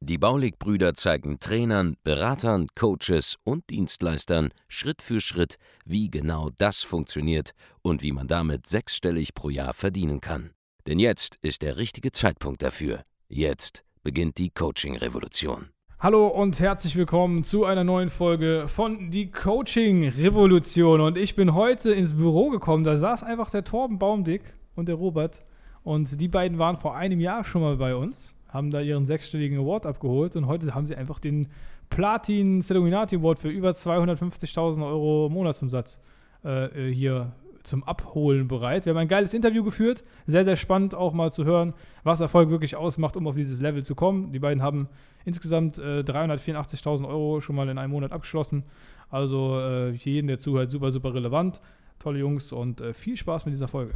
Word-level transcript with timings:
Die 0.00 0.18
Baulig-Brüder 0.18 0.94
zeigen 0.94 1.40
Trainern, 1.40 1.96
Beratern, 2.04 2.68
Coaches 2.74 3.36
und 3.44 3.68
Dienstleistern 3.70 4.50
Schritt 4.68 5.02
für 5.02 5.20
Schritt, 5.20 5.56
wie 5.84 6.10
genau 6.10 6.50
das 6.58 6.82
funktioniert 6.82 7.52
und 7.82 8.02
wie 8.02 8.12
man 8.12 8.28
damit 8.28 8.66
sechsstellig 8.66 9.34
pro 9.34 9.50
Jahr 9.50 9.74
verdienen 9.74 10.20
kann. 10.20 10.50
Denn 10.86 10.98
jetzt 10.98 11.36
ist 11.42 11.62
der 11.62 11.76
richtige 11.76 12.12
Zeitpunkt 12.12 12.62
dafür. 12.62 13.02
Jetzt 13.28 13.84
beginnt 14.02 14.38
die 14.38 14.50
Coaching-Revolution. 14.50 15.68
Hallo 16.00 16.28
und 16.28 16.60
herzlich 16.60 16.94
willkommen 16.94 17.42
zu 17.42 17.64
einer 17.64 17.82
neuen 17.82 18.08
Folge 18.08 18.66
von 18.68 19.10
Die 19.10 19.30
Coaching 19.30 20.08
Revolution. 20.08 21.00
Und 21.00 21.18
ich 21.18 21.34
bin 21.34 21.54
heute 21.54 21.90
ins 21.90 22.16
Büro 22.16 22.50
gekommen. 22.50 22.84
Da 22.84 22.96
saß 22.96 23.24
einfach 23.24 23.50
der 23.50 23.64
Torben 23.64 23.98
Baumdick 23.98 24.54
und 24.76 24.88
der 24.88 24.94
Robert. 24.94 25.42
Und 25.82 26.20
die 26.20 26.28
beiden 26.28 26.58
waren 26.58 26.76
vor 26.76 26.94
einem 26.96 27.18
Jahr 27.18 27.44
schon 27.44 27.62
mal 27.62 27.76
bei 27.76 27.96
uns 27.96 28.37
haben 28.48 28.70
da 28.70 28.80
ihren 28.80 29.06
sechsstelligen 29.06 29.58
Award 29.58 29.86
abgeholt 29.86 30.36
und 30.36 30.46
heute 30.46 30.74
haben 30.74 30.86
sie 30.86 30.96
einfach 30.96 31.20
den 31.20 31.48
Platin 31.90 32.62
Celuminati 32.62 33.16
Award 33.16 33.38
für 33.38 33.48
über 33.48 33.70
250.000 33.70 34.86
Euro 34.86 35.28
Monatsumsatz 35.30 36.00
äh, 36.44 36.88
äh, 36.88 36.94
hier 36.94 37.32
zum 37.62 37.84
Abholen 37.84 38.48
bereit. 38.48 38.86
Wir 38.86 38.90
haben 38.90 38.98
ein 38.98 39.08
geiles 39.08 39.34
Interview 39.34 39.62
geführt, 39.62 40.04
sehr, 40.26 40.44
sehr 40.44 40.56
spannend 40.56 40.94
auch 40.94 41.12
mal 41.12 41.30
zu 41.32 41.44
hören, 41.44 41.74
was 42.02 42.20
Erfolg 42.20 42.50
wirklich 42.50 42.76
ausmacht, 42.76 43.16
um 43.16 43.26
auf 43.26 43.34
dieses 43.34 43.60
Level 43.60 43.84
zu 43.84 43.94
kommen. 43.94 44.32
Die 44.32 44.38
beiden 44.38 44.62
haben 44.62 44.88
insgesamt 45.24 45.78
äh, 45.78 46.00
384.000 46.00 47.06
Euro 47.06 47.40
schon 47.40 47.56
mal 47.56 47.68
in 47.68 47.76
einem 47.78 47.92
Monat 47.92 48.12
abgeschlossen. 48.12 48.64
Also 49.10 49.58
äh, 49.60 49.90
jeden, 49.90 50.28
der 50.28 50.38
zuhört, 50.38 50.70
super, 50.70 50.90
super 50.90 51.14
relevant. 51.14 51.60
Tolle 51.98 52.20
Jungs 52.20 52.52
und 52.52 52.80
äh, 52.80 52.94
viel 52.94 53.16
Spaß 53.16 53.44
mit 53.44 53.52
dieser 53.52 53.68
Folge. 53.68 53.94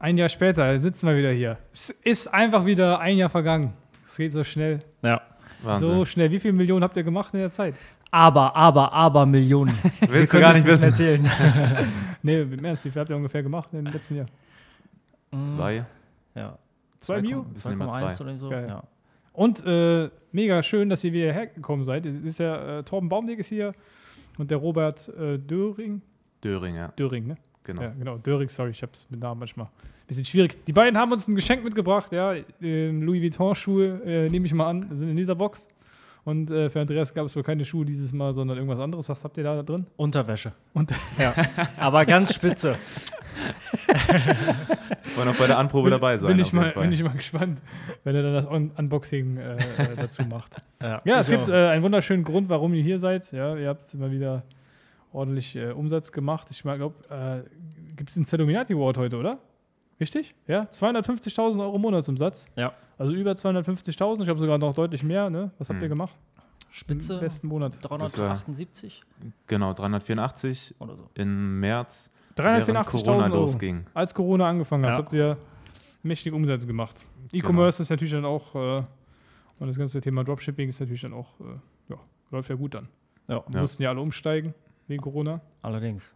Ein 0.00 0.16
Jahr 0.16 0.28
später 0.28 0.78
sitzen 0.78 1.08
wir 1.08 1.16
wieder 1.16 1.32
hier. 1.32 1.58
Es 1.72 1.90
ist 1.90 2.32
einfach 2.32 2.64
wieder 2.64 3.00
ein 3.00 3.16
Jahr 3.16 3.30
vergangen. 3.30 3.72
Es 4.04 4.16
geht 4.16 4.32
so 4.32 4.44
schnell. 4.44 4.80
Ja. 5.02 5.20
Wahnsinn. 5.62 5.88
So 5.88 6.04
schnell. 6.04 6.30
Wie 6.30 6.38
viele 6.38 6.54
Millionen 6.54 6.84
habt 6.84 6.96
ihr 6.96 7.02
gemacht 7.02 7.34
in 7.34 7.40
der 7.40 7.50
Zeit? 7.50 7.74
Aber, 8.10 8.54
aber, 8.54 8.92
aber 8.92 9.26
Millionen. 9.26 9.76
Willst 10.08 10.32
du 10.32 10.40
gar 10.40 10.54
nicht 10.54 10.66
wissen. 10.66 10.90
Erzählen. 10.90 11.30
nee, 12.22 12.44
mehr 12.44 12.70
als 12.70 12.84
wie 12.84 12.90
viel 12.90 13.00
habt 13.00 13.10
ihr 13.10 13.16
ungefähr 13.16 13.42
gemacht 13.42 13.70
im 13.72 13.86
letzten 13.86 14.16
Jahr? 14.16 14.26
Zwei. 15.42 15.84
Ja. 16.34 16.56
Zwei 17.00 17.20
Mio? 17.20 17.44
2,1 17.56 18.22
oder 18.22 18.36
so. 18.36 18.52
Ja. 18.52 18.82
Und 19.32 19.64
äh, 19.66 20.10
mega 20.32 20.62
schön, 20.62 20.88
dass 20.88 21.02
ihr 21.04 21.12
wieder 21.12 21.32
hergekommen 21.32 21.84
seid. 21.84 22.06
Es 22.06 22.20
ist 22.20 22.38
ja 22.38 22.78
äh, 22.78 22.82
Torben 22.84 23.08
Baumweg 23.08 23.40
ist 23.40 23.48
hier 23.48 23.74
und 24.38 24.50
der 24.50 24.58
Robert 24.58 25.08
äh, 25.08 25.38
Döring. 25.38 26.02
Döring, 26.42 26.76
ja. 26.76 26.88
Döring, 26.88 27.26
ne? 27.26 27.36
Genau. 27.68 27.82
Ja, 27.82 27.90
genau. 27.98 28.16
Döring, 28.16 28.48
sorry, 28.48 28.70
ich 28.70 28.82
hab's 28.82 29.06
mit 29.10 29.20
Namen 29.20 29.40
manchmal 29.40 29.66
ein 29.66 30.06
bisschen 30.06 30.24
schwierig. 30.24 30.56
Die 30.64 30.72
beiden 30.72 30.98
haben 30.98 31.12
uns 31.12 31.28
ein 31.28 31.34
Geschenk 31.34 31.62
mitgebracht, 31.62 32.10
ja. 32.12 32.32
Louis 32.60 33.22
Vuitton-Schuhe, 33.22 34.00
äh, 34.06 34.30
nehme 34.30 34.46
ich 34.46 34.54
mal 34.54 34.70
an, 34.70 34.88
sind 34.96 35.10
in 35.10 35.16
dieser 35.16 35.34
Box. 35.34 35.68
Und 36.24 36.50
äh, 36.50 36.70
für 36.70 36.80
Andreas 36.80 37.12
gab 37.12 37.26
es 37.26 37.36
wohl 37.36 37.42
keine 37.42 37.66
Schuhe 37.66 37.84
dieses 37.84 38.14
Mal, 38.14 38.32
sondern 38.32 38.56
irgendwas 38.56 38.80
anderes. 38.80 39.06
Was 39.10 39.22
habt 39.22 39.36
ihr 39.36 39.44
da 39.44 39.62
drin? 39.62 39.86
Unterwäsche. 39.98 40.52
Unter 40.72 40.94
ja. 41.18 41.34
Aber 41.76 42.06
ganz 42.06 42.34
spitze. 42.34 42.76
Wollen 45.16 45.28
auch 45.28 45.36
bei 45.36 45.46
der 45.46 45.58
Anprobe 45.58 45.90
dabei 45.90 46.16
sein. 46.16 46.28
Bin 46.28 46.38
ich, 46.38 46.52
mal, 46.54 46.72
bin 46.72 46.90
ich 46.90 47.02
mal 47.02 47.12
gespannt, 47.12 47.60
wenn 48.04 48.16
er 48.16 48.22
dann 48.22 48.32
das 48.32 48.46
Un 48.46 48.70
Unboxing 48.76 49.36
äh, 49.36 49.56
äh 49.56 49.58
dazu 49.96 50.22
macht. 50.24 50.56
Ja, 50.80 51.02
ja 51.04 51.20
es 51.20 51.28
gibt 51.28 51.48
äh, 51.48 51.68
einen 51.68 51.82
wunderschönen 51.82 52.24
Grund, 52.24 52.48
warum 52.48 52.72
ihr 52.72 52.82
hier 52.82 52.98
seid. 52.98 53.30
Ja, 53.32 53.54
ihr 53.56 53.68
habt 53.68 53.92
immer 53.92 54.10
wieder 54.10 54.42
ordentlich 55.12 55.56
äh, 55.56 55.70
Umsatz 55.72 56.12
gemacht. 56.12 56.48
Ich 56.50 56.62
glaube, 56.62 56.94
äh, 57.10 57.94
gibt 57.96 58.10
es 58.10 58.16
einen 58.16 58.24
Celuminati 58.24 58.74
Award 58.74 58.98
heute, 58.98 59.16
oder? 59.16 59.38
Richtig? 60.00 60.34
Ja, 60.46 60.62
250.000 60.62 61.60
Euro 61.60 61.78
Monatsumsatz. 61.78 62.50
Ja. 62.56 62.72
Also 62.98 63.12
über 63.12 63.32
250.000. 63.32 64.22
Ich 64.22 64.28
habe 64.28 64.38
sogar 64.38 64.58
noch 64.58 64.74
deutlich 64.74 65.02
mehr. 65.02 65.28
Ne? 65.28 65.50
Was 65.58 65.68
habt 65.68 65.78
ihr 65.78 65.82
hm. 65.82 65.90
gemacht? 65.90 66.14
Spitze. 66.70 67.14
Im 67.14 67.20
besten 67.20 67.48
Monat. 67.48 67.78
378. 67.80 69.02
genau, 69.46 69.72
384 69.72 70.74
oder 70.78 70.96
so. 70.96 71.08
Im 71.14 71.60
März. 71.60 72.10
384.000 72.36 73.24
Euro. 73.24 73.36
Losging. 73.36 73.86
Als 73.94 74.14
Corona 74.14 74.48
angefangen 74.48 74.84
hat, 74.84 74.90
ja. 74.90 74.98
habt 74.98 75.12
ihr 75.12 75.36
mächtige 76.02 76.36
Umsätze 76.36 76.66
gemacht. 76.66 77.04
Genau. 77.32 77.44
E-Commerce 77.44 77.78
genau. 77.78 77.82
ist 77.82 77.90
natürlich 77.90 78.12
dann 78.12 78.24
auch, 78.24 78.54
äh, 78.54 78.84
und 79.58 79.66
das 79.66 79.76
ganze 79.76 80.00
Thema 80.00 80.22
Dropshipping 80.22 80.68
ist 80.68 80.78
natürlich 80.78 81.00
dann 81.00 81.14
auch, 81.14 81.40
äh, 81.40 81.44
ja, 81.88 81.96
läuft 82.30 82.50
ja 82.50 82.54
gut 82.54 82.74
dann. 82.74 82.88
Ja. 83.26 83.42
Wir 83.48 83.60
mussten 83.60 83.82
ja 83.82 83.90
alle 83.90 84.00
umsteigen 84.00 84.54
wegen 84.88 85.02
Corona. 85.02 85.40
Allerdings. 85.62 86.12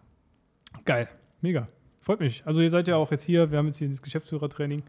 Geil, 0.85 1.09
mega. 1.41 1.69
Freut 2.01 2.21
mich. 2.21 2.43
Also 2.45 2.61
ihr 2.61 2.71
seid 2.71 2.89
ja 2.89 2.97
auch 2.97 3.11
jetzt 3.13 3.25
hier, 3.25 3.51
wir 3.51 3.59
haben 3.59 3.67
jetzt 3.67 3.77
hier 3.77 3.89
das 3.89 4.03
Geschäftsführertraining. 4.03 4.83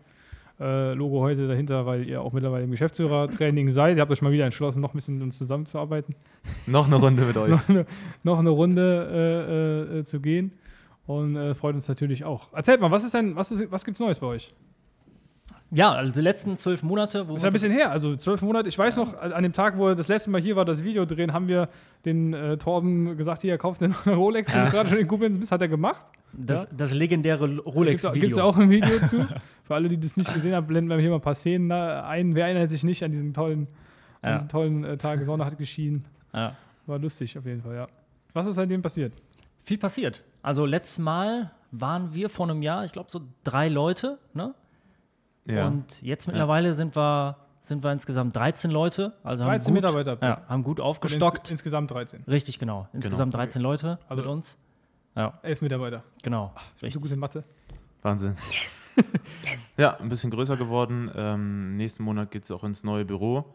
Äh, 0.60 0.94
Logo 0.94 1.20
heute 1.20 1.48
dahinter, 1.48 1.86
weil 1.86 2.08
ihr 2.08 2.22
auch 2.22 2.32
mittlerweile 2.32 2.64
im 2.64 2.72
Geschäftsführertraining 2.72 3.72
seid. 3.72 3.98
Ihr 3.98 4.02
habt 4.02 4.12
euch 4.12 4.22
mal 4.22 4.32
wieder 4.32 4.46
entschlossen, 4.46 4.82
noch 4.82 4.94
ein 4.94 4.98
bisschen 4.98 5.16
mit 5.16 5.24
uns 5.24 5.38
zusammenzuarbeiten. 5.38 6.16
noch 6.66 6.88
eine 6.88 6.96
Runde 6.96 7.24
mit 7.24 7.38
euch. 7.38 7.52
noch, 7.52 7.70
eine, 7.70 7.86
noch, 8.24 8.40
eine, 8.40 8.50
Runde 8.50 9.90
äh, 9.92 10.00
äh, 10.00 10.04
zu 10.04 10.22
gehen. 10.22 10.52
Und 11.06 11.36
äh, 11.36 11.54
freut 11.54 11.76
uns 11.76 11.88
natürlich 11.88 12.24
auch. 12.24 12.54
Erzählt 12.54 12.82
mal, 12.82 12.92
was 12.92 13.04
ist 13.04 13.14
denn, 13.14 13.36
was, 13.36 13.52
ist, 13.52 13.72
was 13.72 13.84
gibt's 13.84 14.00
Neues 14.00 14.20
bei 14.20 14.28
euch? 14.28 14.54
Ja, 15.74 15.92
also 15.92 16.14
die 16.14 16.22
letzten 16.22 16.58
zwölf 16.60 16.84
Monate. 16.84 17.28
Wo 17.28 17.36
ist 17.36 17.42
ja 17.42 17.50
ein 17.50 17.54
bisschen 17.54 17.72
her, 17.72 17.90
also 17.90 18.16
zwölf 18.16 18.44
Monate. 18.44 18.70
Ich 18.70 18.78
weiß 18.78 18.96
ja. 18.96 19.04
noch, 19.04 19.20
an 19.20 19.42
dem 19.42 19.54
Tag, 19.54 19.78
wo 19.78 19.88
er 19.88 19.96
das 19.96 20.08
letzte 20.08 20.30
Mal 20.30 20.40
hier 20.40 20.56
war, 20.56 20.66
das 20.66 20.84
Video 20.84 21.06
drehen, 21.06 21.34
haben 21.34 21.48
wir 21.48 21.68
den 22.06 22.34
äh, 22.34 22.58
Torben 22.58 23.18
gesagt, 23.18 23.42
hier, 23.42 23.54
er 23.54 23.58
kauft 23.58 23.82
den 23.82 23.94
Rolex, 24.06 24.54
ja. 24.54 24.60
den 24.60 24.66
du 24.66 24.72
gerade 24.72 24.90
schon 24.90 25.00
in 25.00 25.08
Koblenz 25.08 25.40
bist, 25.40 25.52
hat 25.52 25.62
er 25.62 25.68
gemacht. 25.68 26.06
Das, 26.32 26.64
ja? 26.64 26.70
das 26.78 26.94
legendäre 26.94 27.58
Rolex-Video. 27.58 28.22
Gibt 28.22 28.34
es 28.34 28.40
auch 28.40 28.56
ein 28.56 28.70
Video 28.70 29.00
zu. 29.00 29.28
Für 29.64 29.76
alle, 29.76 29.90
die 29.90 30.00
das 30.00 30.16
nicht 30.16 30.32
gesehen 30.32 30.54
haben, 30.54 30.68
blenden 30.68 30.90
wir 30.90 30.98
hier 31.00 31.10
mal 31.10 31.16
ein 31.16 31.22
paar 31.22 31.36
Szenen 31.36 31.72
ein. 31.72 32.36
Wer 32.36 32.48
erinnert 32.48 32.70
sich 32.70 32.84
nicht 32.84 33.04
an 33.04 33.12
diesen 33.12 33.34
tollen, 33.34 33.68
an 34.22 34.34
diesen 34.34 34.50
tollen 34.50 34.84
äh, 34.84 34.98
Tag, 34.98 35.24
Sonne 35.26 35.44
hat 35.44 35.58
geschienen. 35.58 36.06
War 36.32 37.00
lustig 37.00 37.38
auf 37.38 37.46
jeden 37.46 37.62
Fall, 37.62 37.76
ja. 37.76 37.88
Was 38.34 38.46
ist 38.46 38.56
seitdem 38.56 38.82
passiert? 38.82 39.14
Viel 39.64 39.78
passiert. 39.78 40.22
Also 40.42 40.66
letztes 40.66 41.00
Mal 41.00 41.52
waren 41.72 42.14
wir 42.14 42.30
vor 42.30 42.48
einem 42.48 42.62
Jahr, 42.62 42.86
ich 42.86 42.92
glaube 42.92 43.10
so 43.10 43.22
drei 43.44 43.70
Leute, 43.70 44.20
ne? 44.34 44.54
Ja. 45.46 45.68
Und 45.68 46.02
jetzt 46.02 46.28
mittlerweile 46.28 46.70
ja. 46.70 46.74
sind 46.74 46.96
wir 46.96 47.38
sind 47.62 47.82
wir 47.84 47.92
insgesamt 47.94 48.36
13 48.36 48.72
Leute. 48.72 49.14
Also 49.24 49.46
13 49.46 49.68
haben 49.68 49.74
gut, 49.74 49.74
Mitarbeiter. 49.74 50.18
Ja, 50.22 50.42
haben 50.50 50.64
gut 50.64 50.82
aufgestockt. 50.82 51.40
Ins, 51.40 51.52
insgesamt 51.52 51.92
13. 51.92 52.24
Richtig, 52.28 52.60
genau. 52.60 52.88
Insgesamt 52.92 53.32
genau. 53.32 53.44
13 53.44 53.62
Leute 53.62 54.00
also 54.10 54.22
mit 54.22 54.30
uns. 54.30 54.58
Ja. 55.16 55.40
Elf 55.44 55.62
Mitarbeiter. 55.62 56.04
Genau. 56.22 56.52
Ach, 56.56 56.64
ich 56.76 56.82
bin 56.82 56.92
so 56.92 57.00
gut 57.00 57.12
in 57.12 57.20
Mathe. 57.20 57.44
Wahnsinn. 58.02 58.36
Yes. 58.52 58.96
yes. 59.50 59.74
Ja, 59.78 59.98
ein 59.98 60.10
bisschen 60.10 60.30
größer 60.30 60.58
geworden. 60.58 61.10
Ähm, 61.16 61.78
nächsten 61.78 62.04
Monat 62.04 62.32
geht 62.32 62.44
es 62.44 62.52
auch 62.52 62.66
ins 62.66 62.84
neue 62.84 63.06
Büro. 63.06 63.46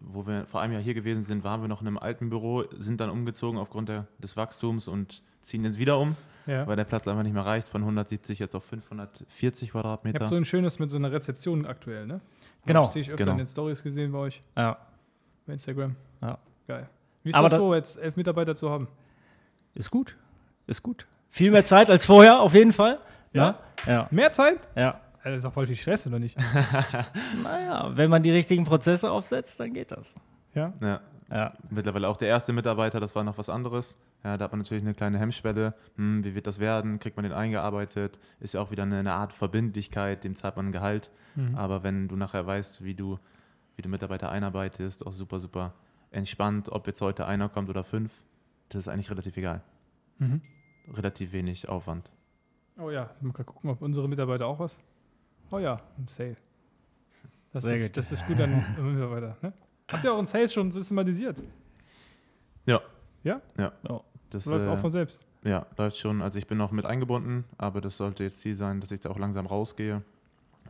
Wo 0.00 0.26
wir 0.26 0.44
vor 0.46 0.60
einem 0.60 0.74
Jahr 0.74 0.82
hier 0.82 0.94
gewesen 0.94 1.22
sind, 1.22 1.42
waren 1.42 1.62
wir 1.62 1.68
noch 1.68 1.80
in 1.80 1.86
einem 1.86 1.98
alten 1.98 2.28
Büro, 2.28 2.64
sind 2.78 3.00
dann 3.00 3.08
umgezogen 3.08 3.58
aufgrund 3.58 3.88
der, 3.88 4.06
des 4.18 4.36
Wachstums 4.36 4.86
und 4.86 5.22
ziehen 5.40 5.64
jetzt 5.64 5.78
wieder 5.78 5.98
um 5.98 6.16
ja. 6.46 6.66
weil 6.66 6.76
der 6.76 6.84
Platz 6.84 7.06
einfach 7.08 7.22
nicht 7.22 7.32
mehr 7.32 7.44
reicht, 7.44 7.68
von 7.68 7.82
170 7.82 8.38
jetzt 8.38 8.54
auf 8.54 8.64
540 8.64 9.70
Quadratmeter. 9.70 10.18
Ihr 10.18 10.20
habt 10.20 10.28
so 10.28 10.36
ein 10.36 10.44
schönes 10.44 10.78
mit 10.78 10.90
so 10.90 10.96
einer 10.96 11.12
Rezeption 11.12 11.66
aktuell, 11.66 12.06
ne? 12.06 12.20
Genau. 12.64 12.82
Das 12.82 12.92
sehe 12.92 13.02
ich 13.02 13.10
öfter 13.10 13.24
genau. 13.24 13.32
in 13.32 13.38
den 13.38 13.46
Stories 13.46 13.82
gesehen 13.82 14.12
bei 14.12 14.18
euch. 14.18 14.42
Ja. 14.56 14.78
Bei 15.46 15.52
Instagram. 15.52 15.94
Ja. 16.20 16.38
Geil. 16.66 16.88
Wie 17.22 17.30
ist 17.30 17.36
Aber 17.36 17.48
das 17.48 17.58
so, 17.58 17.74
jetzt 17.74 17.98
elf 17.98 18.16
Mitarbeiter 18.16 18.54
zu 18.54 18.70
haben? 18.70 18.88
Ist 19.74 19.90
gut. 19.90 20.16
Ist 20.66 20.82
gut. 20.82 21.06
Viel 21.28 21.50
mehr 21.50 21.64
Zeit 21.64 21.90
als 21.90 22.06
vorher, 22.06 22.40
auf 22.40 22.54
jeden 22.54 22.72
Fall. 22.72 22.98
Ja? 23.32 23.58
ja. 23.86 23.92
ja. 23.92 24.08
Mehr 24.10 24.32
Zeit? 24.32 24.68
Ja. 24.74 25.00
Das 25.22 25.34
ist 25.34 25.44
auch 25.44 25.52
voll 25.52 25.66
viel 25.66 25.76
Stress, 25.76 26.06
oder 26.06 26.18
nicht? 26.18 26.36
naja, 27.42 27.90
wenn 27.94 28.10
man 28.10 28.22
die 28.22 28.30
richtigen 28.30 28.64
Prozesse 28.64 29.10
aufsetzt, 29.10 29.58
dann 29.58 29.74
geht 29.74 29.92
das. 29.92 30.14
Ja? 30.54 30.72
Ja. 30.80 31.00
Ja. 31.30 31.54
Mittlerweile 31.70 32.08
auch 32.08 32.16
der 32.16 32.28
erste 32.28 32.52
Mitarbeiter, 32.52 33.00
das 33.00 33.16
war 33.16 33.24
noch 33.24 33.38
was 33.38 33.48
anderes. 33.48 33.98
Ja, 34.22 34.36
da 34.36 34.44
hat 34.44 34.52
man 34.52 34.60
natürlich 34.60 34.84
eine 34.84 34.94
kleine 34.94 35.18
Hemmschwelle. 35.18 35.74
Hm, 35.96 36.24
wie 36.24 36.34
wird 36.34 36.46
das 36.46 36.60
werden? 36.60 36.98
Kriegt 36.98 37.16
man 37.16 37.24
den 37.24 37.32
eingearbeitet? 37.32 38.18
Ist 38.40 38.54
ja 38.54 38.60
auch 38.60 38.70
wieder 38.70 38.84
eine, 38.84 38.98
eine 38.98 39.12
Art 39.12 39.32
Verbindlichkeit, 39.32 40.24
dem 40.24 40.36
zahlt 40.36 40.56
man 40.56 40.66
ein 40.68 40.72
Gehalt. 40.72 41.10
Mhm. 41.34 41.56
Aber 41.56 41.82
wenn 41.82 42.08
du 42.08 42.16
nachher 42.16 42.46
weißt, 42.46 42.84
wie 42.84 42.94
du, 42.94 43.18
wie 43.74 43.82
du 43.82 43.88
Mitarbeiter 43.88 44.30
einarbeitest, 44.30 45.04
auch 45.06 45.12
super, 45.12 45.40
super 45.40 45.74
entspannt, 46.10 46.68
ob 46.70 46.86
jetzt 46.86 47.00
heute 47.00 47.26
einer 47.26 47.48
kommt 47.48 47.68
oder 47.68 47.82
fünf, 47.82 48.22
das 48.68 48.82
ist 48.82 48.88
eigentlich 48.88 49.10
relativ 49.10 49.36
egal. 49.36 49.62
Mhm. 50.18 50.40
Relativ 50.92 51.32
wenig 51.32 51.68
Aufwand. 51.68 52.10
Oh 52.78 52.90
ja, 52.90 53.10
mal 53.20 53.32
gucken, 53.32 53.70
ob 53.70 53.82
unsere 53.82 54.08
Mitarbeiter 54.08 54.46
auch 54.46 54.58
was. 54.58 54.80
Oh 55.50 55.58
ja, 55.58 55.80
ein 55.98 56.06
Sale. 56.06 56.36
Das, 57.52 57.64
Sehr 57.64 57.76
ist, 57.76 57.86
gut. 57.86 57.96
das 57.96 58.12
ist 58.12 58.26
gut 58.26 58.40
an 58.40 58.64
Mitarbeiter. 58.92 59.36
Ne? 59.40 59.52
Habt 59.90 60.04
ihr 60.04 60.12
euren 60.12 60.26
Sales 60.26 60.52
schon 60.52 60.70
systematisiert? 60.70 61.42
Ja. 62.66 62.80
Ja? 63.22 63.40
Ja. 63.56 63.72
Das 64.30 64.44
läuft 64.46 64.66
äh, 64.66 64.68
auch 64.68 64.78
von 64.78 64.90
selbst. 64.90 65.24
Ja, 65.44 65.66
läuft 65.76 65.96
schon. 65.98 66.22
Also 66.22 66.38
ich 66.38 66.46
bin 66.46 66.58
noch 66.58 66.72
mit 66.72 66.84
eingebunden, 66.86 67.44
aber 67.56 67.80
das 67.80 67.96
sollte 67.96 68.24
jetzt 68.24 68.40
Ziel 68.40 68.56
sein, 68.56 68.80
dass 68.80 68.90
ich 68.90 69.00
da 69.00 69.10
auch 69.10 69.18
langsam 69.18 69.46
rausgehe. 69.46 70.02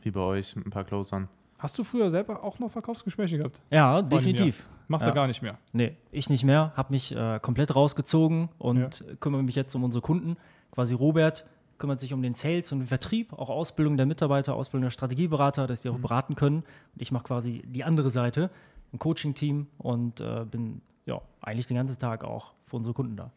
Wie 0.03 0.11
bei 0.11 0.21
euch 0.21 0.55
mit 0.55 0.67
ein 0.67 0.71
paar 0.71 0.85
Closern. 0.85 1.29
Hast 1.59 1.79
du 1.79 1.85
früher 1.85 2.11
selber 2.11 2.45
auch 2.45 2.59
noch 2.59 2.71
Verkaufsgespräche 2.71 3.39
gehabt? 3.39 3.63
Ja, 3.71 4.03
definitiv. 4.03 4.67
Machst 4.89 5.07
Ja. 5.07 5.13
du 5.13 5.17
gar 5.17 5.27
nicht 5.27 5.41
mehr. 5.41 5.57
Nee, 5.73 5.97
ich 6.13 6.29
nicht 6.29 6.45
mehr. 6.45 6.73
Habe 6.77 6.93
mich 6.93 7.17
äh, 7.17 7.41
komplett 7.41 7.75
rausgezogen 7.75 8.51
und 8.59 9.03
kümmere 9.21 9.43
mich 9.43 9.55
jetzt 9.55 9.75
um 9.75 9.83
unsere 9.83 10.03
Kunden. 10.03 10.37
Quasi 10.73 10.95
Robert 10.95 11.47
kümmert 11.79 12.01
sich 12.01 12.13
um 12.13 12.21
den 12.23 12.35
Sales 12.35 12.71
und 12.73 12.81
den 12.81 12.87
Vertrieb, 12.87 13.33
auch 13.33 13.49
Ausbildung 13.49 13.97
der 13.97 14.05
Mitarbeiter, 14.07 14.55
Ausbildung 14.55 14.83
der 14.85 14.91
Strategieberater, 14.91 15.67
dass 15.67 15.81
die 15.83 15.89
auch 15.89 15.99
beraten 15.99 16.35
können. 16.35 16.59
Und 16.59 17.03
ich 17.03 17.11
mache 17.11 17.25
quasi 17.25 17.63
die 17.67 17.85
andere 17.85 18.11
Seite, 18.11 18.51
ein 18.93 18.99
Coaching-Team 18.99 19.67
und 19.79 20.21
äh, 20.21 20.44
bin 20.44 20.81
ja 21.06 21.21
eigentlich 21.41 21.67
den 21.67 21.77
ganzen 21.77 21.99
Tag 21.99 22.25
auch 22.25 22.53
für 22.65 22.77
unsere 22.77 22.94
Kunden 22.94 23.17
da. 23.17 23.31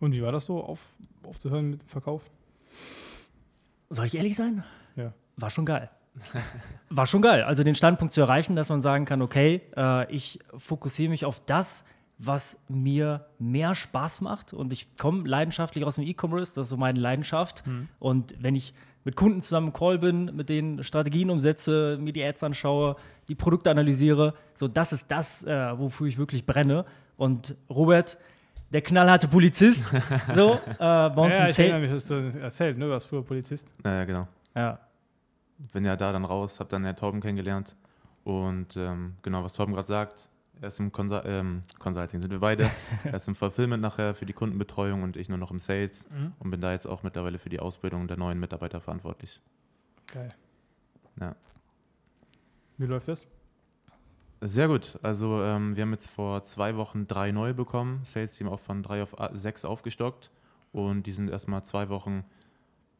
Und 0.00 0.12
wie 0.12 0.22
war 0.22 0.32
das 0.32 0.46
so, 0.46 0.62
auf, 0.62 0.80
aufzuhören 1.22 1.70
mit 1.70 1.82
dem 1.82 1.88
Verkauf? 1.88 2.22
Soll 3.90 4.06
ich 4.06 4.16
ehrlich 4.16 4.36
sein? 4.36 4.64
Ja. 4.96 5.12
War 5.36 5.50
schon 5.50 5.66
geil. 5.66 5.90
War 6.90 7.06
schon 7.06 7.22
geil. 7.22 7.42
Also 7.42 7.64
den 7.64 7.74
Standpunkt 7.74 8.12
zu 8.12 8.20
erreichen, 8.20 8.54
dass 8.54 8.68
man 8.68 8.82
sagen 8.82 9.06
kann, 9.06 9.22
okay, 9.22 9.62
äh, 9.76 10.12
ich 10.12 10.40
fokussiere 10.56 11.08
mich 11.08 11.24
auf 11.24 11.40
das, 11.46 11.84
was 12.18 12.58
mir 12.68 13.26
mehr 13.38 13.74
Spaß 13.74 14.20
macht. 14.20 14.52
Und 14.52 14.72
ich 14.72 14.96
komme 14.96 15.26
leidenschaftlich 15.26 15.84
aus 15.84 15.94
dem 15.96 16.04
E-Commerce, 16.04 16.54
das 16.54 16.66
ist 16.66 16.70
so 16.70 16.76
meine 16.76 17.00
Leidenschaft. 17.00 17.64
Und 17.98 18.34
wenn 18.38 18.54
ich 18.54 18.74
mit 19.04 19.16
Kunden 19.16 19.42
zusammen 19.42 19.68
im 19.68 19.72
Call 19.72 19.98
bin, 19.98 20.34
mit 20.36 20.48
denen 20.48 20.84
Strategien 20.84 21.30
umsetze, 21.30 21.98
mir 22.00 22.12
die 22.12 22.22
Ads 22.22 22.44
anschaue, 22.44 22.96
die 23.28 23.34
Produkte 23.34 23.70
analysiere, 23.70 24.34
so 24.54 24.68
das 24.68 24.92
ist 24.92 25.10
das, 25.10 25.44
äh, 25.44 25.78
wofür 25.78 26.06
ich 26.06 26.18
wirklich 26.18 26.46
brenne. 26.46 26.84
Und 27.16 27.56
Robert, 27.68 28.18
der 28.72 28.82
knallharte 28.82 29.28
Polizist, 29.28 29.92
so, 30.34 30.54
äh, 30.54 30.58
bei 30.78 31.08
uns 31.08 31.34
ja, 31.38 31.44
im 31.44 31.50
ich 31.50 31.58
erinnere 31.58 31.80
Sales. 31.80 31.80
mich, 31.80 31.90
hast 31.90 32.10
du 32.10 32.40
erzählt, 32.40 32.78
ne? 32.78 32.86
Du 32.86 32.90
warst 32.90 33.06
früher 33.06 33.22
Polizist. 33.22 33.68
Naja, 33.82 34.04
genau. 34.04 34.28
Ja. 34.54 34.78
Bin 35.72 35.84
ja 35.84 35.96
da 35.96 36.12
dann 36.12 36.24
raus, 36.24 36.58
habe 36.58 36.70
dann 36.70 36.84
Herr 36.84 36.96
Torben 36.96 37.20
kennengelernt. 37.20 37.76
Und 38.24 38.76
ähm, 38.76 39.14
genau, 39.22 39.42
was 39.44 39.52
Torben 39.52 39.74
gerade 39.74 39.88
sagt, 39.88 40.28
er 40.62 40.68
ist 40.68 40.78
im 40.80 40.90
Consul 40.92 41.20
ähm, 41.24 41.62
Consulting, 41.78 42.22
sind 42.22 42.30
wir 42.30 42.38
beide. 42.40 42.70
er 43.04 43.14
ist 43.14 43.28
im 43.28 43.34
Fulfillment 43.34 43.82
nachher 43.82 44.14
für 44.14 44.24
die 44.26 44.32
Kundenbetreuung 44.32 45.02
und 45.02 45.16
ich 45.16 45.28
nur 45.28 45.38
noch 45.38 45.50
im 45.50 45.58
Sales. 45.58 46.08
Mhm. 46.10 46.32
Und 46.38 46.50
bin 46.50 46.60
da 46.60 46.72
jetzt 46.72 46.86
auch 46.86 47.02
mittlerweile 47.02 47.38
für 47.38 47.48
die 47.50 47.60
Ausbildung 47.60 48.08
der 48.08 48.16
neuen 48.16 48.40
Mitarbeiter 48.40 48.80
verantwortlich. 48.80 49.40
Geil. 50.06 50.30
Ja. 51.20 51.34
Wie 52.78 52.86
läuft 52.86 53.08
das? 53.08 53.26
Sehr 54.40 54.66
gut. 54.66 54.98
Also 55.02 55.42
ähm, 55.42 55.76
wir 55.76 55.82
haben 55.82 55.92
jetzt 55.92 56.08
vor 56.08 56.44
zwei 56.44 56.76
Wochen 56.76 57.06
drei 57.06 57.30
neue 57.32 57.54
bekommen. 57.54 58.00
Sales 58.04 58.34
Team 58.36 58.48
auch 58.48 58.58
von 58.60 58.82
drei 58.82 59.02
auf 59.02 59.20
a- 59.20 59.34
sechs 59.36 59.64
aufgestockt. 59.64 60.30
Und 60.72 61.04
die 61.04 61.12
sind 61.12 61.28
erstmal 61.28 61.64
zwei 61.64 61.88
Wochen 61.90 62.24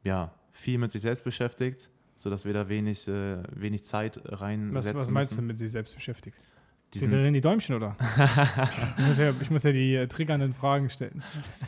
ja, 0.05 0.33
viel 0.53 0.79
mit 0.79 0.93
sich 0.93 1.03
selbst 1.03 1.25
beschäftigt, 1.25 1.91
sodass 2.17 2.45
wir 2.45 2.53
da 2.53 2.69
wenig, 2.69 3.09
äh, 3.09 3.43
wenig 3.55 3.85
Zeit 3.85 4.21
reinsetzen 4.25 4.75
Was, 4.75 4.95
was 5.07 5.11
meinst 5.11 5.33
du 5.33 5.37
müssen. 5.37 5.47
mit 5.47 5.59
sich 5.59 5.71
selbst 5.73 5.95
beschäftigt? 5.95 6.37
Die 6.95 6.99
Sind 6.99 7.11
drin 7.11 7.33
die 7.33 7.41
Däumchen, 7.41 7.75
oder? 7.75 7.97
ich, 8.99 9.07
muss 9.07 9.19
ja, 9.19 9.31
ich 9.41 9.51
muss 9.51 9.63
ja 9.63 9.73
die 9.73 9.95
äh, 9.95 10.07
triggernden 10.09 10.53
Fragen 10.53 10.91
stellen. 10.91 11.23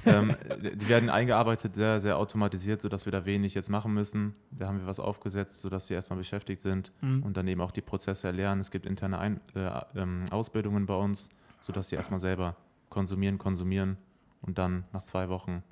ähm, 0.05 0.37
die 0.61 0.87
werden 0.88 1.09
eingearbeitet, 1.09 1.75
sehr, 1.75 2.00
sehr 2.00 2.19
automatisiert, 2.19 2.82
sodass 2.82 3.06
wir 3.06 3.12
da 3.12 3.25
wenig 3.25 3.55
jetzt 3.55 3.71
machen 3.71 3.94
müssen. 3.94 4.35
Da 4.50 4.67
haben 4.67 4.81
wir 4.81 4.87
was 4.87 5.00
aufgesetzt, 5.00 5.62
sodass 5.62 5.87
sie 5.87 5.94
erstmal 5.94 6.19
beschäftigt 6.19 6.61
sind 6.61 6.93
Mhm. 7.00 7.23
und 7.23 7.37
dann 7.38 7.49
eben 7.49 7.61
auch 7.62 7.71
die 7.71 7.81
Prozesse 7.81 8.26
erlernen. 8.26 8.61
Es 8.61 8.71
gibt 8.71 8.85
interne 8.85 9.19
Ein 9.19 9.41
äh, 9.55 9.71
ähm, 9.97 10.25
Ausbildungen 10.31 10.85
bei 10.87 10.94
uns, 10.94 11.31
sodass 11.62 11.88
sie 11.88 11.97
erstmal 11.97 12.20
selber 12.20 12.56
konsumieren, 12.91 13.38
konsumieren 13.38 13.97
und 14.43 14.59
dann 14.59 14.85
nach 14.93 15.03
zwei 15.05 15.29
Wochen 15.31 15.62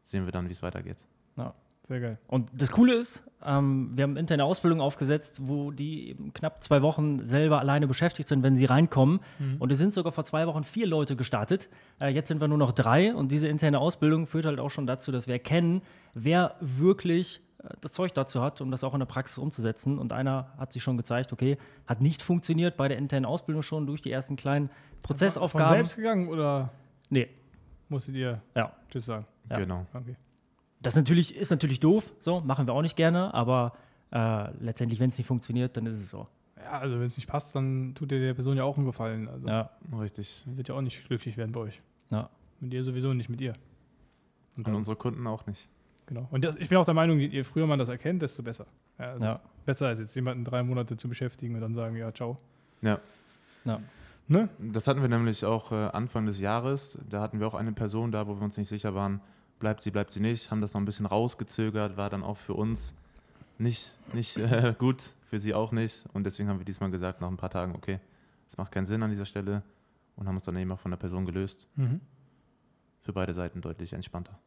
sehen 0.00 0.24
wir 0.24 0.32
dann, 0.32 0.48
wie 0.48 0.52
es 0.52 0.62
weitergeht. 0.62 0.96
Sehr 1.86 2.00
geil. 2.00 2.18
Und 2.28 2.50
das 2.54 2.70
Coole 2.70 2.94
ist, 2.94 3.22
ähm, 3.44 3.90
wir 3.94 4.04
haben 4.04 4.16
interne 4.16 4.44
Ausbildung 4.44 4.80
aufgesetzt, 4.80 5.40
wo 5.42 5.70
die 5.70 6.08
eben 6.08 6.32
knapp 6.32 6.64
zwei 6.64 6.80
Wochen 6.80 7.20
selber 7.20 7.58
alleine 7.58 7.86
beschäftigt 7.86 8.26
sind, 8.26 8.42
wenn 8.42 8.56
sie 8.56 8.64
reinkommen. 8.64 9.20
Und 9.58 9.70
es 9.70 9.76
sind 9.78 9.92
sogar 9.92 10.10
vor 10.10 10.24
zwei 10.24 10.46
Wochen 10.46 10.64
vier 10.64 10.86
Leute 10.86 11.14
gestartet. 11.14 11.68
Äh, 12.00 12.08
jetzt 12.08 12.28
sind 12.28 12.40
wir 12.40 12.48
nur 12.48 12.56
noch 12.56 12.72
drei. 12.72 13.14
Und 13.14 13.30
diese 13.32 13.48
interne 13.48 13.80
Ausbildung 13.80 14.26
führt 14.26 14.46
halt 14.46 14.60
auch 14.60 14.70
schon 14.70 14.86
dazu, 14.86 15.12
dass 15.12 15.26
wir 15.26 15.34
erkennen, 15.34 15.82
wer 16.14 16.54
wirklich 16.60 17.42
äh, 17.62 17.68
das 17.82 17.92
Zeug 17.92 18.14
dazu 18.14 18.40
hat, 18.40 18.62
um 18.62 18.70
das 18.70 18.82
auch 18.82 18.94
in 18.94 19.00
der 19.00 19.06
Praxis 19.06 19.36
umzusetzen. 19.36 19.98
Und 19.98 20.10
einer 20.12 20.54
hat 20.56 20.72
sich 20.72 20.82
schon 20.82 20.96
gezeigt, 20.96 21.34
okay, 21.34 21.58
hat 21.86 22.00
nicht 22.00 22.22
funktioniert 22.22 22.78
bei 22.78 22.88
der 22.88 22.96
internen 22.96 23.26
Ausbildung 23.26 23.62
schon 23.62 23.86
durch 23.86 24.00
die 24.00 24.10
ersten 24.10 24.36
kleinen 24.36 24.68
Von 24.68 25.08
Prozessaufgaben. 25.08 25.74
selbst 25.74 25.96
gegangen 25.96 26.28
oder 26.28 26.70
Nee, 27.10 27.28
musstet 27.90 28.14
ihr 28.14 28.40
ja. 28.54 28.72
Tschüss 28.90 29.04
sagen? 29.04 29.26
Ja. 29.50 29.58
Genau. 29.58 29.84
Okay. 29.92 30.16
Das 30.84 30.96
natürlich, 30.96 31.34
ist 31.34 31.50
natürlich 31.50 31.80
doof, 31.80 32.12
so, 32.18 32.40
machen 32.40 32.66
wir 32.66 32.74
auch 32.74 32.82
nicht 32.82 32.96
gerne, 32.96 33.32
aber 33.34 33.72
äh, 34.12 34.50
letztendlich, 34.60 35.00
wenn 35.00 35.08
es 35.10 35.18
nicht 35.18 35.26
funktioniert, 35.26 35.76
dann 35.76 35.86
ist 35.86 35.96
es 35.96 36.10
so. 36.10 36.28
Ja, 36.56 36.78
also 36.78 36.94
wenn 36.98 37.06
es 37.06 37.16
nicht 37.16 37.26
passt, 37.26 37.54
dann 37.56 37.94
tut 37.94 38.12
ihr 38.12 38.20
der 38.20 38.34
Person 38.34 38.56
ja 38.56 38.64
auch 38.64 38.76
einen 38.76 38.86
Gefallen. 38.86 39.28
Also 39.28 39.46
Ja, 39.48 39.70
Richtig. 39.98 40.44
wird 40.46 40.68
ja 40.68 40.74
auch 40.74 40.80
nicht 40.82 41.06
glücklich 41.06 41.36
werden 41.36 41.52
bei 41.52 41.60
euch. 41.60 41.80
ja. 42.10 42.28
Mit 42.60 42.72
ihr 42.72 42.84
sowieso 42.84 43.12
nicht 43.12 43.28
mit 43.28 43.40
ihr. 43.42 43.52
Und 44.56 44.58
Und 44.58 44.68
dann, 44.68 44.74
unsere 44.76 44.96
Kunden 44.96 45.26
auch 45.26 45.44
nicht. 45.46 45.68
genau. 46.06 46.26
Und 46.30 46.44
das, 46.44 46.54
ich 46.56 46.68
bin 46.68 46.78
auch 46.78 46.84
der 46.84 46.94
Meinung, 46.94 47.18
je 47.18 47.26
je 47.26 47.42
früher 47.44 47.66
man 47.66 47.78
das 47.78 47.88
erkennt, 47.88 48.22
desto 48.22 48.42
besser. 48.42 48.66
Ja, 48.98 49.06
also 49.06 49.26
ja. 49.26 49.40
Besser 49.66 49.88
als 49.88 49.98
jetzt 49.98 50.14
jemanden 50.14 50.44
drei 50.44 50.62
Monate 50.62 50.96
zu 50.96 51.08
beschäftigen 51.08 51.54
und 51.56 51.60
dann 51.60 51.74
sagen, 51.74 51.96
ja, 51.96 52.12
ciao. 52.12 52.38
Ja. 52.80 53.00
ja. 53.64 53.80
Ne? 54.28 54.48
Das 54.58 54.86
hatten 54.86 55.02
wir 55.02 55.08
nämlich 55.08 55.44
auch 55.44 55.72
äh, 55.72 55.74
Anfang 55.74 56.24
des 56.26 56.40
Jahres. 56.40 56.96
Da 57.10 57.20
hatten 57.20 57.40
wir 57.40 57.46
auch 57.48 57.54
eine 57.54 57.72
Person 57.72 58.12
da, 58.12 58.26
wo 58.28 58.36
wir 58.36 58.42
uns 58.42 58.56
nicht 58.56 58.68
sicher 58.68 58.94
waren, 58.94 59.20
bleibt 59.64 59.80
sie, 59.80 59.90
bleibt 59.90 60.10
sie 60.10 60.20
nicht, 60.20 60.50
haben 60.50 60.60
das 60.60 60.74
noch 60.74 60.80
ein 60.82 60.84
bisschen 60.84 61.06
rausgezögert, 61.06 61.96
war 61.96 62.10
dann 62.10 62.22
auch 62.22 62.36
für 62.36 62.52
uns 62.52 62.94
nicht, 63.56 63.96
nicht 64.12 64.36
äh, 64.36 64.74
gut, 64.78 65.14
für 65.22 65.38
sie 65.38 65.54
auch 65.54 65.72
nicht. 65.72 66.04
Und 66.12 66.24
deswegen 66.24 66.50
haben 66.50 66.58
wir 66.58 66.66
diesmal 66.66 66.90
gesagt, 66.90 67.22
nach 67.22 67.28
ein 67.28 67.38
paar 67.38 67.48
Tagen, 67.48 67.74
okay, 67.74 67.98
es 68.46 68.58
macht 68.58 68.72
keinen 68.72 68.84
Sinn 68.84 69.02
an 69.02 69.08
dieser 69.08 69.24
Stelle 69.24 69.62
und 70.16 70.28
haben 70.28 70.36
uns 70.36 70.44
dann 70.44 70.54
eben 70.58 70.70
auch 70.70 70.80
von 70.80 70.90
der 70.90 70.98
Person 70.98 71.24
gelöst. 71.24 71.66
Mhm. 71.76 72.02
Für 73.00 73.14
beide 73.14 73.32
Seiten 73.32 73.62
deutlich 73.62 73.94
entspannter. 73.94 74.38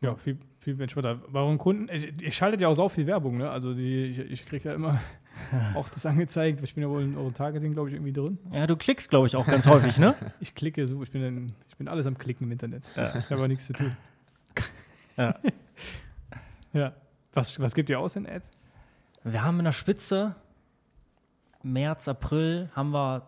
Ja, 0.00 0.16
viel, 0.16 0.36
viel 0.58 0.80
entspannter. 0.80 1.14
Bei 1.14 1.38
euren 1.38 1.58
Kunden, 1.58 1.88
ich, 1.88 2.20
ihr 2.20 2.32
schaltet 2.32 2.60
ja 2.60 2.66
auch 2.66 2.74
so 2.74 2.88
viel 2.88 3.06
Werbung, 3.06 3.36
ne? 3.36 3.48
Also 3.48 3.72
die, 3.72 4.06
ich, 4.06 4.18
ich 4.18 4.46
kriege 4.46 4.70
ja 4.70 4.74
immer 4.74 5.00
auch 5.76 5.88
das 5.90 6.04
angezeigt. 6.06 6.60
Ich 6.64 6.74
bin 6.74 6.82
ja 6.82 6.90
wohl 6.90 7.04
in 7.04 7.16
eurem 7.16 7.34
Targeting, 7.34 7.72
glaube 7.72 7.90
ich, 7.90 7.94
irgendwie 7.94 8.12
drin. 8.12 8.38
Ja, 8.50 8.66
du 8.66 8.74
klickst, 8.74 9.10
glaube 9.10 9.28
ich, 9.28 9.36
auch 9.36 9.46
ganz 9.46 9.68
häufig, 9.68 9.96
ne? 9.96 10.16
Ich 10.40 10.56
klicke 10.56 10.88
so, 10.88 11.04
ich 11.04 11.12
bin, 11.12 11.22
dann, 11.22 11.52
ich 11.68 11.76
bin 11.76 11.86
alles 11.86 12.04
am 12.06 12.18
Klicken 12.18 12.46
im 12.46 12.50
Internet. 12.50 12.82
Ja. 12.96 13.16
Ich 13.16 13.26
habe 13.26 13.36
aber 13.36 13.46
nichts 13.48 13.66
zu 13.66 13.74
tun. 13.74 13.96
Ja. 15.16 15.34
Ja. 16.72 16.92
Was, 17.32 17.58
was 17.58 17.74
gibt 17.74 17.88
ihr 17.88 17.98
aus 17.98 18.16
in 18.16 18.28
Ads? 18.28 18.50
Wir 19.24 19.42
haben 19.42 19.58
in 19.60 19.64
der 19.64 19.72
Spitze, 19.72 20.34
März, 21.62 22.06
April, 22.06 22.68
haben 22.74 22.90
wir 22.90 23.26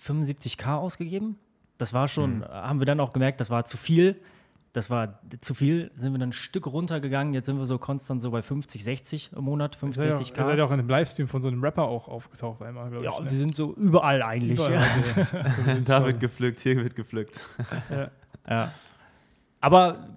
75k 0.00 0.76
ausgegeben. 0.76 1.36
Das 1.76 1.92
war 1.92 2.08
schon, 2.08 2.42
äh, 2.42 2.46
haben 2.46 2.80
wir 2.80 2.86
dann 2.86 2.98
auch 3.00 3.12
gemerkt, 3.12 3.40
das 3.40 3.50
war 3.50 3.66
zu 3.66 3.76
viel. 3.76 4.18
Das 4.72 4.90
war 4.90 5.18
zu 5.40 5.54
viel, 5.54 5.90
sind 5.96 6.12
wir 6.12 6.18
dann 6.18 6.28
ein 6.30 6.32
Stück 6.32 6.66
runtergegangen. 6.66 7.34
Jetzt 7.34 7.46
sind 7.46 7.58
wir 7.58 7.66
so 7.66 7.78
konstant 7.78 8.22
so 8.22 8.30
bei 8.30 8.42
50, 8.42 8.84
60 8.84 9.30
im 9.36 9.44
Monat, 9.44 9.76
Ihr 9.76 9.80
50, 9.80 10.02
seid, 10.02 10.12
ja, 10.12 10.18
60k. 10.18 10.38
ihr 10.38 10.44
seid 10.44 10.58
ja 10.58 10.64
auch 10.64 10.70
in 10.70 10.78
einem 10.80 10.88
Livestream 10.88 11.28
von 11.28 11.42
so 11.42 11.48
einem 11.48 11.62
Rapper 11.62 11.84
auch 11.84 12.08
aufgetaucht 12.08 12.62
einmal, 12.62 12.90
glaube 12.90 13.04
ja, 13.04 13.12
ich. 13.12 13.18
wir 13.18 13.32
ne? 13.32 13.36
sind 13.36 13.54
so 13.56 13.74
überall 13.74 14.22
eigentlich. 14.22 14.58
Überall 14.58 14.72
Ja. 14.74 15.74
da 15.84 16.06
wird 16.06 16.20
gepflückt, 16.20 16.60
hier 16.60 16.76
wird 16.76 16.94
gepflückt. 16.94 17.46
ja. 17.90 18.10
Ja. 18.48 18.72
Aber 19.60 20.08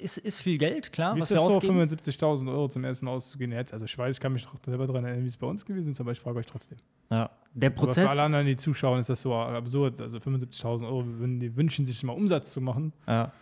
ist, 0.00 0.18
ist 0.18 0.40
viel 0.40 0.58
Geld, 0.58 0.92
klar, 0.92 1.14
Wie 1.14 1.20
was 1.20 1.30
ist 1.30 1.36
das 1.38 1.46
so, 1.46 1.56
ausgeben. 1.56 1.80
75.000 1.80 2.50
Euro 2.50 2.68
zum 2.68 2.84
ersten 2.84 3.06
Mal 3.06 3.12
auszugehen 3.12 3.52
jetzt? 3.52 3.72
Also 3.72 3.84
ich 3.84 3.96
weiß, 3.96 4.16
ich 4.16 4.20
kann 4.20 4.32
mich 4.32 4.44
doch 4.44 4.54
selber 4.64 4.86
daran 4.86 5.04
erinnern, 5.04 5.24
wie 5.24 5.28
es 5.28 5.36
bei 5.36 5.46
uns 5.46 5.64
gewesen 5.64 5.90
ist, 5.90 6.00
aber 6.00 6.12
ich 6.12 6.20
frage 6.20 6.38
euch 6.38 6.46
trotzdem. 6.46 6.78
Ja. 7.10 7.30
Der 7.52 7.70
Aber 7.70 7.80
für 7.80 7.86
Prozess, 7.86 8.08
alle 8.08 8.22
anderen, 8.22 8.46
die 8.46 8.56
zuschauen, 8.56 8.98
ist 9.00 9.08
das 9.08 9.22
so 9.22 9.34
absurd. 9.34 10.00
Also 10.00 10.18
75.000 10.18 10.86
Euro, 10.86 11.02
die 11.02 11.56
wünschen 11.56 11.86
sich 11.86 12.02
mal 12.02 12.12
Umsatz 12.12 12.52
zu 12.52 12.60
machen 12.60 12.92
ja, 13.06 13.32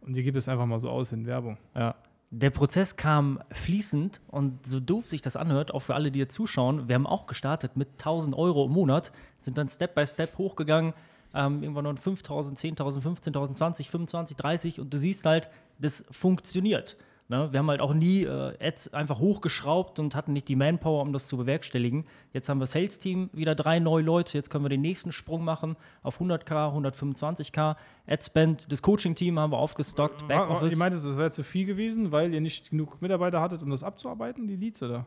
und 0.00 0.14
die 0.14 0.22
gibt 0.22 0.36
es 0.36 0.48
einfach 0.48 0.66
mal 0.66 0.80
so 0.80 0.90
aus 0.90 1.12
in 1.12 1.26
Werbung. 1.26 1.58
ja. 1.74 1.94
Der 2.36 2.50
Prozess 2.50 2.96
kam 2.96 3.38
fließend 3.52 4.20
und 4.26 4.66
so 4.66 4.80
doof 4.80 5.06
sich 5.06 5.22
das 5.22 5.36
anhört, 5.36 5.72
auch 5.72 5.80
für 5.80 5.94
alle, 5.94 6.10
die 6.10 6.18
jetzt 6.18 6.34
zuschauen, 6.34 6.88
wir 6.88 6.96
haben 6.96 7.06
auch 7.06 7.26
gestartet 7.26 7.76
mit 7.76 7.90
1000 7.92 8.34
Euro 8.34 8.64
im 8.64 8.72
Monat, 8.72 9.12
sind 9.38 9.56
dann 9.56 9.68
Step 9.68 9.94
by 9.94 10.04
Step 10.04 10.36
hochgegangen, 10.36 10.94
ähm, 11.34 11.62
irgendwann 11.62 11.84
noch 11.84 11.98
5000, 11.98 12.58
10.000, 12.58 13.02
15.000, 13.02 13.54
20, 13.54 13.90
25, 13.90 14.36
30 14.36 14.80
und 14.80 14.92
du 14.92 14.98
siehst 14.98 15.26
halt, 15.26 15.50
das 15.78 16.04
funktioniert. 16.10 16.96
Ne? 17.28 17.48
Wir 17.52 17.60
haben 17.60 17.70
halt 17.70 17.80
auch 17.80 17.94
nie 17.94 18.24
äh, 18.24 18.54
Ads 18.60 18.92
einfach 18.92 19.18
hochgeschraubt 19.18 19.98
und 19.98 20.14
hatten 20.14 20.34
nicht 20.34 20.46
die 20.46 20.56
Manpower, 20.56 21.00
um 21.00 21.12
das 21.14 21.26
zu 21.26 21.38
bewerkstelligen. 21.38 22.04
Jetzt 22.34 22.50
haben 22.50 22.60
wir 22.60 22.66
Sales-Team, 22.66 23.30
wieder 23.32 23.54
drei 23.54 23.78
neue 23.78 24.02
Leute. 24.02 24.36
Jetzt 24.36 24.50
können 24.50 24.64
wir 24.64 24.68
den 24.68 24.82
nächsten 24.82 25.10
Sprung 25.10 25.42
machen 25.42 25.76
auf 26.02 26.20
100k, 26.20 26.74
125k. 26.76 27.76
Ad-Spend, 28.06 28.70
das 28.70 28.82
Coaching-Team 28.82 29.38
haben 29.38 29.52
wir 29.52 29.58
aufgestockt, 29.58 30.20
Ihr 30.22 30.28
Backoffice. 30.28 30.76
meintest, 30.78 31.06
es 31.06 31.16
wäre 31.16 31.30
zu 31.30 31.42
viel 31.44 31.64
gewesen, 31.64 32.12
weil 32.12 32.34
ihr 32.34 32.42
nicht 32.42 32.70
genug 32.70 33.00
Mitarbeiter 33.00 33.40
hattet, 33.40 33.62
um 33.62 33.70
das 33.70 33.82
abzuarbeiten, 33.82 34.46
die 34.46 34.56
Leads, 34.56 34.82
oder? 34.82 35.06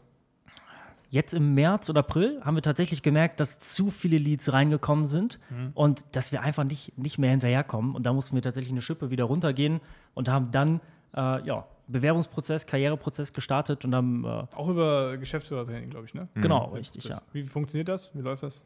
Jetzt 1.10 1.34
im 1.34 1.54
März 1.54 1.90
oder 1.90 2.00
April 2.00 2.42
haben 2.44 2.56
wir 2.56 2.62
tatsächlich 2.62 3.02
gemerkt, 3.02 3.40
dass 3.40 3.60
zu 3.60 3.90
viele 3.90 4.18
Leads 4.18 4.52
reingekommen 4.54 5.06
sind 5.06 5.40
und 5.74 6.06
dass 6.12 6.32
wir 6.32 6.42
einfach 6.42 6.64
nicht, 6.64 6.98
nicht 6.98 7.18
mehr 7.18 7.32
hinterherkommen. 7.32 7.96
Und 7.96 8.06
da 8.06 8.14
mussten 8.14 8.36
wir 8.36 8.42
tatsächlich 8.42 8.72
eine 8.72 8.82
Schippe 8.82 9.10
wieder 9.10 9.26
runtergehen 9.26 9.80
und 10.14 10.30
haben 10.30 10.52
dann 10.52 10.82
äh, 11.16 11.46
ja, 11.46 11.66
Bewerbungsprozess, 11.88 12.68
Karriereprozess 12.68 13.34
gestartet 13.34 13.86
und 13.86 13.96
haben 13.96 14.26
äh, 14.26 14.46
Auch 14.56 14.68
über 14.68 15.18
Geschäftsführertraining, 15.18 15.90
glaube 15.90 16.06
ich, 16.06 16.14
ne? 16.14 16.28
genau, 16.36 16.66
richtig, 16.74 17.04
Das, 17.04 17.12
ja. 17.12 17.22
Wie 17.32 17.44
funktioniert 17.44 17.88
das? 17.88 18.14
Wie 18.14 18.22
läuft 18.22 18.44
das? 18.44 18.64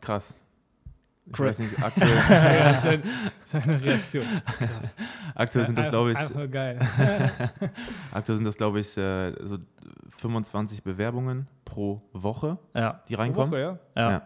Krass. 0.00 0.40
Ich 1.30 1.36
Cra- 1.36 1.44
weiß 1.46 1.58
nicht, 1.60 1.80
aktuell, 1.82 2.10
ja, 2.30 2.80
seine, 2.80 3.02
seine 3.44 3.80
Reaktion. 3.82 4.24
aktuell 5.34 5.66
sind 5.66 5.78
das, 5.78 5.88
glaube 5.88 6.12
ich, 6.12 6.18
Einfach 6.18 6.50
geil. 6.50 6.78
aktuell 8.12 8.36
sind 8.36 8.44
das, 8.44 8.56
glaube 8.56 8.80
ich, 8.80 8.96
äh, 8.96 9.32
so 9.44 9.58
25 10.18 10.82
Bewerbungen 10.82 11.46
pro 11.64 12.02
Woche, 12.12 12.58
Ja, 12.74 13.00
die 13.08 13.14
reinkommen. 13.14 13.50
Woche, 13.52 13.60
ja? 13.60 13.78
ja. 13.96 14.10
Ja. 14.10 14.22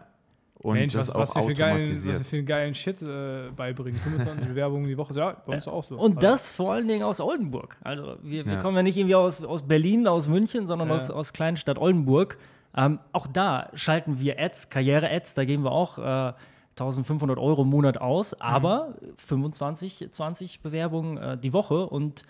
Und 0.59 0.75
Mensch, 0.77 0.93
das 0.93 1.09
was, 1.09 1.15
auch 1.15 1.19
was, 1.19 1.35
wir 1.35 1.43
für 1.43 1.53
geilen, 1.53 1.81
was 1.81 1.89
automatisiert. 1.89 2.17
wir 2.17 2.25
für 2.25 2.35
einen 2.37 2.45
geilen 2.47 2.73
Shit 2.75 3.01
äh, 3.03 3.51
beibringen. 3.55 3.99
25 3.99 4.47
Bewerbungen 4.49 4.87
die 4.87 4.97
Woche. 4.97 5.13
Ja, 5.13 5.35
bei 5.45 5.53
uns 5.55 5.67
auch 5.67 5.83
so. 5.83 5.95
Und 5.95 6.15
Also, 6.17 6.27
das 6.27 6.51
vor 6.51 6.73
allen 6.73 6.87
Dingen 6.87 7.03
aus 7.03 7.19
Oldenburg. 7.19 7.77
Also 7.83 8.15
wir, 8.23 8.45
wir 8.47 8.53
Ja. 8.53 8.59
kommen 8.61 8.75
ja 8.77 8.81
nicht 8.81 8.97
irgendwie 8.97 9.13
aus, 9.15 9.43
aus 9.43 9.61
Berlin, 9.61 10.07
aus 10.07 10.27
München, 10.27 10.65
sondern 10.65 10.87
Ja. 10.89 10.95
aus, 10.95 11.11
aus 11.11 11.33
Kleinstadt 11.33 11.77
Oldenburg. 11.77 12.39
Ähm, 12.75 12.99
auch 13.11 13.27
da 13.27 13.69
schalten 13.75 14.19
wir 14.19 14.39
Ads, 14.39 14.69
Karriere-Ads, 14.71 15.35
da 15.35 15.45
geben 15.45 15.63
wir 15.63 15.71
auch 15.71 15.99
äh, 15.99 16.33
1500 16.77 17.37
Euro 17.39 17.61
im 17.61 17.69
Monat 17.69 17.97
aus, 17.99 18.33
aber 18.41 18.95
25, 19.17 20.11
20 20.11 20.61
Bewerbungen 20.61 21.17
äh, 21.17 21.37
die 21.37 21.53
Woche 21.53 21.87
und 21.87 22.25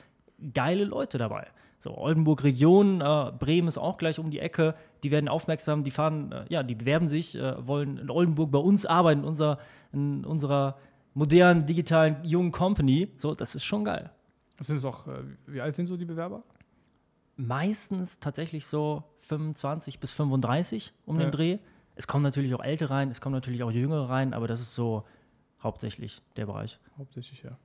geile 0.54 0.84
Leute 0.84 1.18
dabei. 1.18 1.48
So, 1.80 1.98
Oldenburg 1.98 2.44
Region, 2.44 3.02
äh, 3.02 3.32
Bremen 3.38 3.68
ist 3.68 3.78
auch 3.78 3.98
gleich 3.98 4.20
um 4.20 4.30
die 4.30 4.40
Ecke, 4.40 4.76
die 5.04 5.12
werden 5.12 5.28
aufmerksam, 5.28 5.84
die 5.84 5.92
fahren, 5.92 6.32
äh, 6.32 6.46
ja, 6.50 6.64
die 6.64 6.76
bewerben 6.76 7.08
sich, 7.08 7.36
äh, 7.36 7.66
wollen 7.66 7.98
in 7.98 8.10
Oldenburg 8.10 8.52
bei 8.52 8.60
uns 8.60 8.86
arbeiten, 8.86 9.22
in, 9.22 9.28
unser, 9.28 9.60
in 9.94 10.26
unserer 10.26 10.78
modernen, 11.14 11.66
digitalen, 11.66 12.18
jungen 12.24 12.52
Company. 12.52 13.10
So, 13.18 13.34
das 13.36 13.56
ist 13.56 13.64
schon 13.66 13.84
geil. 13.86 14.12
Sind 14.60 14.78
es 14.78 14.86
auch, 14.86 15.08
äh, 15.08 15.12
wie 15.48 15.62
alt 15.62 15.76
sind 15.76 15.88
so 15.88 15.98
die 15.98 16.06
Bewerber? 16.06 16.44
Meistens 17.38 18.20
tatsächlich 18.20 18.66
so 18.68 19.04
25 19.18 20.00
bis 20.00 20.12
35 20.12 20.94
um 21.06 21.20
Ja. 21.20 21.26
den 21.26 21.32
Dreh. 21.32 21.58
Es 21.96 22.08
kommen 22.08 22.24
natürlich 22.24 22.54
auch 22.54 22.64
Ältere 22.64 22.94
rein, 22.94 23.10
es 23.10 23.22
kommen 23.22 23.34
natürlich 23.34 23.64
auch 23.64 23.72
Jüngere 23.72 24.10
rein, 24.10 24.34
aber 24.34 24.48
das 24.48 24.60
ist 24.60 24.76
so 24.76 25.04
hauptsächlich 25.62 26.22
der 26.36 26.46
Bereich. 26.46 26.80
Hauptsächlich, 26.98 27.42
ja. 27.44 27.58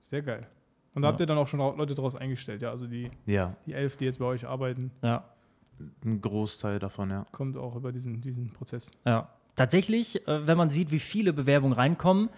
Sehr 0.00 0.22
geil. 0.22 0.46
Und 0.94 1.02
da 1.02 1.08
habt 1.08 1.18
ihr 1.20 1.26
dann 1.26 1.38
auch 1.38 1.48
schon 1.48 1.58
Leute 1.58 1.94
draus 1.94 2.14
eingestellt, 2.14 2.62
ja? 2.62 2.70
Also 2.70 2.86
die, 2.86 3.10
Ja, 3.26 3.56
die 3.66 3.72
elf, 3.72 3.96
die 3.96 4.04
jetzt 4.04 4.18
bei 4.20 4.26
euch 4.26 4.46
arbeiten, 4.46 4.92
Ja. 5.02 5.24
ein 6.04 6.20
Großteil 6.20 6.78
davon, 6.78 7.10
ja. 7.10 7.26
kommt 7.32 7.56
auch 7.56 7.74
über 7.74 7.90
diesen, 7.90 8.20
diesen 8.20 8.52
Prozess. 8.52 8.92
Ja. 9.04 9.28
Tatsächlich, 9.56 10.26
äh, 10.28 10.46
wenn 10.46 10.56
man 10.56 10.70
sieht, 10.70 10.90
wie 10.92 11.00
viele 11.00 11.32
Bewerbungen 11.32 11.74
reinkommen, 11.74 12.28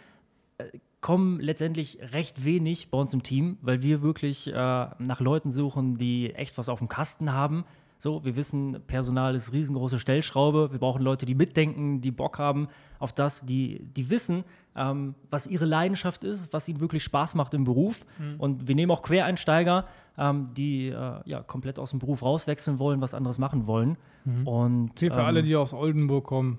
äh, 0.59 0.65
kommen 1.03 1.39
letztendlich 1.41 1.99
recht 2.13 2.45
wenig 2.45 2.91
bei 2.91 2.99
uns 2.99 3.13
im 3.15 3.23
Team, 3.23 3.59
weil 3.61 3.83
wir 3.83 4.01
wirklich 4.03 4.49
äh, 4.49 4.53
nach 4.55 5.21
Leuten 5.21 5.51
suchen, 5.51 5.97
die 5.97 6.33
echt 6.35 6.57
was 6.59 6.69
auf 6.71 6.79
dem 6.79 6.89
Kasten 6.89 7.33
haben. 7.33 7.65
So, 7.99 8.25
wir 8.25 8.37
wissen, 8.37 8.83
Personal 8.87 9.35
ist 9.35 9.53
riesengroße 9.53 9.99
Stellschraube. 9.99 10.71
Wir 10.71 10.79
brauchen 10.79 11.03
Leute, 11.03 11.25
die 11.25 11.35
mitdenken, 11.35 12.01
die 12.03 12.11
Bock 12.11 12.39
haben 12.39 12.69
auf 12.99 13.13
das, 13.13 13.45
die, 13.47 13.81
die 13.97 14.11
wissen, 14.11 14.45
ähm, 14.77 15.15
was 15.31 15.47
ihre 15.47 15.65
Leidenschaft 15.65 16.23
ist, 16.23 16.53
was 16.53 16.69
ihnen 16.69 16.81
wirklich 16.81 17.03
Spaß 17.05 17.35
macht 17.35 17.55
im 17.55 17.65
Beruf. 17.65 18.05
Und 18.39 18.69
wir 18.69 18.75
nehmen 18.75 18.93
auch 18.93 19.01
Quereinsteiger, 19.03 19.87
ähm, 20.19 20.51
die 20.55 20.89
äh, 20.89 21.21
ja, 21.25 21.43
komplett 21.43 21.79
aus 21.79 21.91
dem 21.91 21.99
Beruf 21.99 22.23
rauswechseln 22.23 22.79
wollen, 22.79 23.01
was 23.01 23.15
anderes 23.15 23.39
machen 23.39 23.67
wollen. 23.67 23.97
Und 24.45 24.99
Hier 24.99 25.13
für 25.13 25.21
ähm, 25.21 25.27
alle, 25.27 25.43
die 25.43 25.57
aus 25.57 25.73
Oldenburg 25.73 26.25
kommen, 26.25 26.59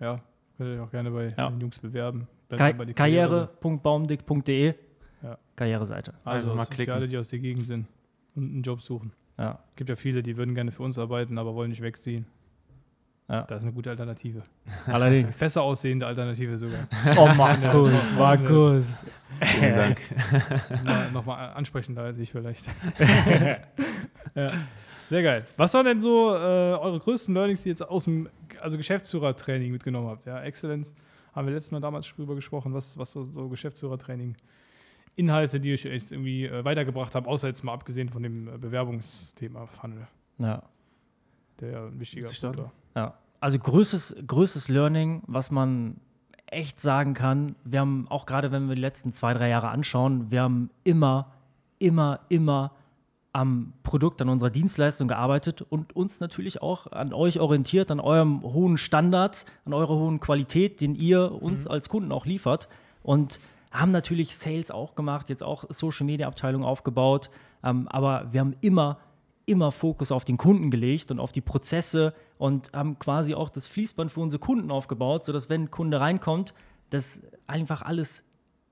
ja, 0.00 0.20
könnt 0.58 0.70
ihr 0.70 0.74
euch 0.74 0.80
auch 0.86 0.90
gerne 0.90 1.10
bei 1.10 1.28
Ja. 1.36 1.48
den 1.48 1.60
Jungs 1.60 1.78
bewerben. 1.78 2.26
Ka 2.50 2.72
die 2.72 2.92
Karriere. 2.94 3.50
karriere.baumdick.de 3.60 4.74
Ja. 5.22 5.38
Karriereseite. 5.56 6.14
Also 6.24 6.40
Einfach 6.50 6.56
mal 6.56 6.64
für 6.66 6.72
klicken. 6.74 6.94
alle, 6.94 7.08
die 7.08 7.16
aus 7.16 7.28
der 7.28 7.38
Gegend 7.38 7.64
sind 7.66 7.86
und 8.34 8.50
einen 8.52 8.62
Job 8.62 8.80
suchen. 8.82 9.12
Ja. 9.38 9.58
gibt 9.76 9.88
ja 9.88 9.96
viele, 9.96 10.22
die 10.22 10.36
würden 10.36 10.54
gerne 10.54 10.72
für 10.72 10.82
uns 10.82 10.98
arbeiten, 10.98 11.38
aber 11.38 11.54
wollen 11.54 11.70
nicht 11.70 11.82
wegziehen. 11.82 12.26
Ja. 13.28 13.42
Das 13.42 13.58
ist 13.58 13.64
eine 13.64 13.72
gute 13.72 13.90
Alternative. 13.90 14.42
Allerdings. 14.86 15.38
Besser 15.38 15.62
aussehende 15.62 16.06
Alternative 16.06 16.56
sogar. 16.56 16.88
Oh, 17.16 17.28
Markus, 17.36 18.14
Markus. 18.16 18.86
Vielen 19.42 19.76
Dank. 19.76 19.98
Mal, 20.84 21.12
Nochmal 21.12 21.50
ansprechender 21.50 22.02
als 22.02 22.18
ich 22.18 22.32
vielleicht. 22.32 22.66
ja. 24.34 24.52
Sehr 25.10 25.22
geil. 25.22 25.44
Was 25.56 25.72
waren 25.74 25.86
denn 25.86 26.00
so 26.00 26.34
äh, 26.34 26.38
eure 26.38 26.98
größten 26.98 27.34
Learnings, 27.34 27.62
die 27.62 27.68
ihr 27.68 27.72
jetzt 27.72 27.82
aus 27.86 28.04
dem 28.04 28.28
also 28.60 28.76
Geschäftsführertraining 28.76 29.72
mitgenommen 29.72 30.08
habt? 30.08 30.26
Ja, 30.26 30.42
Exzellenz 30.42 30.94
haben 31.34 31.46
wir 31.46 31.54
letztes 31.54 31.70
Mal 31.70 31.80
damals 31.80 32.08
drüber 32.08 32.34
gesprochen, 32.34 32.74
was, 32.74 32.98
was 32.98 33.12
so, 33.12 33.22
so 33.22 33.48
Geschäftsführertraining 33.48 34.36
Inhalte, 35.18 35.60
die 35.60 35.72
euch 35.72 35.84
echt 35.84 36.12
irgendwie 36.12 36.46
äh, 36.46 36.64
weitergebracht 36.64 37.14
haben, 37.14 37.26
außer 37.26 37.48
jetzt 37.48 37.64
mal 37.64 37.72
abgesehen 37.72 38.08
von 38.08 38.22
dem 38.22 38.48
äh, 38.48 38.58
Bewerbungsthema 38.58 39.66
Funnel, 39.66 40.06
Ja. 40.38 40.62
der 41.60 41.70
ja 41.70 41.86
ein 41.86 41.98
wichtiger 42.00 42.30
ich? 42.30 42.40
Punkt 42.40 42.60
Ja, 42.94 43.14
also 43.40 43.58
größtes, 43.58 44.16
größtes 44.26 44.68
Learning, 44.68 45.22
was 45.26 45.50
man 45.50 45.96
echt 46.46 46.80
sagen 46.80 47.14
kann, 47.14 47.56
wir 47.64 47.80
haben 47.80 48.06
auch 48.08 48.24
gerade, 48.26 48.52
wenn 48.52 48.68
wir 48.68 48.74
die 48.74 48.80
letzten 48.80 49.12
zwei, 49.12 49.34
drei 49.34 49.48
Jahre 49.48 49.68
anschauen, 49.68 50.30
wir 50.30 50.42
haben 50.42 50.70
immer, 50.84 51.32
immer, 51.78 52.20
immer 52.28 52.72
am 53.32 53.74
Produkt, 53.82 54.22
an 54.22 54.28
unserer 54.30 54.50
Dienstleistung 54.50 55.06
gearbeitet 55.08 55.62
und 55.62 55.94
uns 55.94 56.20
natürlich 56.20 56.62
auch 56.62 56.90
an 56.90 57.12
euch 57.12 57.38
orientiert, 57.38 57.90
an 57.90 58.00
eurem 58.00 58.42
hohen 58.42 58.78
Standard, 58.78 59.44
an 59.64 59.74
eurer 59.74 59.94
hohen 59.96 60.20
Qualität, 60.20 60.80
den 60.80 60.94
ihr 60.94 61.30
uns 61.42 61.66
als 61.66 61.88
Kunden 61.88 62.10
auch 62.10 62.24
liefert. 62.24 62.68
Und 63.02 63.38
haben 63.70 63.90
natürlich 63.90 64.36
Sales 64.36 64.70
auch 64.70 64.94
gemacht, 64.94 65.28
jetzt 65.28 65.42
auch 65.42 65.64
Social 65.68 66.06
Media 66.06 66.26
Abteilung 66.26 66.64
aufgebaut, 66.64 67.30
ähm, 67.62 67.88
aber 67.88 68.32
wir 68.32 68.40
haben 68.40 68.56
immer 68.60 68.98
immer 69.46 69.72
Fokus 69.72 70.12
auf 70.12 70.26
den 70.26 70.36
Kunden 70.36 70.70
gelegt 70.70 71.10
und 71.10 71.18
auf 71.18 71.32
die 71.32 71.40
Prozesse 71.40 72.12
und 72.36 72.70
haben 72.74 72.98
quasi 72.98 73.34
auch 73.34 73.48
das 73.48 73.66
Fließband 73.66 74.12
für 74.12 74.20
unsere 74.20 74.40
Kunden 74.40 74.70
aufgebaut, 74.70 75.24
sodass 75.24 75.48
wenn 75.48 75.62
ein 75.62 75.70
Kunde 75.70 76.00
reinkommt, 76.00 76.52
das 76.90 77.22
einfach 77.46 77.80
alles 77.80 78.24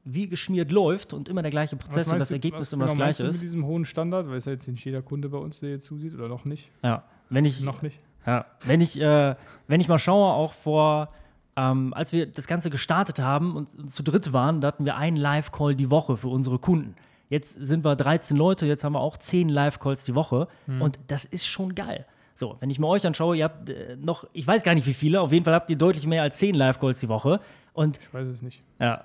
wie 0.05 0.29
geschmiert 0.29 0.71
läuft 0.71 1.15
und 1.15 1.29
immer 1.31 1.41
der 1.43 1.50
gleiche 1.50 1.76
Prozess 1.76 2.12
und 2.12 2.19
das 2.19 2.31
Ergebnis 2.31 2.73
immer 2.75 2.85
das 2.85 2.93
genau 2.93 3.05
gleiche 3.05 3.23
du 3.23 3.26
mit 3.29 3.35
ist. 3.35 3.43
diesem 3.43 3.65
hohen 3.67 3.87
Standard? 3.87 4.29
Weil 4.29 4.37
es 4.37 4.45
ja 4.45 4.53
jetzt 4.53 4.69
nicht 4.69 4.85
jeder 4.85 5.00
Kunde 5.03 5.31
bei 5.31 5.38
uns, 5.38 5.61
der 5.61 5.71
jetzt 5.71 5.87
zusieht 5.87 6.15
oder 6.15 6.29
noch 6.29 6.45
nicht. 6.45 6.71
Ja, 6.85 7.05
wenn 7.31 7.45
ich, 7.47 7.65
Noch 7.65 7.81
nicht. 7.83 7.99
ja, 8.26 8.45
wenn 8.62 8.83
ich, 8.83 9.00
äh, 9.00 9.35
wenn 9.67 9.81
ich 9.81 9.88
mal 9.88 9.99
schaue, 9.99 10.33
auch 10.33 10.53
vor, 10.53 11.09
ähm, 11.57 11.95
als 11.95 12.13
wir 12.13 12.27
das 12.27 12.47
Ganze 12.47 12.71
gestartet 12.71 13.19
haben 13.19 13.57
und, 13.57 13.91
zu 13.91 14.03
dritt 14.03 14.33
waren, 14.33 14.61
da 14.61 14.69
hatten 14.69 14.85
wir 14.85 14.97
einen 14.97 15.17
Live-Call 15.17 15.75
die 15.75 15.91
Woche 15.91 16.17
für 16.17 16.29
unsere 16.29 16.59
Kunden. 16.59 16.95
Jetzt 17.29 17.55
sind 17.55 17.85
wir 17.85 17.97
13 17.97 18.37
Leute, 18.37 18.67
jetzt 18.67 18.85
haben 18.85 18.93
wir 18.93 19.01
auch 19.01 19.17
10 19.17 19.49
Live-Calls 19.49 20.05
die 20.05 20.15
Woche 20.15 20.49
und 20.81 20.99
das 21.09 21.25
ist 21.25 21.47
schon 21.47 21.75
geil. 21.75 22.07
So, 22.35 22.57
wenn 22.61 22.69
ich 22.69 22.79
mir 22.79 22.87
euch 22.87 23.07
anschaue, 23.07 23.35
ihr 23.35 23.45
habt 23.45 23.71
äh, 23.71 23.97
noch, 23.97 24.27
ich 24.35 24.47
weiß 24.47 24.63
gar 24.63 24.75
nicht 24.75 24.87
wie 24.87 24.93
viele, 24.93 25.23
auf 25.23 25.33
jeden 25.33 25.47
Fall 25.47 25.55
habt 25.55 25.71
ihr 25.71 25.77
deutlich 25.77 26.07
mehr 26.07 26.23
als 26.23 26.37
10 26.37 26.55
Live-Calls 26.55 27.01
die 27.01 27.09
Woche. 27.09 27.41
Und 27.73 27.99
Ich 27.99 28.13
weiß 28.13 28.29
es 28.29 28.43
nicht. 28.43 28.63
ja, 28.79 29.03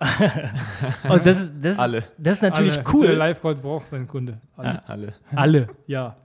und 1.09 1.25
das 1.25 1.39
ist, 1.41 1.53
das, 1.61 1.79
Alle. 1.79 2.03
Das 2.17 2.35
ist 2.35 2.41
natürlich 2.41 2.73
Alle, 2.73 2.83
cool. 2.93 3.07
Live-Calls 3.07 3.61
braucht 3.61 3.87
sein 3.87 4.07
Kunde. 4.07 4.39
Alle. 4.57 4.87
Alle. 4.87 5.13
Alle. 5.33 5.67
Ja. 5.87 6.17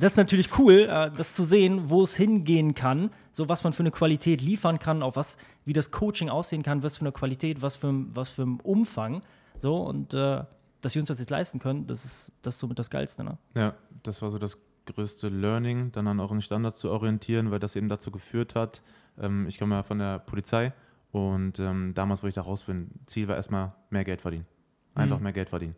Das, 0.00 0.12
ist 0.12 0.16
natürlich 0.16 0.58
cool, 0.58 0.88
äh, 0.88 1.10
das 1.16 1.34
zu 1.34 1.42
sehen, 1.42 1.90
wo 1.90 2.02
es 2.02 2.14
hingehen 2.16 2.74
kann, 2.74 3.10
so 3.32 3.48
was 3.48 3.64
man 3.64 3.72
für 3.72 3.80
eine 3.82 3.90
Qualität 3.90 4.40
liefern 4.40 4.78
kann, 4.78 5.02
auf 5.02 5.16
was, 5.16 5.36
wie 5.64 5.72
das 5.72 5.90
Coaching 5.90 6.28
aussehen 6.28 6.62
kann, 6.62 6.82
was 6.82 6.98
für 6.98 7.02
eine 7.04 7.12
Qualität, 7.12 7.62
was 7.62 7.76
für, 7.76 7.88
ein- 7.88 8.10
was 8.14 8.30
für 8.30 8.42
ein 8.42 8.60
Umfang. 8.60 9.22
So, 9.58 9.76
und 9.78 10.14
äh, 10.14 10.44
dass 10.80 10.94
wir 10.94 11.02
uns 11.02 11.08
das 11.08 11.18
jetzt 11.18 11.30
leisten 11.30 11.58
können, 11.58 11.86
das 11.86 12.04
ist, 12.04 12.32
das 12.42 12.54
ist 12.54 12.60
somit 12.60 12.78
das 12.78 12.90
Geilste, 12.90 13.24
ne? 13.24 13.38
Ja, 13.54 13.74
das 14.02 14.22
war 14.22 14.30
so 14.30 14.38
das 14.38 14.58
größte 14.86 15.28
Learning, 15.28 15.90
dann 15.90 16.06
an 16.06 16.20
euren 16.20 16.40
Standards 16.42 16.78
zu 16.78 16.90
orientieren, 16.90 17.50
weil 17.50 17.58
das 17.58 17.74
eben 17.74 17.88
dazu 17.88 18.10
geführt 18.12 18.54
hat. 18.54 18.82
Ähm, 19.18 19.46
ich 19.48 19.58
komme 19.58 19.74
ja 19.74 19.82
von 19.82 19.98
der 19.98 20.20
Polizei 20.20 20.72
und 21.10 21.58
ähm, 21.58 21.92
damals, 21.94 22.22
wo 22.22 22.28
ich 22.28 22.34
da 22.34 22.42
raus 22.42 22.64
bin, 22.64 22.90
Ziel 23.06 23.26
war 23.26 23.34
erstmal 23.36 23.72
mehr 23.90 24.04
Geld 24.04 24.20
verdienen. 24.20 24.46
Einfach 24.94 25.16
Mhm. 25.18 25.24
mehr 25.24 25.32
Geld 25.32 25.48
verdienen. 25.48 25.74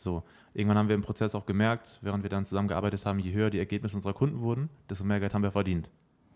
So, 0.00 0.22
irgendwann 0.54 0.78
haben 0.78 0.88
wir 0.88 0.94
im 0.94 1.02
Prozess 1.02 1.34
auch 1.34 1.46
gemerkt, 1.46 1.98
während 2.02 2.22
wir 2.22 2.30
dann 2.30 2.46
zusammengearbeitet 2.46 3.04
haben, 3.04 3.18
je 3.18 3.32
höher 3.32 3.50
die 3.50 3.58
Ergebnisse 3.58 3.96
unserer 3.96 4.14
Kunden 4.14 4.40
wurden, 4.40 4.70
desto 4.88 5.04
mehr 5.04 5.20
Geld 5.20 5.34
haben 5.34 5.42
wir 5.42 5.52
verdient. 5.52 5.90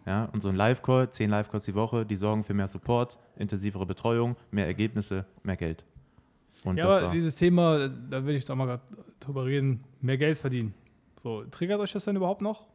Ja, 0.06 0.26
und 0.32 0.42
so 0.42 0.50
ein 0.50 0.56
Live-Call, 0.56 1.10
zehn 1.10 1.30
Live-Calls 1.30 1.64
die 1.64 1.74
Woche, 1.74 2.04
die 2.04 2.16
sorgen 2.16 2.44
für 2.44 2.52
mehr 2.52 2.68
Support, 2.68 3.18
intensivere 3.36 3.86
Betreuung, 3.86 4.36
mehr 4.50 4.66
Ergebnisse, 4.66 5.24
mehr 5.42 5.56
Geld. 5.56 5.84
Und 6.62 6.76
Ja, 6.76 6.88
aber 6.88 7.10
dieses 7.10 7.34
Thema, 7.34 7.88
da 7.88 8.24
will 8.24 8.34
ich 8.34 8.42
jetzt 8.42 8.50
auch 8.50 8.56
mal 8.56 8.66
gerade 8.66 8.82
drüber 9.20 9.46
reden, 9.46 9.84
mehr 10.02 10.18
Geld 10.18 10.36
verdienen. 10.36 10.74
So, 11.22 11.44
triggert 11.44 11.80
euch 11.80 11.92
das 11.92 12.04
denn 12.04 12.16
überhaupt 12.16 12.42
noch? 12.42 12.66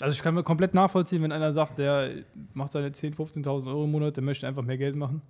Also 0.00 0.12
ich 0.12 0.22
kann 0.22 0.34
mir 0.34 0.42
komplett 0.42 0.74
nachvollziehen, 0.74 1.22
wenn 1.22 1.32
einer 1.32 1.52
sagt, 1.52 1.78
der 1.78 2.10
macht 2.54 2.72
seine 2.72 2.88
10.000, 2.88 3.44
15.000 3.44 3.68
Euro 3.68 3.84
im 3.84 3.92
Monat, 3.92 4.16
der 4.16 4.24
möchte 4.24 4.46
einfach 4.46 4.62
mehr 4.62 4.78
Geld 4.78 4.96
machen. 4.96 5.22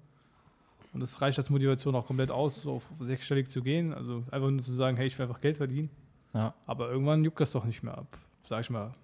Und 0.94 1.00
das 1.00 1.20
reicht 1.20 1.36
als 1.38 1.50
Motivation 1.50 1.94
auch 1.96 2.06
komplett 2.06 2.30
aus, 2.30 2.62
so 2.62 2.74
auf 2.74 2.84
sechsstellig 3.00 3.50
zu 3.50 3.62
gehen. 3.62 3.92
Also 3.92 4.22
einfach 4.30 4.48
nur 4.48 4.62
zu 4.62 4.72
sagen, 4.72 4.96
hey, 4.96 5.08
ich 5.08 5.18
will 5.18 5.26
einfach 5.26 5.40
Geld 5.40 5.56
verdienen. 5.56 5.90
Ja. 6.32 6.54
Aber 6.66 6.88
irgendwann 6.88 7.24
juckt 7.24 7.40
das 7.40 7.50
doch 7.50 7.64
nicht 7.64 7.82
mehr 7.82 7.98
ab, 7.98 8.16
sag 8.46 8.60
ich 8.60 8.70
mal. 8.70 8.94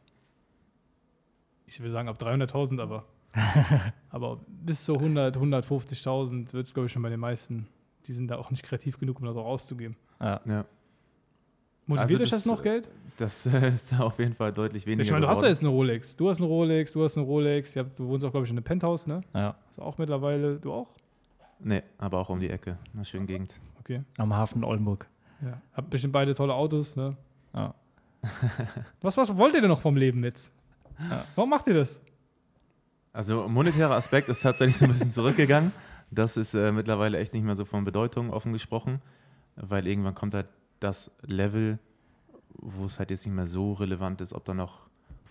ich 1.67 1.81
will 1.83 1.91
sagen 1.91 2.09
ab 2.09 2.17
300.000, 2.21 2.81
aber, 2.81 3.05
aber 4.11 4.41
bis 4.47 4.85
zu 4.85 4.95
100, 4.95 5.37
150.000 5.37 6.53
wird 6.53 6.67
es, 6.67 6.73
glaube 6.73 6.87
ich, 6.87 6.93
schon 6.93 7.03
bei 7.03 7.11
den 7.11 7.21
meisten. 7.21 7.67
Die 8.07 8.13
sind 8.13 8.29
da 8.29 8.39
auch 8.39 8.51
nicht 8.51 8.63
kreativ 8.63 8.99
genug, 8.99 9.19
um 9.21 9.27
das 9.27 9.37
auch 9.37 9.45
auszugeben. 9.47 9.97
Ja. 10.21 10.41
Ja. 10.47 10.65
Motiviert 11.87 12.21
Also 12.21 12.23
euch 12.23 12.31
das 12.31 12.45
das, 12.45 12.47
noch 12.47 12.63
Geld? 12.63 12.89
Das 13.17 13.45
ist 13.45 14.01
auf 14.01 14.19
jeden 14.19 14.33
Fall 14.33 14.51
deutlich 14.51 14.87
weniger. 14.87 15.03
Ich 15.03 15.11
meine, 15.11 15.27
du 15.27 15.29
hast 15.29 15.37
ja 15.37 15.41
geworden. 15.43 15.53
jetzt 15.53 15.61
eine 15.61 15.69
Rolex. 15.69 16.17
Du 16.17 16.31
hast 16.31 16.39
eine 16.39 16.47
Rolex, 16.47 16.93
du 16.93 17.05
hast 17.05 17.19
eine 17.19 17.27
Rolex. 17.27 17.75
Du 17.75 18.09
wohnst 18.09 18.25
auch, 18.25 18.31
glaube 18.31 18.47
ich, 18.47 18.51
in 18.51 18.57
einem 18.57 18.65
Penthouse, 18.65 19.07
ne? 19.07 19.21
ja. 19.35 19.55
Hast 19.67 19.77
du 19.77 19.83
auch 19.83 19.99
mittlerweile. 19.99 20.57
Du 20.57 20.73
auch? 20.73 20.89
Nee, 21.63 21.83
aber 21.99 22.19
auch 22.19 22.29
um 22.29 22.41
die 22.41 22.51
Ecke. 22.51 22.79
Eine 22.95 23.05
schöne 23.05 23.27
Gegend. 23.27 23.61
Okay. 23.81 24.03
Am 24.19 24.35
Hafen 24.35 24.65
Oldenburg. 24.65 25.07
Ja. 25.43 25.61
Habt 25.73 25.91
bestimmt 25.91 26.13
beide 26.13 26.35
tolle 26.35 26.55
Autos, 26.55 26.97
ne? 26.97 27.17
Ja. 27.55 27.75
Was, 29.01 29.17
was 29.17 29.35
wollt 29.35 29.55
ihr 29.55 29.63
denn 29.63 29.71
noch 29.71 29.81
vom 29.81 29.97
Leben 29.97 30.23
jetzt? 30.25 30.53
Ja. 31.09 31.25
Warum 31.35 31.49
macht 31.49 31.67
ihr 31.67 31.73
das? 31.73 32.03
Also 33.15 33.49
monetärer 33.49 33.95
Aspekt 33.95 34.29
ist 34.29 34.43
tatsächlich 34.43 34.77
so 34.77 34.85
ein 34.85 34.91
bisschen 34.91 35.11
zurückgegangen. 35.11 35.73
Das 36.11 36.37
ist 36.37 36.55
äh, 36.55 36.71
mittlerweile 36.71 37.19
echt 37.19 37.33
nicht 37.33 37.45
mehr 37.45 37.57
so 37.57 37.65
von 37.65 37.85
Bedeutung 37.85 38.31
offen 38.31 38.53
gesprochen, 38.53 39.01
weil 39.57 39.87
irgendwann 39.87 40.15
kommt 40.15 40.35
halt 40.35 40.49
das 40.81 41.11
Level, 41.23 41.79
wo 42.55 42.85
es 42.85 42.99
halt 42.99 43.11
jetzt 43.11 43.25
nicht 43.25 43.35
mehr 43.35 43.47
so 43.47 43.73
relevant 43.73 44.21
ist, 44.21 44.33
ob 44.33 44.45
da 44.45 44.53
noch 44.55 44.81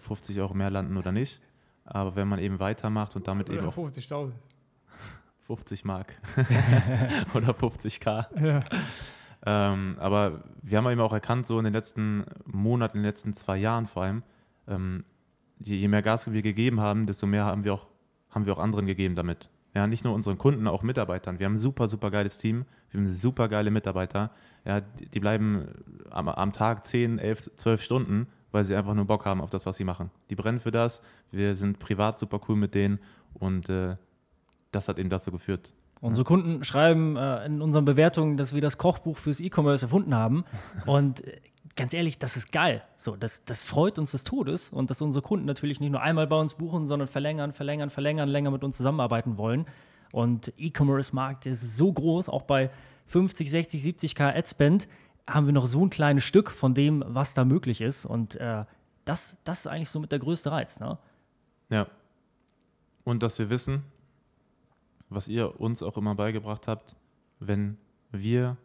50 0.02 0.40
Euro 0.40 0.54
mehr 0.54 0.70
landen 0.72 0.98
oder 0.98 1.12
nicht. 1.12 1.42
Aber 1.86 2.16
wenn 2.16 2.28
man 2.28 2.40
eben 2.40 2.60
weitermacht 2.60 3.16
und 3.16 3.28
damit 3.28 3.50
eben 3.50 3.60
Oder 3.60 3.70
auch 3.70 3.78
50.000. 3.78 4.32
50 5.50 5.84
Mark 5.84 6.14
oder 7.34 7.54
50k. 7.54 8.28
Ja. 8.40 8.64
Ähm, 9.44 9.96
aber 10.00 10.44
wir 10.62 10.78
haben 10.78 10.88
eben 10.92 11.02
auch 11.02 11.12
erkannt, 11.12 11.48
so 11.48 11.58
in 11.58 11.64
den 11.64 11.74
letzten 11.74 12.24
Monaten, 12.46 12.98
in 12.98 13.04
den 13.04 13.10
letzten 13.10 13.34
zwei 13.34 13.58
Jahren 13.58 13.88
vor 13.88 14.04
allem, 14.04 14.22
ähm, 14.68 15.06
je, 15.58 15.76
je 15.76 15.88
mehr 15.88 16.04
Gas 16.04 16.32
wir 16.32 16.44
gegeben 16.44 16.80
haben, 16.82 17.08
desto 17.08 17.26
mehr 17.26 17.46
haben 17.46 17.64
wir 17.64 17.74
auch, 17.74 17.88
haben 18.30 18.46
wir 18.46 18.54
auch 18.54 18.60
anderen 18.60 18.86
gegeben 18.86 19.16
damit. 19.16 19.50
Ja, 19.74 19.88
nicht 19.88 20.04
nur 20.04 20.14
unseren 20.14 20.38
Kunden, 20.38 20.68
auch 20.68 20.84
Mitarbeitern. 20.84 21.40
Wir 21.40 21.48
haben 21.48 21.54
ein 21.54 21.60
super, 21.60 21.90
super 21.90 22.12
geiles 22.12 22.38
Team. 22.38 22.66
Wir 22.92 23.00
haben 23.00 23.08
super 23.08 23.48
geile 23.48 23.72
Mitarbeiter. 23.72 24.30
Ja, 24.66 24.82
die, 24.82 25.08
die 25.08 25.20
bleiben 25.20 25.68
am, 26.12 26.30
am 26.30 26.54
Tag 26.54 26.86
10, 26.86 27.18
11, 27.18 27.56
12 27.58 27.82
Stunden, 27.82 28.28
weil 28.52 28.66
sie 28.66 28.76
einfach 28.76 28.94
nur 28.94 29.06
Bock 29.06 29.26
haben 29.26 29.42
auf 29.42 29.50
das, 29.50 29.66
was 29.66 29.78
sie 29.78 29.84
machen. 29.84 30.12
Die 30.30 30.36
brennen 30.36 30.60
für 30.60 30.72
das. 30.72 31.02
Wir 31.32 31.56
sind 31.56 31.80
privat 31.80 32.20
super 32.20 32.40
cool 32.48 32.56
mit 32.56 32.76
denen 32.76 33.00
und 33.34 33.68
äh, 33.70 33.96
das 34.72 34.88
hat 34.88 35.00
eben 35.00 35.10
dazu 35.10 35.32
geführt. 35.32 35.74
Unsere 36.02 36.24
Kunden 36.24 36.64
schreiben 36.64 37.18
äh, 37.18 37.46
in 37.46 37.62
unseren 37.62 37.86
Bewertungen, 37.86 38.38
dass 38.38 38.54
wir 38.54 38.62
das 38.62 38.78
Kochbuch 38.78 39.18
fürs 39.18 39.42
E-Commerce 39.42 39.86
erfunden 39.86 40.16
haben. 40.16 40.46
Und 40.86 41.26
äh, 41.28 41.42
ganz 41.76 41.94
ehrlich, 41.94 42.20
das 42.20 42.38
ist 42.38 42.52
geil. 42.52 42.84
So, 42.96 43.16
das, 43.16 43.44
das 43.46 43.64
freut 43.64 44.00
uns 44.00 44.12
des 44.12 44.24
Todes 44.24 44.70
und 44.70 44.90
dass 44.90 45.02
unsere 45.02 45.22
Kunden 45.22 45.46
natürlich 45.46 45.80
nicht 45.80 45.92
nur 45.92 46.02
einmal 46.02 46.28
bei 46.28 46.36
uns 46.36 46.56
buchen, 46.56 46.86
sondern 46.88 47.08
verlängern, 47.08 47.54
verlängern, 47.54 47.90
verlängern, 47.90 48.28
länger 48.28 48.52
mit 48.52 48.64
uns 48.66 48.76
zusammenarbeiten 48.76 49.38
wollen. 49.38 49.66
Und 50.12 50.52
E-Commerce-Markt 50.58 51.46
ist 51.46 51.78
so 51.78 51.94
groß, 51.94 52.28
auch 52.28 52.42
bei 52.42 52.70
50, 53.06 53.50
60, 53.50 53.82
70k 53.82 54.36
Adspend 54.36 54.88
haben 55.28 55.46
wir 55.46 55.54
noch 55.54 55.68
so 55.68 55.86
ein 55.86 55.90
kleines 55.90 56.24
Stück 56.24 56.52
von 56.52 56.74
dem, 56.74 57.04
was 57.08 57.34
da 57.34 57.46
möglich 57.46 57.82
ist. 57.82 58.06
Und 58.06 58.36
äh, 58.36 58.66
das, 59.06 59.38
das 59.44 59.62
ist 59.62 59.68
eigentlich 59.68 59.90
so 59.90 60.00
mit 60.00 60.12
der 60.12 60.20
größte 60.20 60.52
Reiz. 60.52 60.80
Ne? 60.80 60.98
Ja. 61.70 61.88
Und 63.04 63.24
dass 63.24 63.40
wir 63.40 63.50
wissen, 63.50 63.84
was 65.10 65.28
ihr 65.28 65.60
uns 65.60 65.82
auch 65.84 65.98
immer 65.98 66.16
beigebracht 66.16 66.68
habt, 66.68 66.96
wenn 67.40 67.78
wir 68.12 68.58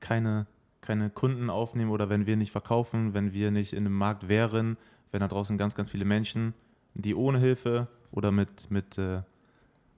keine, 0.00 0.46
keine 0.80 1.10
Kunden 1.10 1.50
aufnehmen 1.50 1.90
oder 1.90 2.08
wenn 2.08 2.26
wir 2.26 2.36
nicht 2.36 2.50
verkaufen, 2.52 3.14
wenn 3.14 3.32
wir 3.32 3.50
nicht 3.50 3.72
in 3.72 3.86
einem 3.86 3.96
Markt 3.96 4.28
wären, 4.28 4.76
wenn 5.10 5.20
da 5.20 5.28
draußen 5.28 5.56
ganz, 5.58 5.74
ganz 5.74 5.90
viele 5.90 6.04
Menschen, 6.04 6.54
die 6.94 7.14
ohne 7.14 7.38
Hilfe 7.38 7.88
oder 8.10 8.30
mit, 8.32 8.70
mit 8.70 8.98
äh, 8.98 9.22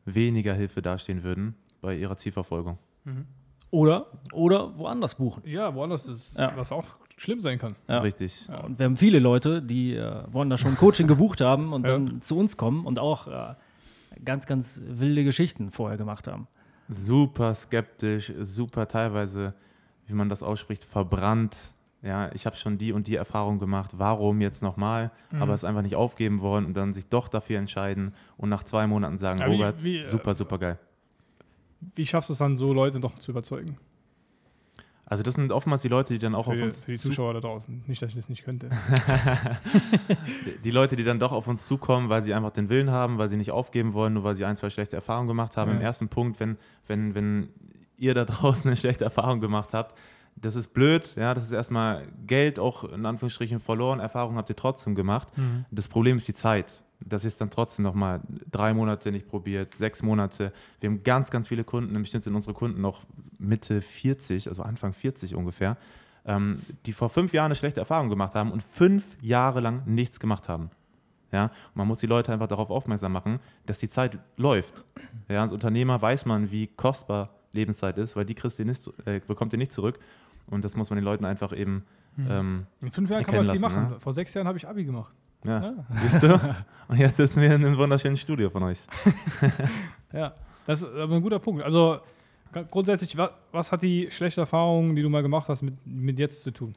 weniger 0.04 0.54
Hilfe 0.54 0.82
dastehen 0.82 1.22
würden 1.22 1.54
bei 1.80 1.96
ihrer 1.96 2.16
Zielverfolgung. 2.16 2.78
Oder, 3.70 4.06
oder 4.32 4.76
woanders 4.78 5.14
buchen. 5.16 5.42
ja, 5.46 5.74
woanders 5.74 6.06
ist, 6.08 6.38
Ja. 6.38 6.52
was 6.56 6.70
auch 6.72 6.84
schlimm 7.16 7.40
sein 7.40 7.58
kann. 7.58 7.76
Ja. 7.88 8.00
Richtig. 8.00 8.46
Ja, 8.48 8.60
und 8.60 8.78
wir 8.78 8.86
haben 8.86 8.96
viele 8.96 9.18
Leute, 9.18 9.60
die 9.62 9.94
äh, 9.94 10.24
woanders 10.30 10.60
schon 10.60 10.76
Coaching 10.76 11.06
gebucht 11.06 11.40
haben 11.40 11.72
und 11.72 11.84
Ja. 11.86 11.92
dann 11.92 12.22
zu 12.22 12.36
uns 12.38 12.56
kommen 12.56 12.86
und 12.86 12.98
auch 12.98 13.26
äh, 13.26 13.54
ganz, 14.24 14.46
ganz 14.46 14.80
wilde 14.84 15.24
Geschichten 15.24 15.70
vorher 15.70 15.96
gemacht 15.98 16.26
haben. 16.28 16.46
super 16.88 17.54
skeptisch, 17.54 18.32
super 18.40 18.86
teilweise, 18.88 19.54
wie 20.06 20.12
man 20.14 20.28
das 20.28 20.42
ausspricht, 20.42 20.84
verbrannt. 20.84 21.70
Ja, 22.02 22.30
ich 22.34 22.44
habe 22.44 22.54
schon 22.56 22.76
die 22.76 22.92
und 22.92 23.06
die 23.06 23.16
Erfahrung 23.16 23.58
gemacht. 23.58 23.92
Warum 23.96 24.42
jetzt 24.42 24.62
nochmal? 24.62 25.10
Mhm. 25.30 25.40
Aber 25.40 25.54
es 25.54 25.64
einfach 25.64 25.80
nicht 25.80 25.96
aufgeben 25.96 26.40
wollen 26.42 26.66
und 26.66 26.74
dann 26.74 26.92
sich 26.92 27.06
doch 27.08 27.28
dafür 27.28 27.58
entscheiden 27.58 28.12
und 28.36 28.50
nach 28.50 28.62
zwei 28.64 28.86
Monaten 28.86 29.16
sagen, 29.16 29.40
Aber 29.40 29.50
wie- 29.50 29.56
Robert, 29.56 29.82
wie, 29.84 29.96
äh, 29.96 30.00
super, 30.04 30.34
super 30.34 30.58
geil. 30.58 30.78
Wie 31.94 32.04
schaffst 32.06 32.28
du 32.28 32.32
es 32.34 32.38
dann, 32.38 32.56
so 32.56 32.72
Leute 32.74 33.00
doch 33.00 33.18
zu 33.18 33.30
überzeugen? 33.30 33.78
Also 35.06 35.22
das 35.22 35.34
sind 35.34 35.52
oftmals 35.52 35.82
die 35.82 35.88
Leute, 35.88 36.14
die 36.14 36.18
dann 36.18 36.34
auch 36.34 36.48
auf 36.48 36.54
Für, 36.54 36.64
uns 36.64 36.84
für 36.84 36.92
die 36.92 36.98
zu- 36.98 37.08
Zuschauer 37.08 37.34
da 37.34 37.40
draußen. 37.40 37.82
Nicht, 37.86 38.00
dass 38.00 38.08
ich 38.10 38.16
das 38.16 38.28
nicht 38.30 38.42
könnte. 38.44 38.70
die 40.64 40.70
Leute, 40.70 40.96
die 40.96 41.04
dann 41.04 41.18
doch 41.18 41.32
auf 41.32 41.46
uns 41.48 41.66
zukommen, 41.66 42.08
weil 42.08 42.22
sie 42.22 42.34
einfach 42.34 42.50
den 42.50 42.68
Willen 42.68 42.90
haben, 42.90 43.18
weil 43.18 43.28
sie 43.28 43.36
nicht 43.36 43.50
aufgeben 43.50 43.92
wollen, 43.92 44.14
nur 44.14 44.24
weil 44.24 44.34
sie 44.34 44.44
ein, 44.44 44.56
zwei 44.56 44.70
schlechte 44.70 44.96
Erfahrungen 44.96 45.28
gemacht 45.28 45.56
haben. 45.56 45.70
Ja. 45.72 45.76
Im 45.76 45.82
ersten 45.82 46.08
Punkt, 46.08 46.40
wenn, 46.40 46.56
wenn, 46.86 47.14
wenn 47.14 47.48
ihr 47.98 48.14
da 48.14 48.24
draußen 48.24 48.66
eine 48.66 48.76
schlechte 48.76 49.04
Erfahrung 49.04 49.40
gemacht 49.40 49.74
habt, 49.74 49.94
das 50.36 50.56
ist 50.56 50.74
blöd, 50.74 51.14
ja, 51.16 51.34
das 51.34 51.44
ist 51.44 51.52
erstmal 51.52 52.06
Geld 52.26 52.58
auch 52.58 52.84
in 52.84 53.06
Anführungsstrichen 53.06 53.60
verloren, 53.60 54.00
Erfahrung 54.00 54.36
habt 54.36 54.48
ihr 54.50 54.56
trotzdem 54.56 54.94
gemacht. 54.94 55.28
Das 55.70 55.88
Problem 55.88 56.16
ist 56.16 56.28
die 56.28 56.34
Zeit. 56.34 56.82
Das 57.00 57.24
ist 57.24 57.40
dann 57.40 57.50
trotzdem 57.50 57.82
nochmal 57.82 58.20
drei 58.50 58.72
Monate 58.72 59.12
nicht 59.12 59.28
probiert, 59.28 59.76
sechs 59.76 60.02
Monate. 60.02 60.52
Wir 60.80 60.90
haben 60.90 61.02
ganz, 61.02 61.30
ganz 61.30 61.48
viele 61.48 61.64
Kunden, 61.64 61.94
im 61.94 62.04
Schnitt 62.04 62.22
sind 62.22 62.34
unsere 62.34 62.54
Kunden 62.54 62.80
noch 62.80 63.04
Mitte 63.38 63.80
40, 63.80 64.48
also 64.48 64.62
Anfang 64.62 64.92
40 64.92 65.34
ungefähr, 65.34 65.76
ähm, 66.24 66.60
die 66.86 66.92
vor 66.92 67.10
fünf 67.10 67.32
Jahren 67.32 67.46
eine 67.46 67.56
schlechte 67.56 67.80
Erfahrung 67.80 68.08
gemacht 68.08 68.34
haben 68.34 68.52
und 68.52 68.62
fünf 68.62 69.18
Jahre 69.20 69.60
lang 69.60 69.82
nichts 69.86 70.18
gemacht 70.18 70.48
haben. 70.48 70.70
Ja, 71.32 71.50
man 71.74 71.88
muss 71.88 71.98
die 71.98 72.06
Leute 72.06 72.32
einfach 72.32 72.46
darauf 72.46 72.70
aufmerksam 72.70 73.12
machen, 73.12 73.40
dass 73.66 73.80
die 73.80 73.88
Zeit 73.88 74.18
läuft. 74.36 74.84
Ja, 75.28 75.42
als 75.42 75.52
Unternehmer 75.52 76.00
weiß 76.00 76.26
man, 76.26 76.50
wie 76.52 76.68
kostbar 76.68 77.30
Lebenszeit 77.52 77.98
ist, 77.98 78.14
weil 78.14 78.24
die 78.24 78.34
kriegst 78.34 78.58
nicht, 78.60 78.90
äh, 79.04 79.20
bekommt 79.26 79.52
ihr 79.52 79.58
nicht 79.58 79.72
zurück. 79.72 79.98
Und 80.46 80.64
das 80.64 80.76
muss 80.76 80.90
man 80.90 80.96
den 80.98 81.04
Leuten 81.04 81.24
einfach 81.24 81.52
eben, 81.56 81.84
ähm, 82.18 82.66
In 82.80 82.90
fünf 82.90 83.10
Jahren 83.10 83.24
kann 83.24 83.34
man 83.36 83.44
viel 83.44 83.60
lassen, 83.60 83.62
machen. 83.76 83.90
ne? 83.94 84.00
Vor 84.00 84.12
sechs 84.12 84.32
Jahren 84.34 84.46
habe 84.46 84.58
ich 84.58 84.66
Abi 84.68 84.84
gemacht. 84.84 85.14
ja, 85.44 85.62
Ja. 85.62 85.74
siehst 86.02 86.22
du? 86.22 86.34
Und 86.88 86.98
jetzt 86.98 87.16
sitzen 87.16 87.40
wir 87.40 87.54
in 87.54 87.64
einem 87.64 87.76
wunderschönen 87.78 88.16
Studio 88.16 88.50
von 88.50 88.62
euch. 88.64 88.86
Ja, 90.12 90.32
das 90.66 90.82
ist 90.82 90.88
aber 90.94 91.16
ein 91.16 91.22
guter 91.22 91.38
Punkt. 91.40 91.62
Also 91.64 91.98
grundsätzlich, 92.70 93.16
wa- 93.16 93.32
was 93.52 93.72
hat 93.72 93.82
die 93.82 94.08
schlechte 94.10 94.42
Erfahrung, 94.42 94.94
die 94.94 95.02
du 95.02 95.08
mal 95.08 95.22
gemacht 95.22 95.48
hast, 95.48 95.62
mit, 95.62 95.74
mit 95.84 96.18
jetzt 96.20 96.42
zu 96.42 96.52
tun? 96.52 96.74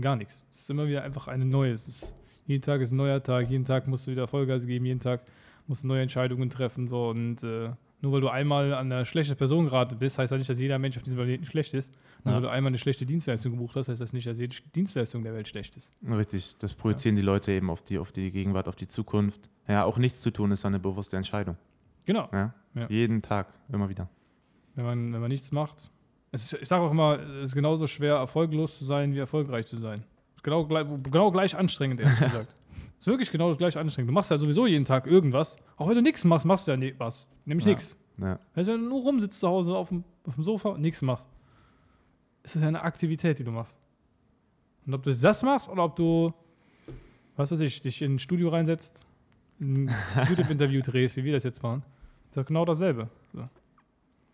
Gar 0.00 0.16
nichts. 0.16 0.44
Es 0.54 0.60
ist 0.60 0.70
immer 0.70 0.86
wieder 0.86 1.02
einfach 1.02 1.26
eine 1.26 1.44
neue. 1.44 1.72
Ist, 1.72 2.14
jeden 2.46 2.62
Tag 2.62 2.80
ist 2.80 2.92
ein 2.92 2.96
neuer 2.96 3.22
Tag, 3.22 3.50
jeden 3.50 3.64
Tag 3.64 3.86
musst 3.88 4.06
du 4.06 4.12
wieder 4.12 4.28
Vollgas 4.28 4.66
geben, 4.66 4.86
jeden 4.86 5.00
Tag 5.00 5.22
musst 5.66 5.82
du 5.82 5.88
neue 5.88 6.02
Entscheidungen 6.02 6.48
treffen. 6.48 6.86
So. 6.86 7.08
Und 7.10 7.42
äh, 7.42 7.70
nur 8.02 8.12
weil 8.12 8.20
du 8.20 8.28
einmal 8.28 8.72
an 8.74 8.90
eine 8.92 9.04
schlechte 9.04 9.34
Person 9.36 9.66
geraten 9.66 9.98
bist, 9.98 10.18
heißt 10.18 10.32
das 10.32 10.38
nicht, 10.38 10.48
dass 10.50 10.58
jeder 10.58 10.78
Mensch 10.78 10.96
auf 10.96 11.02
diesem 11.02 11.18
Planeten 11.18 11.44
schlecht 11.44 11.74
ist. 11.74 11.92
Nur 12.24 12.32
Ja. 12.32 12.36
weil 12.36 12.42
du 12.42 12.48
einmal 12.50 12.70
eine 12.70 12.78
schlechte 12.78 13.04
Dienstleistung 13.06 13.52
gebucht 13.52 13.76
hast, 13.76 13.88
heißt 13.88 14.00
das 14.00 14.12
nicht, 14.12 14.26
dass 14.26 14.38
jede 14.38 14.56
Dienstleistung 14.74 15.22
der 15.22 15.34
Welt 15.34 15.48
schlecht 15.48 15.76
ist. 15.76 15.92
Richtig, 16.08 16.56
das 16.58 16.74
projizieren 16.74 17.16
die 17.16 17.22
Leute 17.22 17.52
eben 17.52 17.68
auf 17.70 17.82
die, 17.82 17.98
auf 17.98 18.12
die 18.12 18.30
Gegenwart, 18.30 18.68
auf 18.68 18.76
die 18.76 18.88
Zukunft. 18.88 19.48
Ja, 19.68 19.84
auch 19.84 19.98
nichts 19.98 20.20
zu 20.20 20.30
tun 20.30 20.50
ist 20.52 20.64
eine 20.64 20.78
bewusste 20.78 21.16
Entscheidung. 21.16 21.56
Genau. 22.06 22.28
Ja? 22.32 22.54
Ja. 22.74 22.86
Jeden 22.88 23.20
Tag, 23.22 23.48
immer 23.72 23.88
wieder. 23.88 24.08
wenn 24.74 24.84
man, 24.84 25.12
wenn 25.12 25.20
man 25.20 25.30
nichts 25.30 25.52
macht. 25.52 25.90
Ist, 26.32 26.52
ich 26.54 26.68
sage 26.68 26.82
auch 26.84 26.90
immer, 26.92 27.18
es 27.18 27.46
ist 27.50 27.54
genauso 27.54 27.86
schwer, 27.86 28.14
erfolglos 28.14 28.78
zu 28.78 28.84
sein, 28.84 29.12
wie 29.14 29.18
erfolgreich 29.18 29.66
zu 29.66 29.78
sein. 29.78 30.04
Genau, 30.42 30.64
gleich- 30.64 30.86
genau 31.02 31.30
gleich 31.32 31.56
anstrengend, 31.56 32.00
ehrlich 32.00 32.18
gesagt. 32.20 32.54
Ist 33.00 33.06
wirklich 33.06 33.30
genau 33.32 33.48
das 33.48 33.58
gleich 33.58 33.76
anstrengend. 33.76 34.10
Du 34.10 34.12
machst 34.14 34.30
ja 34.30 34.38
sowieso 34.38 34.66
jeden 34.66 34.84
Tag 34.84 35.06
irgendwas. 35.06 35.56
Auch 35.76 35.88
wenn 35.88 35.94
du 35.96 36.02
nichts 36.02 36.22
machst, 36.24 36.44
machst 36.46 36.66
du 36.68 36.70
ja 36.72 36.76
ni- 36.76 36.94
was. 36.98 37.30
Nämlich 37.46 37.64
Ja. 37.64 37.70
nichts. 37.72 37.96
Ja. 38.18 38.38
Wenn 38.54 38.66
du 38.66 38.76
nur 38.78 39.00
rumsitzt 39.02 39.40
zu 39.40 39.48
Hause 39.48 39.74
auf 39.74 39.88
dem, 39.88 40.04
auf 40.26 40.34
dem 40.34 40.44
Sofa 40.44 40.68
und 40.68 40.82
nichts 40.82 41.00
machst, 41.02 41.28
ist 42.42 42.56
es 42.56 42.62
ja 42.62 42.68
eine 42.68 42.82
Aktivität, 42.82 43.38
die 43.38 43.44
du 43.44 43.50
machst. 43.50 43.74
Und 44.86 44.92
ob 44.94 45.02
du 45.02 45.14
das 45.14 45.42
machst 45.42 45.68
oder 45.68 45.84
ob 45.84 45.96
du, 45.96 46.32
was 47.36 47.50
weiß 47.50 47.60
ich, 47.60 47.80
dich 47.80 48.02
in 48.02 48.14
ein 48.16 48.18
Studio 48.18 48.50
reinsetzt, 48.50 49.02
ein 49.60 49.90
YouTube-Interview 50.28 50.82
drehst, 50.82 51.16
wie 51.16 51.24
wir 51.24 51.32
das 51.32 51.44
jetzt 51.44 51.62
machen, 51.62 51.82
ist 52.28 52.36
ja 52.36 52.42
genau 52.42 52.64
dasselbe. 52.66 53.08
So. 53.32 53.48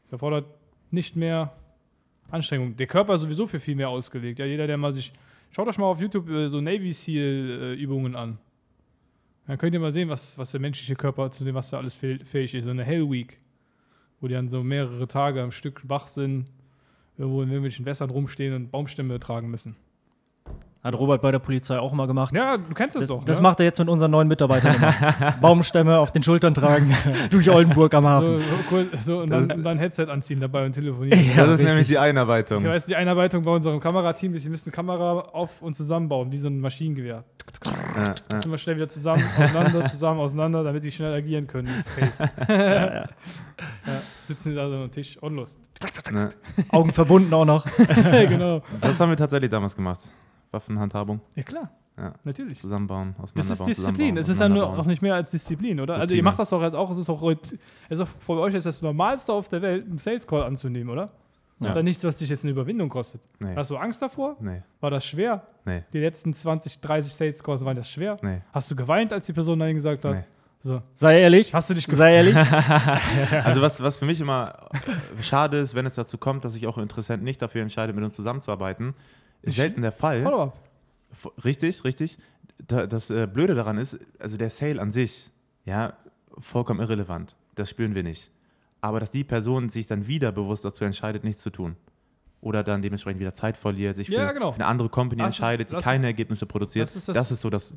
Das 0.02 0.12
erfordert 0.12 0.46
nicht 0.90 1.14
mehr 1.14 1.52
Anstrengung. 2.32 2.76
Der 2.76 2.86
Körper 2.88 3.14
ist 3.14 3.20
sowieso 3.20 3.46
für 3.46 3.60
viel 3.60 3.76
mehr 3.76 3.88
ausgelegt. 3.88 4.40
Ja, 4.40 4.44
jeder, 4.46 4.66
der 4.66 4.76
mal 4.76 4.90
sich. 4.92 5.12
Schaut 5.52 5.68
euch 5.68 5.78
mal 5.78 5.86
auf 5.86 6.00
YouTube 6.00 6.28
äh, 6.28 6.48
so 6.48 6.60
Navy 6.60 6.92
SEAL-Übungen 6.92 8.16
an. 8.16 8.38
Dann 9.46 9.58
könnt 9.58 9.74
ihr 9.74 9.80
mal 9.80 9.92
sehen, 9.92 10.08
was, 10.08 10.36
was 10.38 10.50
der 10.50 10.60
menschliche 10.60 10.96
Körper 10.96 11.30
zu 11.30 11.44
dem, 11.44 11.54
was 11.54 11.70
da 11.70 11.78
alles 11.78 11.96
fäh- 12.00 12.24
fähig 12.24 12.54
ist. 12.54 12.64
So 12.64 12.70
eine 12.70 12.84
Hell 12.84 13.08
Week, 13.10 13.38
wo 14.20 14.26
die 14.26 14.34
dann 14.34 14.48
so 14.48 14.62
mehrere 14.62 15.06
Tage 15.06 15.42
am 15.42 15.52
Stück 15.52 15.82
wach 15.88 16.08
sind, 16.08 16.46
irgendwo 17.16 17.42
in 17.42 17.48
irgendwelchen 17.48 17.86
Wässern 17.86 18.10
rumstehen 18.10 18.54
und 18.54 18.70
Baumstämme 18.70 19.20
tragen 19.20 19.50
müssen. 19.50 19.76
Hat 20.86 20.94
Robert 20.94 21.20
bei 21.20 21.32
der 21.32 21.40
Polizei 21.40 21.78
auch 21.80 21.92
mal 21.92 22.06
gemacht. 22.06 22.36
Ja, 22.36 22.56
du 22.58 22.72
kennst 22.74 22.94
es 22.96 23.00
Das, 23.00 23.08
doch. 23.08 23.24
das 23.24 23.38
ne? 23.38 23.42
macht 23.42 23.58
er 23.58 23.66
jetzt 23.66 23.78
mit 23.80 23.88
unseren 23.88 24.12
neuen 24.12 24.28
Mitarbeitern 24.28 24.76
immer. 24.76 24.92
Baumstämme 25.40 25.98
auf 25.98 26.12
den 26.12 26.22
Schultern 26.22 26.54
tragen, 26.54 26.94
durch 27.30 27.50
Oldenburg 27.50 27.92
am 27.94 28.06
Hafen. 28.06 28.38
so, 28.38 28.44
cool, 28.70 28.86
so 29.04 29.18
und 29.22 29.30
Das- 29.30 29.48
dann, 29.48 29.64
dann 29.64 29.78
Headset 29.78 30.06
anziehen 30.08 30.38
dabei 30.38 30.64
und 30.64 30.74
telefonieren. 30.74 31.18
Ja, 31.36 31.38
das 31.44 31.54
ist 31.54 31.58
richtig. 31.58 31.66
nämlich 31.66 31.88
die 31.88 31.98
Einarbeitung. 31.98 32.62
Ich 32.62 32.68
weiß, 32.68 32.86
die 32.86 32.94
Einarbeitung 32.94 33.42
bei 33.42 33.50
unserem 33.50 33.80
Kamerateam 33.80 34.32
ist, 34.34 34.44
sie 34.44 34.48
müssen 34.50 34.68
eine 34.68 34.74
Kamera 34.76 35.12
auf- 35.32 35.60
und 35.60 35.74
zusammenbauen, 35.74 36.30
wie 36.30 36.38
so 36.38 36.46
ein 36.48 36.60
Maschinengewehr. 36.60 37.24
Ja, 37.64 37.72
ja. 38.02 38.14
Jetzt 38.30 38.42
sind 38.42 38.50
wir 38.52 38.58
schnell 38.58 38.76
wieder 38.76 38.88
zusammen, 38.88 39.24
auseinander, 39.38 39.84
zusammen, 39.86 40.20
auseinander, 40.20 40.62
damit 40.62 40.84
die 40.84 40.92
schnell 40.92 41.12
agieren 41.14 41.48
können. 41.48 41.68
Face. 41.96 42.18
ja. 42.48 43.04
Sitzen 44.26 44.50
die 44.50 44.54
da 44.56 44.68
so 44.68 44.76
am 44.76 44.90
Tisch 44.90 45.16
und 45.20 45.34
Lust. 45.36 45.58
Ne. 46.12 46.28
Augen 46.70 46.92
verbunden 46.92 47.32
auch 47.34 47.44
noch. 47.44 47.66
genau. 48.12 48.62
Das 48.80 48.98
haben 49.00 49.10
wir 49.10 49.16
tatsächlich 49.16 49.50
damals 49.50 49.74
gemacht. 49.76 50.00
Waffenhandhabung, 50.50 51.20
Ja, 51.34 51.42
klar, 51.42 51.70
Ja. 51.98 52.14
natürlich. 52.24 52.58
zusammenbauen, 52.60 53.14
Das 53.34 53.48
ist 53.50 53.66
Disziplin. 53.66 54.16
Es 54.16 54.28
ist 54.28 54.40
ja 54.40 54.48
nur 54.48 54.66
auch 54.68 54.86
nicht 54.86 55.02
mehr 55.02 55.14
als 55.14 55.30
Disziplin, 55.30 55.80
oder? 55.80 55.94
Also 55.94 56.02
Routine. 56.04 56.18
ihr 56.18 56.22
macht 56.24 56.38
das 56.38 56.50
doch 56.50 56.62
jetzt 56.62 56.74
auch, 56.74 56.90
es 56.90 56.98
ist 56.98 57.08
auch, 57.10 57.20
heut- 57.20 57.52
es 57.88 57.98
ist 57.98 58.00
auch 58.00 58.08
für 58.18 58.32
euch 58.34 58.54
ist 58.54 58.66
das 58.66 58.82
Normalste 58.82 59.32
auf 59.32 59.48
der 59.48 59.62
Welt, 59.62 59.86
einen 59.86 59.98
Sales 59.98 60.26
Call 60.26 60.42
anzunehmen, 60.44 60.90
oder? 60.90 61.10
Das 61.58 61.68
ist 61.70 61.74
Ja. 61.74 61.76
ja 61.76 61.82
nichts, 61.82 62.04
was 62.04 62.18
dich 62.18 62.28
jetzt 62.28 62.44
eine 62.44 62.50
Überwindung 62.52 62.90
kostet. 62.90 63.22
Nee. 63.38 63.54
Hast 63.56 63.70
du 63.70 63.76
Angst 63.78 64.02
davor? 64.02 64.36
Nee, 64.40 64.62
War 64.80 64.90
das 64.90 65.06
schwer? 65.06 65.42
nee, 65.64 65.84
Die 65.92 66.00
letzten 66.00 66.34
20, 66.34 66.80
30 66.80 67.12
Sales 67.14 67.42
Calls 67.42 67.64
waren 67.64 67.76
das 67.76 67.90
schwer? 67.90 68.18
nee, 68.22 68.42
Hast 68.52 68.70
du 68.70 68.76
geweint, 68.76 69.10
als 69.12 69.24
die 69.26 69.32
Person 69.32 69.58
Nein 69.58 69.74
gesagt 69.74 70.04
hat? 70.04 70.14
nee. 70.16 70.24
So. 70.60 70.82
Sei 70.94 71.20
ehrlich. 71.20 71.54
Hast 71.54 71.70
du 71.70 71.74
dich 71.74 71.86
gefreut? 71.86 71.98
Sei 71.98 72.14
ehrlich. 72.16 72.34
Also 73.44 73.60
was, 73.62 73.80
was 73.82 73.98
für 73.98 74.04
mich 74.04 74.20
immer 74.20 74.68
schade 75.20 75.58
ist, 75.58 75.74
wenn 75.74 75.86
es 75.86 75.94
dazu 75.94 76.18
kommt, 76.18 76.44
dass 76.44 76.54
sich 76.54 76.66
auch 76.66 76.76
ein 76.76 76.82
Interessent 76.82 77.22
nicht 77.22 77.40
dafür 77.40 77.62
entscheidet, 77.62 77.94
mit 77.94 78.04
uns 78.04 78.14
zusammenzuarbeiten, 78.14 78.94
ist 79.42 79.56
selten 79.56 79.82
der 79.82 79.92
Fall. 79.92 80.22
Follow-up. 80.22 80.58
Richtig, 81.44 81.84
richtig. 81.84 82.18
Da, 82.66 82.86
das 82.86 83.10
äh, 83.10 83.26
Blöde 83.32 83.54
daran 83.54 83.78
ist, 83.78 83.98
also 84.18 84.36
der 84.36 84.50
Sale 84.50 84.80
an 84.80 84.90
sich, 84.92 85.30
ja, 85.64 85.94
vollkommen 86.38 86.80
irrelevant. 86.80 87.36
Das 87.54 87.70
spüren 87.70 87.94
wir 87.94 88.02
nicht. 88.02 88.30
Aber 88.80 89.00
dass 89.00 89.10
die 89.10 89.24
Person 89.24 89.70
sich 89.70 89.86
dann 89.86 90.06
wieder 90.06 90.32
bewusst 90.32 90.64
dazu 90.64 90.84
entscheidet, 90.84 91.24
nichts 91.24 91.42
zu 91.42 91.50
tun. 91.50 91.76
Oder 92.40 92.62
dann 92.62 92.82
dementsprechend 92.82 93.20
wieder 93.20 93.32
Zeit 93.32 93.56
verliert, 93.56 93.96
sich 93.96 94.08
für, 94.08 94.14
Ja, 94.14 94.32
genau. 94.32 94.52
für 94.52 94.56
eine 94.56 94.66
andere 94.66 94.88
Company 94.88 95.22
Das 95.22 95.30
ist- 95.34 95.38
entscheidet, 95.38 95.70
die 95.70 95.74
das 95.74 95.84
keine 95.84 95.98
ist- 95.98 96.04
Ergebnisse 96.04 96.46
produziert. 96.46 96.82
das 96.86 96.94
ist 96.96 97.08
das- 97.08 97.16
das 97.16 97.30
ist 97.30 97.40
so 97.40 97.50
das 97.50 97.74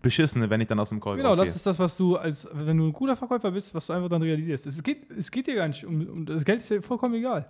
Beschissene, 0.00 0.48
wenn 0.48 0.60
ich 0.60 0.68
dann 0.68 0.78
aus 0.78 0.90
dem 0.90 1.00
Call 1.00 1.16
Genau, 1.16 1.30
rausgehe. 1.30 1.46
das 1.46 1.56
ist 1.56 1.66
das, 1.66 1.78
was 1.80 1.96
du 1.96 2.16
als, 2.16 2.48
wenn 2.52 2.76
du 2.78 2.86
ein 2.86 2.92
guter 2.92 3.16
Verkäufer 3.16 3.50
bist, 3.50 3.74
was 3.74 3.88
du 3.88 3.92
einfach 3.92 4.08
dann 4.08 4.22
realisierst. 4.22 4.66
Es 4.66 4.80
geht, 4.82 5.10
es 5.10 5.28
geht 5.30 5.48
dir 5.48 5.56
gar 5.56 5.66
nicht 5.66 5.84
um, 5.84 6.06
um 6.08 6.24
das 6.26 6.44
Geld 6.44 6.60
ist 6.60 6.70
dir 6.70 6.80
vollkommen 6.82 7.14
egal. 7.14 7.48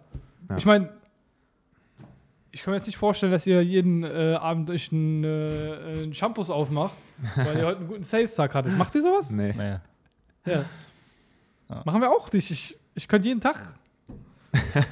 Ja. 0.48 0.56
Ich 0.56 0.64
meine, 0.64 0.88
ich 2.50 2.62
kann 2.62 2.72
mir 2.72 2.78
jetzt 2.78 2.86
nicht 2.86 2.96
vorstellen, 2.96 3.32
dass 3.32 3.46
ihr 3.46 3.62
jeden 3.62 4.04
äh, 4.04 4.34
Abend 4.40 4.70
euch 4.70 4.92
einen, 4.92 5.24
äh, 5.24 6.02
einen 6.02 6.14
Shampoos 6.14 6.50
aufmacht, 6.50 6.94
weil 7.36 7.58
ihr 7.58 7.66
heute 7.66 7.78
einen 7.78 7.88
guten 7.88 8.04
Sales-Tag 8.04 8.54
hattet. 8.54 8.76
Macht 8.76 8.94
ihr 8.94 9.02
sowas? 9.02 9.30
nee. 9.30 9.52
Naja. 9.52 9.80
Ja. 10.46 10.64
Ja. 11.68 11.82
Machen 11.84 12.00
wir 12.00 12.10
auch 12.10 12.32
nicht. 12.32 12.50
Ich, 12.50 12.78
ich 12.94 13.08
könnte 13.08 13.28
jeden 13.28 13.40
Tag. 13.40 13.78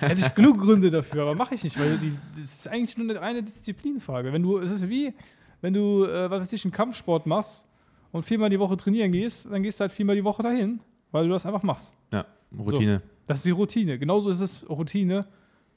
Hätte 0.00 0.20
ich 0.20 0.34
genug 0.34 0.58
Gründe 0.58 0.90
dafür, 0.90 1.22
aber 1.22 1.34
mache 1.34 1.54
ich 1.54 1.64
nicht, 1.64 1.78
weil 1.80 1.96
die, 1.96 2.12
das 2.36 2.54
ist 2.54 2.68
eigentlich 2.68 2.98
nur 2.98 3.08
eine 3.08 3.18
reine 3.18 3.42
Disziplinfrage. 3.42 4.32
Wenn 4.32 4.42
du, 4.42 4.58
es 4.58 4.70
ist 4.70 4.88
wie, 4.88 5.14
wenn 5.62 5.72
du, 5.72 6.04
äh, 6.04 6.30
was 6.30 6.42
weiß 6.42 6.52
ich, 6.52 6.64
einen 6.64 6.72
Kampfsport 6.72 7.26
machst 7.26 7.66
und 8.12 8.24
viermal 8.24 8.50
die 8.50 8.60
Woche 8.60 8.76
trainieren 8.76 9.12
gehst, 9.12 9.46
dann 9.50 9.62
gehst 9.62 9.80
du 9.80 9.82
halt 9.82 9.92
viermal 9.92 10.14
die 10.14 10.24
Woche 10.24 10.42
dahin, 10.42 10.80
weil 11.10 11.24
du 11.24 11.30
das 11.30 11.46
einfach 11.46 11.62
machst. 11.62 11.96
Ja, 12.12 12.26
Routine. 12.58 13.00
Das 13.26 13.38
ist 13.38 13.46
die 13.46 13.50
Routine. 13.50 13.98
Genauso 13.98 14.28
ist 14.28 14.40
es 14.40 14.68
Routine, 14.68 15.26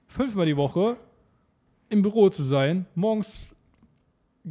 fünfmal 0.08 0.46
die 0.46 0.58
Woche 0.58 0.98
im 1.90 2.02
Büro 2.02 2.30
zu 2.30 2.44
sein, 2.44 2.86
morgens 2.96 3.48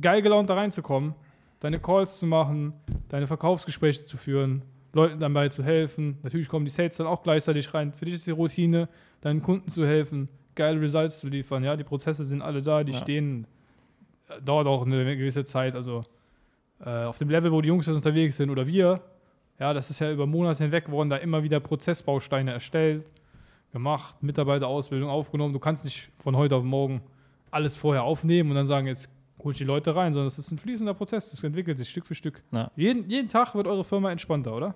geil 0.00 0.22
gelaunt 0.22 0.50
da 0.50 0.54
reinzukommen, 0.54 1.14
deine 1.60 1.78
Calls 1.78 2.18
zu 2.18 2.26
machen, 2.26 2.72
deine 3.08 3.26
Verkaufsgespräche 3.26 4.06
zu 4.06 4.16
führen, 4.16 4.62
Leuten 4.92 5.20
dabei 5.20 5.48
zu 5.48 5.62
helfen. 5.62 6.18
Natürlich 6.22 6.48
kommen 6.48 6.64
die 6.64 6.70
Sales 6.70 6.96
dann 6.96 7.06
auch 7.06 7.22
gleichzeitig 7.22 7.72
rein. 7.74 7.92
Für 7.92 8.04
dich 8.04 8.14
ist 8.14 8.26
die 8.26 8.30
Routine, 8.32 8.88
deinen 9.20 9.42
Kunden 9.42 9.68
zu 9.68 9.86
helfen, 9.86 10.28
geile 10.54 10.80
Results 10.80 11.20
zu 11.20 11.28
liefern. 11.28 11.62
Ja, 11.64 11.76
die 11.76 11.84
Prozesse 11.84 12.24
sind 12.24 12.42
alle 12.42 12.62
da, 12.62 12.84
die 12.84 12.92
Ja. 12.92 12.98
stehen. 12.98 13.46
Äh, 14.28 14.40
Dauert 14.42 14.66
auch 14.66 14.84
eine 14.86 15.16
gewisse 15.16 15.44
Zeit. 15.44 15.74
Also 15.74 16.04
äh, 16.84 17.04
auf 17.04 17.18
dem 17.18 17.28
Level, 17.30 17.52
wo 17.52 17.60
die 17.60 17.68
Jungs 17.68 17.86
jetzt 17.86 17.96
unterwegs 17.96 18.36
sind 18.36 18.50
oder 18.50 18.66
wir, 18.66 19.00
ja, 19.58 19.74
das 19.74 19.90
ist 19.90 19.98
ja 19.98 20.10
über 20.12 20.26
Monate 20.26 20.62
hinweg, 20.62 20.88
wurden 20.90 21.10
da 21.10 21.16
immer 21.16 21.42
wieder 21.42 21.58
Prozessbausteine 21.60 22.52
erstellt, 22.52 23.04
gemacht, 23.72 24.22
Mitarbeiterausbildung 24.22 25.10
aufgenommen. 25.10 25.52
Du 25.52 25.58
kannst 25.58 25.84
nicht 25.84 26.10
von 26.18 26.36
heute 26.36 26.56
auf 26.56 26.62
morgen 26.64 27.02
alles 27.50 27.76
vorher 27.76 28.02
aufnehmen 28.02 28.50
und 28.50 28.56
dann 28.56 28.66
sagen, 28.66 28.86
jetzt 28.86 29.08
hol 29.42 29.52
ich 29.52 29.58
die 29.58 29.64
Leute 29.64 29.94
rein, 29.94 30.12
sondern 30.12 30.26
es 30.26 30.38
ist 30.38 30.50
ein 30.50 30.58
fließender 30.58 30.94
Prozess. 30.94 31.30
Das 31.30 31.42
entwickelt 31.42 31.78
sich 31.78 31.88
Stück 31.88 32.06
für 32.06 32.14
Stück. 32.14 32.42
Ja. 32.50 32.70
Jeden, 32.76 33.08
jeden 33.08 33.28
Tag 33.28 33.54
wird 33.54 33.66
eure 33.66 33.84
Firma 33.84 34.10
entspannter, 34.10 34.54
oder? 34.54 34.74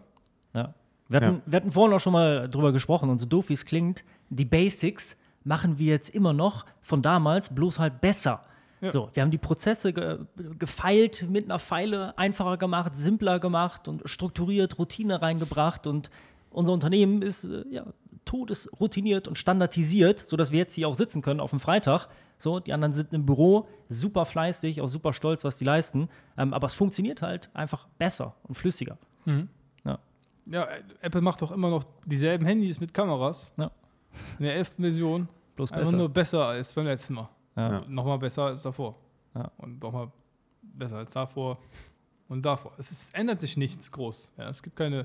Ja. 0.55 0.75
Wir, 1.09 1.21
hatten, 1.21 1.43
wir 1.45 1.57
hatten 1.57 1.71
vorhin 1.71 1.95
auch 1.95 2.01
schon 2.01 2.13
mal 2.13 2.49
drüber 2.49 2.73
gesprochen 2.73 3.11
und 3.11 3.19
so 3.19 3.27
doof 3.27 3.49
wie 3.49 3.55
es 3.55 3.65
klingt, 3.65 4.05
die 4.31 4.45
Basics 4.45 5.17
machen 5.45 5.79
wir 5.79 5.93
jetzt 5.93 6.11
immer 6.11 6.33
noch 6.33 6.65
von 6.81 7.03
damals, 7.03 7.55
bloß 7.55 7.79
halt 7.79 8.01
besser. 8.01 8.45
Ja. 8.81 8.91
So, 8.91 9.09
wir 9.13 9.23
haben 9.23 9.31
die 9.31 9.39
Prozesse 9.39 9.93
ge 9.93 10.19
gefeilt, 10.59 11.29
mit 11.29 11.45
einer 11.45 11.59
Pfeile 11.59 12.17
einfacher 12.19 12.57
gemacht, 12.57 12.97
simpler 12.97 13.39
gemacht 13.39 13.87
und 13.89 14.03
strukturiert, 14.07 14.79
Routine 14.79 15.23
reingebracht 15.23 15.87
und 15.87 16.11
unser 16.51 16.73
Unternehmen 16.73 17.23
ist 17.23 17.45
äh, 17.45 17.65
ja, 17.71 17.87
todesroutiniert 18.25 19.29
und 19.29 19.39
standardisiert, 19.39 20.19
sodass 20.19 20.51
wir 20.51 20.59
jetzt 20.59 20.75
hier 20.75 20.89
auch 20.89 20.97
sitzen 20.97 21.23
können 21.23 21.41
auf 21.41 21.51
dem 21.51 21.61
Freitag. 21.61 22.09
So, 22.43 22.59
die 22.59 22.73
anderen 22.73 22.93
sind 22.93 23.13
im 23.13 23.25
Büro, 23.25 23.69
super 23.89 24.27
fleißig, 24.27 24.81
auch 24.81 24.89
super 24.89 25.13
stolz, 25.13 25.45
was 25.45 25.57
die 25.59 25.65
leisten. 25.65 26.09
Ähm, 26.37 26.53
aber 26.53 26.67
es 26.67 26.75
funktioniert 26.75 27.23
halt 27.23 27.51
einfach 27.55 27.87
besser 27.99 28.35
und 28.43 28.57
flüssiger. 28.57 28.99
Ja. 29.85 29.99
Ja, 30.47 30.65
Ä- 30.65 30.83
Apple 31.03 31.21
macht 31.21 31.41
doch 31.41 31.53
immer 31.53 31.71
noch 31.71 31.85
dieselben 32.05 32.45
Handys 32.45 32.81
mit 32.81 32.93
Kameras. 32.93 33.53
Ja. 33.57 33.71
In 34.41 34.45
der 34.45 34.57
11. 34.57 34.73
Version. 34.81 35.29
Bloß 35.55 35.71
Einfach 35.71 35.85
besser. 35.85 35.97
nur 35.97 36.09
besser 36.09 36.45
als 36.47 36.75
beim 36.75 36.87
letzten 36.87 37.15
Mal. 37.15 37.29
Ja. 37.55 37.73
Ja. 37.75 37.85
Nochmal 37.87 38.19
besser 38.19 38.47
als 38.47 38.63
davor. 38.63 38.97
Ja. 39.37 39.51
Und 39.59 39.81
nochmal 39.81 40.11
besser 40.63 40.97
als 40.97 41.13
davor 41.13 41.59
und 42.29 42.43
davor. 42.45 42.73
Es 42.77 42.91
ist, 42.91 43.15
ändert 43.15 43.39
sich 43.39 43.57
nichts 43.57 43.93
groß. 43.93 44.31
Ja, 44.37 44.49
es 44.49 44.63
gibt 44.65 44.75
keine. 44.75 45.05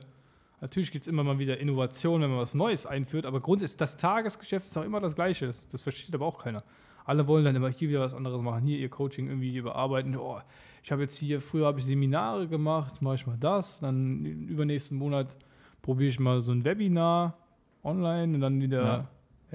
Natürlich 0.59 0.91
gibt 0.91 1.03
es 1.03 1.07
immer 1.07 1.23
mal 1.23 1.37
wieder 1.37 1.59
Innovationen, 1.59 2.23
wenn 2.23 2.31
man 2.31 2.39
was 2.39 2.55
Neues 2.55 2.87
einführt, 2.87 3.27
aber 3.27 3.39
Grund 3.41 3.61
ist, 3.61 3.79
das 3.79 3.95
Tagesgeschäft 3.97 4.65
ist 4.65 4.75
auch 4.75 4.83
immer 4.83 4.99
das 4.99 5.13
Gleiche. 5.13 5.45
Das, 5.45 5.67
das 5.67 5.81
versteht 5.83 6.15
aber 6.15 6.25
auch 6.25 6.39
keiner. 6.39 6.63
Alle 7.07 7.25
wollen 7.25 7.45
dann 7.45 7.55
immer 7.55 7.69
hier 7.69 7.87
wieder 7.87 8.01
was 8.01 8.13
anderes 8.13 8.41
machen, 8.41 8.65
hier 8.65 8.77
ihr 8.77 8.89
Coaching 8.89 9.27
irgendwie 9.27 9.55
überarbeiten. 9.55 10.17
Oh, 10.17 10.39
ich 10.83 10.91
habe 10.91 11.03
jetzt 11.03 11.17
hier, 11.17 11.39
früher 11.39 11.65
habe 11.65 11.79
ich 11.79 11.85
Seminare 11.85 12.49
gemacht, 12.49 12.89
jetzt 12.91 13.01
mache 13.01 13.15
ich 13.15 13.25
mal 13.25 13.37
das, 13.39 13.79
dann 13.79 14.25
übernächsten 14.25 14.97
Monat 14.97 15.37
probiere 15.81 16.09
ich 16.09 16.19
mal 16.19 16.41
so 16.41 16.51
ein 16.51 16.65
Webinar 16.65 17.37
online 17.81 18.35
und 18.35 18.41
dann 18.41 18.59
wieder, 18.59 18.83
ja, 18.83 19.07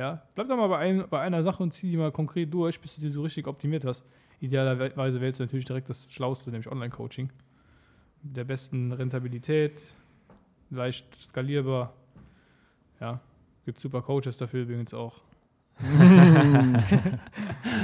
Ja. 0.03 0.23
bleib 0.35 0.49
doch 0.49 0.57
mal 0.57 0.69
bei, 0.69 0.79
ein, 0.79 1.05
bei 1.11 1.21
einer 1.21 1.43
Sache 1.43 1.63
und 1.63 1.73
zieh 1.73 1.91
die 1.91 1.99
mal 1.99 2.11
konkret 2.11 2.53
durch, 2.55 2.81
bis 2.81 2.95
du 2.95 3.03
sie 3.03 3.11
so 3.11 3.21
richtig 3.23 3.47
optimiert 3.47 3.85
hast. 3.85 4.03
Idealerweise 4.41 5.21
wählst 5.21 5.39
du 5.39 5.45
natürlich 5.45 5.67
direkt 5.67 5.91
das 5.91 6.11
Schlauste, 6.11 6.51
nämlich 6.51 6.73
Online-Coaching. 6.73 7.31
Mit 8.23 8.37
der 8.37 8.45
besten 8.45 8.93
Rentabilität, 8.93 9.95
leicht 10.71 11.05
skalierbar. 11.23 11.93
Ja, 12.99 13.21
gibt 13.67 13.79
super 13.79 14.01
Coaches 14.01 14.39
dafür 14.39 14.63
übrigens 14.63 14.95
auch. 14.95 15.21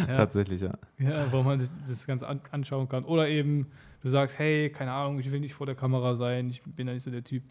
ja. 0.07 0.15
Tatsächlich, 0.15 0.61
ja. 0.61 0.73
Ja, 0.99 1.31
wo 1.33 1.43
man 1.43 1.61
sich 1.61 1.69
das 1.87 2.07
Ganze 2.07 2.27
an 2.29 2.41
anschauen 2.51 2.89
kann. 2.89 3.05
Oder 3.05 3.29
eben, 3.29 3.67
du 4.03 4.09
sagst, 4.09 4.39
hey, 4.39 4.71
keine 4.71 4.93
Ahnung, 4.93 5.19
ich 5.19 5.31
will 5.31 5.41
nicht 5.41 5.55
vor 5.55 5.67
der 5.67 5.75
Kamera 5.75 6.15
sein, 6.15 6.49
ich 6.49 6.63
bin 6.63 6.87
ja 6.87 6.95
nicht 6.95 7.03
so 7.03 7.11
der 7.11 7.25
Typ. 7.25 7.43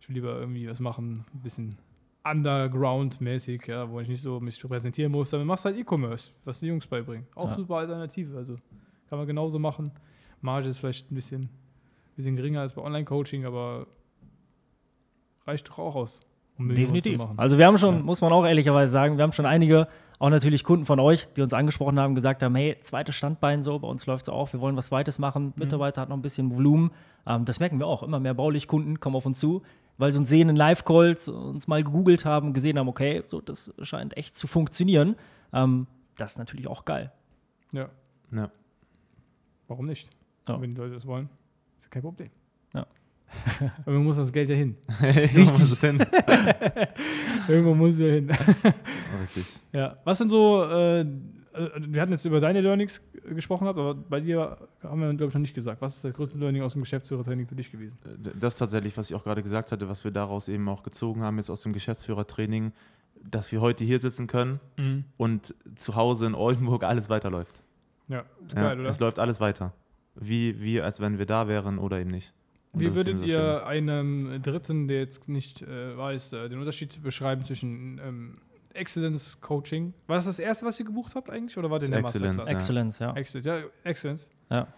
Ich 0.00 0.08
will 0.08 0.14
lieber 0.14 0.38
irgendwie 0.38 0.68
was 0.68 0.80
machen, 0.80 1.24
ein 1.34 1.40
bisschen 1.42 1.76
Underground-mäßig, 2.24 3.66
ja, 3.66 3.88
wo 3.90 4.00
ich 4.00 4.08
nicht 4.08 4.22
so 4.22 4.40
mich 4.40 4.60
präsentieren 4.60 5.12
muss. 5.12 5.30
Dann 5.30 5.46
machst 5.46 5.64
du 5.64 5.70
halt 5.70 5.78
E-Commerce, 5.78 6.30
was 6.44 6.60
die 6.60 6.66
Jungs 6.66 6.86
beibringen. 6.86 7.26
Auch 7.34 7.50
Ja. 7.50 7.56
super 7.56 7.76
Alternative, 7.76 8.36
also 8.36 8.56
kann 9.08 9.18
man 9.18 9.26
genauso 9.26 9.58
machen. 9.58 9.90
Marge 10.40 10.68
ist 10.68 10.78
vielleicht 10.78 11.10
ein 11.10 11.14
bisschen, 11.14 11.48
bisschen 12.16 12.36
geringer 12.36 12.60
als 12.60 12.72
bei 12.74 12.82
Online-Coaching, 12.82 13.44
aber 13.44 13.86
reicht 15.46 15.68
doch 15.68 15.78
auch 15.78 15.94
aus, 15.96 16.22
um 16.68 16.74
Definitiv. 16.74 17.18
zu 17.18 17.24
machen. 17.24 17.38
Also 17.38 17.58
wir 17.58 17.66
haben 17.66 17.78
schon, 17.78 17.96
Ja. 17.96 18.02
muss 18.02 18.20
man 18.20 18.32
auch 18.32 18.44
ehrlicherweise 18.44 18.92
sagen, 18.92 19.16
wir 19.16 19.22
haben 19.22 19.32
schon 19.32 19.46
einige, 19.46 19.88
auch 20.18 20.30
natürlich 20.30 20.64
Kunden 20.64 20.84
von 20.84 21.00
euch, 21.00 21.26
die 21.34 21.42
uns 21.42 21.52
angesprochen 21.54 21.98
haben, 21.98 22.14
gesagt 22.14 22.42
haben, 22.42 22.54
hey, 22.54 22.76
zweites 22.82 23.14
Standbein 23.16 23.62
so, 23.62 23.78
bei 23.78 23.88
uns 23.88 24.04
läuft 24.06 24.24
es 24.24 24.28
auch, 24.28 24.52
wir 24.52 24.60
wollen 24.60 24.76
was 24.76 24.86
Zweites 24.88 25.18
machen, 25.18 25.52
Mitarbeiter 25.56 26.02
hat 26.02 26.08
noch 26.10 26.16
ein 26.16 26.22
bisschen 26.22 26.52
Volumen. 26.54 26.90
Ähm, 27.26 27.44
das 27.44 27.58
merken 27.60 27.78
wir 27.78 27.86
auch, 27.86 28.02
immer 28.02 28.20
mehr 28.20 28.34
Baulichkunden 28.34 29.00
kommen 29.00 29.16
auf 29.16 29.24
uns 29.26 29.40
zu, 29.40 29.62
weil 29.98 30.12
sie 30.12 30.18
uns 30.18 30.28
sehen 30.28 30.48
in 30.48 30.56
Live-Calls, 30.56 31.28
uns 31.28 31.66
mal 31.68 31.82
gegoogelt 31.82 32.24
haben, 32.24 32.52
gesehen 32.52 32.78
haben, 32.78 32.88
okay, 32.88 33.22
so, 33.26 33.40
das 33.40 33.72
scheint 33.82 34.16
echt 34.16 34.36
zu 34.36 34.46
funktionieren. 34.46 35.16
Ähm, 35.52 35.86
das 36.18 36.32
ist 36.32 36.38
natürlich 36.38 36.68
auch 36.68 36.84
geil. 36.84 37.10
ja, 37.72 37.88
ja. 38.32 38.50
warum 39.68 39.86
nicht? 39.86 40.10
Ja. 40.48 40.60
Wenn 40.60 40.74
die 40.74 40.80
Leute 40.80 40.94
das 40.94 41.06
wollen, 41.06 41.28
ist 41.78 41.84
ja 41.84 41.90
kein 41.90 42.02
Problem. 42.02 42.30
Ja. 42.74 42.86
Aber 43.84 43.92
man 43.96 44.04
muss 44.04 44.16
das 44.16 44.32
Geld 44.32 44.48
ja 44.50 44.56
hin. 44.56 44.76
Richtig. 45.02 45.70
Das 45.70 45.80
hin. 45.80 45.98
Irgendwo 47.48 47.74
muss 47.74 47.94
es 47.94 48.00
ja 48.00 48.06
hin. 48.06 48.30
Richtig. 49.22 49.60
Ja, 49.72 49.96
was 50.04 50.18
sind 50.18 50.30
so, 50.30 50.64
äh, 50.64 51.04
wir 51.78 52.00
hatten 52.02 52.12
jetzt 52.12 52.24
über 52.24 52.40
deine 52.40 52.60
Learnings 52.60 53.02
gesprochen, 53.28 53.64
gehabt, 53.64 53.78
aber 53.78 53.94
bei 53.94 54.20
dir 54.20 54.56
haben 54.82 55.00
wir, 55.00 55.08
glaube 55.14 55.28
ich, 55.28 55.34
noch 55.34 55.40
nicht 55.40 55.54
gesagt. 55.54 55.80
Was 55.82 55.96
ist 55.96 56.04
das 56.04 56.14
größte 56.14 56.38
Learning 56.38 56.62
aus 56.62 56.72
dem 56.72 56.82
Geschäftsführertraining 56.82 57.46
für 57.46 57.54
dich 57.54 57.70
gewesen? 57.70 57.98
Äh, 58.04 58.30
Das 58.38 58.56
tatsächlich, 58.56 58.96
was 58.96 59.10
ich 59.10 59.16
auch 59.16 59.24
gerade 59.24 59.42
gesagt 59.42 59.72
hatte, 59.72 59.88
was 59.88 60.04
wir 60.04 60.10
daraus 60.10 60.48
eben 60.48 60.68
auch 60.68 60.82
gezogen 60.82 61.22
haben, 61.22 61.38
jetzt 61.38 61.50
aus 61.50 61.62
dem 61.62 61.72
Geschäftsführertraining, 61.72 62.72
dass 63.22 63.52
wir 63.52 63.60
heute 63.60 63.84
hier 63.84 64.00
sitzen 64.00 64.26
können 64.26 64.60
und 65.18 65.54
zu 65.74 65.94
Hause 65.94 66.26
in 66.26 66.34
Oldenburg 66.34 66.84
alles 66.84 67.10
weiterläuft. 67.10 67.62
Ja, 68.08 68.20
ist 68.46 68.54
Ja, 68.56 68.62
geil, 68.62 68.80
oder? 68.80 68.88
Es 68.88 68.98
läuft 68.98 69.18
alles 69.18 69.40
weiter. 69.40 69.72
Wie, 70.14 70.60
wie 70.62 70.80
als 70.80 71.00
wenn 71.00 71.18
wir 71.18 71.26
da 71.26 71.46
wären 71.46 71.78
oder 71.78 72.00
eben 72.00 72.10
nicht. 72.10 72.32
Und 72.72 72.80
Wie 72.80 72.94
würdet 72.94 73.24
ihr 73.24 73.66
einem 73.66 74.40
Dritten, 74.42 74.86
der 74.86 75.00
jetzt 75.00 75.28
nicht 75.28 75.62
äh, 75.62 75.96
weiß, 75.96 76.32
äh, 76.34 76.48
den 76.48 76.60
Unterschied 76.60 77.02
beschreiben 77.02 77.42
zwischen 77.42 77.98
ähm, 77.98 78.38
Excellence 78.74 79.40
Coaching? 79.40 79.92
War 80.06 80.16
das 80.16 80.26
das 80.26 80.38
erste, 80.38 80.66
was 80.66 80.78
ihr 80.78 80.86
gebucht 80.86 81.14
habt 81.16 81.30
eigentlich? 81.30 81.58
Oder 81.58 81.70
war 81.70 81.80
das 81.80 81.88
in 81.88 81.92
der 81.92 82.04
Excellence, 82.04 82.36
Masterclass? 82.36 82.62
Excellence, 82.62 82.98
ja. 83.00 83.12
Excellence, 83.14 83.46
ja, 83.46 83.62
Excellence. 83.82 84.28
ja. 84.50 84.68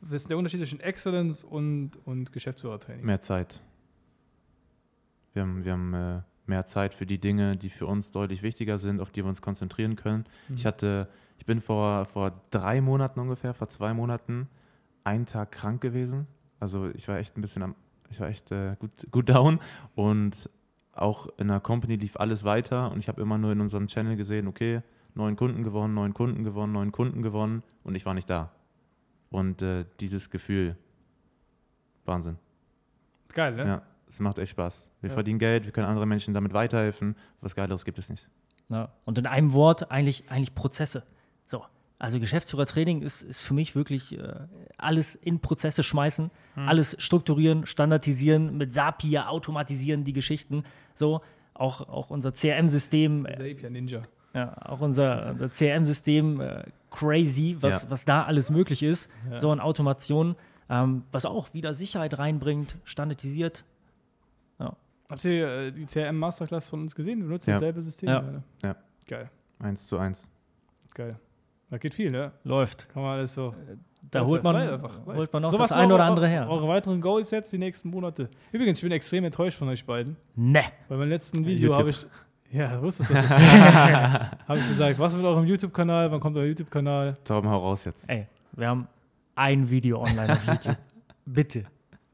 Das 0.00 0.22
ist 0.22 0.30
der 0.30 0.38
Unterschied 0.38 0.60
zwischen 0.60 0.80
Excellence 0.80 1.44
und, 1.44 1.92
und 2.04 2.32
Geschäftsführertraining. 2.32 3.04
Mehr 3.04 3.20
Zeit. 3.20 3.60
Wir 5.32 5.42
haben, 5.42 5.64
wir 5.64 5.72
haben 5.72 5.94
äh, 5.94 6.20
mehr 6.46 6.66
Zeit 6.66 6.94
für 6.94 7.06
die 7.06 7.18
Dinge, 7.18 7.56
die 7.56 7.70
für 7.70 7.86
uns 7.86 8.10
deutlich 8.10 8.42
wichtiger 8.42 8.78
sind, 8.78 9.00
auf 9.00 9.10
die 9.10 9.22
wir 9.22 9.28
uns 9.28 9.42
konzentrieren 9.42 9.96
können. 9.96 10.24
Mhm. 10.48 10.56
Ich 10.56 10.66
hatte, 10.66 11.08
ich 11.38 11.46
bin 11.46 11.60
vor, 11.60 12.04
vor 12.06 12.32
drei 12.50 12.80
Monaten 12.80 13.20
ungefähr, 13.20 13.54
vor 13.54 13.68
zwei 13.68 13.94
Monaten, 13.94 14.48
einen 15.04 15.26
Tag 15.26 15.52
krank 15.52 15.80
gewesen. 15.80 16.26
Also 16.62 16.90
ich 16.94 17.08
war 17.08 17.18
echt 17.18 17.36
ein 17.36 17.40
bisschen 17.40 17.64
am, 17.64 17.74
ich 18.08 18.20
war 18.20 18.28
echt 18.28 18.52
äh, 18.52 18.76
gut, 18.78 18.90
gut 19.10 19.28
down 19.28 19.58
und 19.96 20.48
auch 20.92 21.26
in 21.38 21.48
der 21.48 21.58
Company 21.58 21.96
lief 21.96 22.16
alles 22.16 22.44
weiter 22.44 22.92
und 22.92 23.00
ich 23.00 23.08
habe 23.08 23.20
immer 23.20 23.36
nur 23.36 23.50
in 23.50 23.60
unserem 23.60 23.88
Channel 23.88 24.14
gesehen, 24.14 24.46
okay, 24.46 24.82
neun 25.16 25.34
Kunden 25.34 25.64
gewonnen, 25.64 25.92
neun 25.94 26.14
Kunden 26.14 26.44
gewonnen, 26.44 26.72
neun 26.72 26.92
Kunden 26.92 27.20
gewonnen 27.20 27.64
und 27.82 27.96
ich 27.96 28.06
war 28.06 28.14
nicht 28.14 28.30
da. 28.30 28.52
Und 29.30 29.60
äh, 29.60 29.86
dieses 29.98 30.30
Gefühl, 30.30 30.76
Wahnsinn. 32.04 32.38
Geil, 33.34 33.56
ne? 33.56 33.66
Ja, 33.66 33.82
es 34.06 34.20
macht 34.20 34.38
echt 34.38 34.52
Spaß. 34.52 34.88
Wir 35.00 35.08
Ja. 35.10 35.14
verdienen 35.14 35.40
Geld, 35.40 35.64
wir 35.64 35.72
können 35.72 35.88
anderen 35.88 36.08
Menschen 36.08 36.32
damit 36.32 36.52
weiterhelfen. 36.52 37.16
Was 37.40 37.56
Geileres 37.56 37.84
gibt 37.84 37.98
es 37.98 38.08
nicht. 38.08 38.28
Ja. 38.68 38.92
Und 39.04 39.18
in 39.18 39.26
einem 39.26 39.52
Wort 39.52 39.90
eigentlich, 39.90 40.30
eigentlich 40.30 40.54
Prozesse. 40.54 41.02
So. 41.44 41.64
Also 42.02 42.18
Geschäftsführertraining 42.18 43.02
ist, 43.02 43.22
ist 43.22 43.42
für 43.42 43.54
mich 43.54 43.76
wirklich 43.76 44.18
äh, 44.18 44.34
alles 44.76 45.14
in 45.14 45.38
Prozesse 45.38 45.84
schmeißen, 45.84 46.32
alles 46.56 46.96
strukturieren, 46.98 47.64
standardisieren, 47.64 48.58
mit 48.58 48.72
Zapier 48.72 49.30
automatisieren 49.30 50.02
die 50.02 50.12
Geschichten. 50.12 50.64
So, 50.94 51.20
auch, 51.54 51.88
auch 51.88 52.10
unser 52.10 52.32
CRM-System, 52.32 53.24
äh, 53.26 53.32
Zapier 53.34 53.70
Ninja. 53.70 54.02
ja, 54.34 54.56
auch 54.66 54.80
unser, 54.80 55.30
unser 55.30 55.48
CRM-System 55.50 56.40
äh, 56.40 56.64
crazy, 56.90 57.56
was, 57.60 57.84
Ja. 57.84 57.90
was 57.90 58.04
da 58.04 58.24
alles 58.24 58.50
möglich 58.50 58.82
ist. 58.82 59.08
Ja. 59.30 59.38
So 59.38 59.52
an 59.52 59.60
Automation, 59.60 60.34
ähm, 60.68 61.04
was 61.12 61.24
auch 61.24 61.54
wieder 61.54 61.72
Sicherheit 61.72 62.18
reinbringt, 62.18 62.76
standardisiert. 62.84 63.64
Habt 65.10 65.24
ihr 65.26 65.46
äh, 65.46 65.72
die 65.72 65.84
CRM 65.84 66.16
Masterclass 66.18 66.68
von 66.68 66.80
uns 66.80 66.94
gesehen? 66.94 67.20
Du 67.20 67.26
benutzt 67.26 67.46
Ja. 67.46 67.54
dasselbe 67.54 67.82
System? 67.82 68.08
Ja. 68.08 68.42
Ja. 68.62 68.76
Geil, 69.06 69.30
Eins 69.58 69.86
zu 69.86 69.98
eins. 69.98 70.28
geil. 70.94 71.18
Da 71.72 71.78
geht 71.78 71.94
viel, 71.94 72.10
ne? 72.10 72.32
Läuft. 72.44 72.86
Kann 72.90 73.02
man 73.02 73.12
alles 73.12 73.32
so. 73.32 73.54
Da 74.10 74.26
holt 74.26 74.42
man, 74.44 74.54
einfach, 74.56 75.06
holt 75.06 75.32
man 75.32 75.40
noch 75.40 75.50
So, 75.50 75.56
das 75.56 75.72
eure- 75.72 75.94
oder 75.94 76.04
andere 76.04 76.28
her. 76.28 76.46
Eure 76.50 76.68
weiteren 76.68 77.00
Goals 77.00 77.30
jetzt 77.30 77.50
die 77.50 77.56
nächsten 77.56 77.88
Monate. 77.88 78.28
Übrigens, 78.52 78.76
ich 78.76 78.82
bin 78.82 78.92
extrem 78.92 79.24
enttäuscht 79.24 79.56
von 79.56 79.68
euch 79.70 79.82
beiden. 79.86 80.18
Ne. 80.36 80.60
Bei 80.90 80.96
meinem 80.98 81.08
letzten 81.08 81.46
Video 81.46 81.74
habe 81.74 81.88
ich. 81.88 82.04
Ja, 82.50 82.76
du 82.76 82.82
wusstest 82.82 83.10
das. 83.14 83.30
habe 83.30 84.58
ich 84.58 84.68
gesagt, 84.68 84.98
was 84.98 85.16
mit 85.16 85.24
eurem 85.24 85.46
YouTube-Kanal? 85.46 86.12
Wann 86.12 86.20
kommt 86.20 86.36
euer 86.36 86.44
YouTube-Kanal? 86.44 87.16
Torben, 87.24 87.48
hau 87.48 87.56
raus 87.60 87.86
jetzt. 87.86 88.06
Ey, 88.10 88.26
wir 88.52 88.68
haben 88.68 88.86
ein 89.34 89.70
Video 89.70 90.02
online 90.02 90.30
auf 90.34 90.46
YouTube. 90.46 90.76
Bitte. 91.24 91.64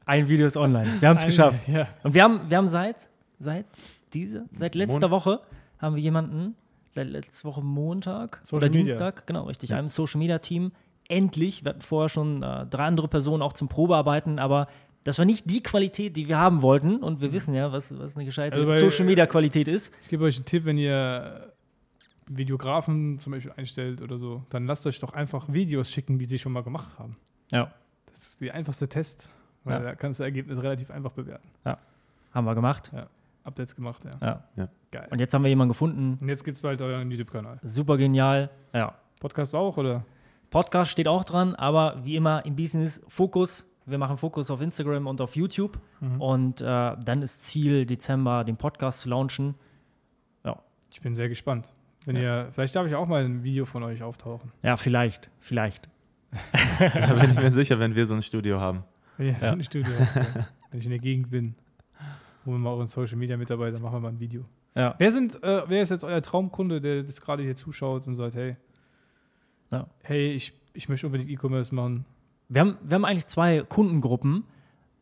Ein 0.05 0.29
Video 0.29 0.47
ist 0.47 0.55
online. 0.55 0.89
Wir 1.01 1.09
haben 1.09 1.17
es 1.17 1.23
Ein- 1.23 1.27
geschafft. 1.29 1.67
Ja. 1.67 1.85
Und 2.03 2.13
wir 2.13 2.23
haben, 2.23 2.49
wir 2.49 2.55
haben 2.55 2.69
seit, 2.69 3.09
seit 3.39 3.65
diese, 4.13 4.45
seit 4.53 4.73
letzter 4.75 5.11
Woche 5.11 5.41
haben 5.79 5.95
wir 5.95 6.01
jemanden, 6.01 6.55
letzte 6.95 7.43
Woche 7.47 7.61
Montag 7.61 8.39
Social 8.43 8.57
oder 8.57 8.67
Media. 8.67 8.81
Dienstag, 8.83 9.27
genau, 9.27 9.43
richtig, 9.45 9.73
einem 9.73 9.87
Social 9.87 10.19
Media 10.19 10.39
Team. 10.39 10.71
Endlich, 11.07 11.63
wir 11.63 11.69
hatten 11.71 11.81
vorher 11.81 12.09
schon 12.09 12.43
äh, 12.43 12.65
drei 12.67 12.85
andere 12.85 13.07
Personen 13.07 13.41
auch 13.41 13.53
zum 13.53 13.67
Probearbeiten, 13.67 14.37
aber 14.39 14.67
das 15.03 15.17
war 15.17 15.25
nicht 15.25 15.49
die 15.49 15.63
Qualität, 15.63 16.15
die 16.17 16.27
wir 16.27 16.37
haben 16.37 16.61
wollten. 16.61 16.97
Und 16.97 17.21
wir 17.21 17.31
wissen 17.33 17.53
ja, 17.55 17.71
was, 17.71 17.97
was 17.97 18.15
eine 18.15 18.25
gescheite 18.25 18.59
Also 18.59 18.89
Social 18.89 19.05
Media 19.05 19.25
Qualität 19.25 19.67
ist. 19.67 19.93
Ich 20.03 20.09
gebe 20.09 20.23
euch 20.25 20.35
einen 20.35 20.45
Tipp, 20.45 20.65
wenn 20.65 20.77
ihr 20.77 21.53
Videografen 22.27 23.17
zum 23.17 23.31
Beispiel 23.31 23.51
einstellt 23.55 24.01
oder 24.01 24.17
so, 24.17 24.43
dann 24.49 24.65
lasst 24.67 24.85
euch 24.85 24.99
doch 24.99 25.13
einfach 25.13 25.51
Videos 25.51 25.89
schicken, 25.89 26.19
die 26.19 26.25
sie 26.25 26.37
schon 26.37 26.51
mal 26.51 26.61
gemacht 26.63 26.99
haben. 26.99 27.17
Ja, 27.51 27.73
Das 28.05 28.19
ist 28.19 28.41
der 28.41 28.53
einfachste 28.53 28.87
Test, 28.87 29.31
weil 29.63 29.79
Ja. 29.79 29.83
da 29.85 29.95
kannst 29.95 30.19
du 30.19 30.23
das 30.23 30.27
Ergebnis 30.27 30.61
relativ 30.61 30.91
einfach 30.91 31.11
bewerten. 31.11 31.47
haben 32.33 32.45
wir 32.45 32.53
gemacht. 32.53 32.91
Habt 32.93 33.09
jetzt 33.57 33.75
gemacht, 33.75 34.03
ja. 34.05 34.43
Ja. 34.55 34.69
Geil. 34.91 35.07
Und 35.11 35.19
jetzt 35.19 35.33
haben 35.33 35.43
wir 35.43 35.49
jemanden 35.49 35.69
gefunden. 35.69 36.17
Und 36.21 36.29
jetzt 36.29 36.43
gibt 36.43 36.55
es 36.55 36.61
bald 36.61 36.81
euren 36.81 37.09
YouTube-Kanal. 37.11 37.59
Super 37.63 37.97
genial. 37.97 38.49
Ja. 38.73 38.95
Podcast 39.19 39.53
auch, 39.55 39.75
oder? 39.77 40.05
Podcast 40.49 40.91
steht 40.91 41.07
auch 41.07 41.23
dran, 41.23 41.55
aber 41.55 41.99
wie 42.03 42.15
immer 42.15 42.45
im 42.45 42.55
Business 42.55 43.01
Fokus. 43.07 43.65
Wir 43.85 43.97
machen 43.97 44.17
Fokus 44.17 44.49
auf 44.51 44.61
Instagram 44.61 45.07
und 45.07 45.19
auf 45.21 45.35
YouTube. 45.35 45.79
Mhm. 45.99 46.21
Und 46.21 46.61
äh, 46.61 46.65
dann 46.65 47.21
ist 47.21 47.43
Ziel, 47.43 47.85
Dezember 47.85 48.43
den 48.43 48.55
Podcast 48.57 49.01
zu 49.01 49.09
launchen. 49.09 49.55
Ich 50.91 51.01
bin 51.01 51.13
sehr 51.13 51.29
gespannt. 51.29 51.67
Wenn 52.05 52.15
ihr, 52.15 52.49
vielleicht 52.51 52.75
darf 52.75 52.87
ich 52.87 52.95
auch 52.95 53.05
mal 53.07 53.23
ein 53.23 53.43
Video 53.43 53.65
von 53.65 53.83
euch 53.83 54.01
auftauchen. 54.01 54.51
Ja, 54.63 54.75
vielleicht, 54.75 55.29
vielleicht. 55.39 55.87
Da 56.79 57.13
bin 57.13 57.29
ich 57.29 57.35
mir 57.39 57.51
sicher, 57.61 57.79
wenn 57.79 57.93
wir 57.93 58.07
so 58.07 58.15
ein 58.15 58.23
Studio 58.23 58.59
haben. 58.59 58.83
Wenn 59.17 59.27
ihr 59.27 59.35
so 59.39 59.45
Ja. 59.45 59.51
ein 59.51 59.63
Studio 59.63 59.91
habt, 59.99 60.15
ja. 60.35 60.47
Wenn 60.71 60.79
ich 60.79 60.85
in 60.85 60.89
der 60.91 60.99
Gegend 60.99 61.29
bin. 61.29 61.53
Holen 62.45 62.57
wir 62.57 62.69
mal 62.69 62.71
euren 62.73 62.87
Social 62.87 63.17
Media 63.17 63.37
Mitarbeiter, 63.37 63.81
machen 63.81 63.95
wir 63.95 63.99
mal 63.99 64.09
ein 64.09 64.19
Video. 64.19 64.45
Ja. 64.75 64.95
Wer 64.97 65.11
sind, 65.11 65.41
äh, 65.43 65.63
wer 65.67 65.81
ist 65.81 65.89
jetzt 65.89 66.03
euer 66.03 66.21
Traumkunde, 66.21 66.79
der 66.79 67.03
das 67.03 67.19
gerade 67.21 67.43
hier 67.43 67.55
zuschaut 67.55 68.07
und 68.07 68.15
sagt, 68.15 68.35
hey, 68.35 68.55
Ja. 69.71 69.87
hey, 70.03 70.31
ich, 70.31 70.53
ich 70.73 70.89
möchte 70.89 71.05
unbedingt 71.07 71.29
E-Commerce 71.29 71.73
machen. 71.73 72.05
Wir 72.47 72.61
haben, 72.61 72.77
wir 72.83 72.95
haben 72.95 73.05
eigentlich 73.05 73.27
zwei 73.27 73.61
Kundengruppen 73.61 74.43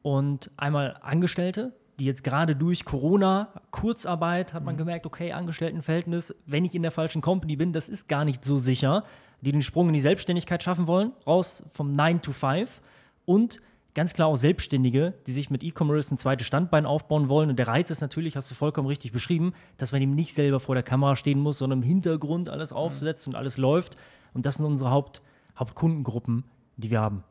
und 0.01 0.51
einmal 0.57 0.97
Angestellte, 1.01 1.73
die 1.99 2.05
jetzt 2.05 2.23
gerade 2.23 2.55
durch 2.55 2.85
Corona, 2.85 3.49
Kurzarbeit, 3.71 4.53
hat 4.53 4.63
man 4.63 4.75
Mhm. 4.75 4.79
gemerkt, 4.79 5.05
okay, 5.05 5.31
Angestelltenverhältnis, 5.31 6.35
wenn 6.45 6.65
ich 6.65 6.75
in 6.75 6.81
der 6.81 6.91
falschen 6.91 7.21
Company 7.21 7.55
bin, 7.55 7.73
das 7.73 7.89
ist 7.89 8.07
gar 8.07 8.25
nicht 8.25 8.43
so 8.45 8.57
sicher, 8.57 9.03
die 9.41 9.51
den 9.51 9.61
Sprung 9.61 9.87
in 9.87 9.93
die 9.93 10.01
Selbstständigkeit 10.01 10.61
schaffen 10.63 10.87
wollen, 10.87 11.11
raus 11.25 11.63
vom 11.71 11.91
9 11.91 12.21
to 12.21 12.31
5 12.31 12.81
und 13.25 13.61
ganz 13.97 14.13
klar 14.13 14.27
auch 14.27 14.35
Selbstständige, 14.37 15.15
die 15.25 15.31
sich 15.31 15.49
mit 15.49 15.63
E-Commerce 15.63 16.13
ein 16.13 16.19
zweites 16.19 16.45
Standbein 16.45 16.85
aufbauen 16.85 17.29
wollen. 17.29 17.49
Und 17.49 17.57
der 17.57 17.67
Reiz 17.67 17.89
ist 17.89 17.99
natürlich, 17.99 18.35
hast 18.35 18.49
du 18.51 18.55
vollkommen 18.55 18.87
richtig 18.87 19.11
beschrieben, 19.11 19.53
dass 19.77 19.91
man 19.91 20.01
eben 20.03 20.13
nicht 20.13 20.35
selber 20.35 20.59
vor 20.59 20.75
der 20.75 20.83
Kamera 20.83 21.15
stehen 21.15 21.39
muss, 21.39 21.57
sondern 21.57 21.79
im 21.79 21.83
Hintergrund 21.83 22.47
alles 22.47 22.71
aufsetzt 22.71 23.25
und 23.27 23.33
alles 23.35 23.57
läuft. 23.57 23.97
Und 24.35 24.45
das 24.45 24.55
sind 24.55 24.65
unsere 24.65 24.91
Haupt, 24.91 25.23
Hauptkundengruppen, 25.57 26.43
die 26.77 26.91
wir 26.91 27.01
haben. 27.01 27.23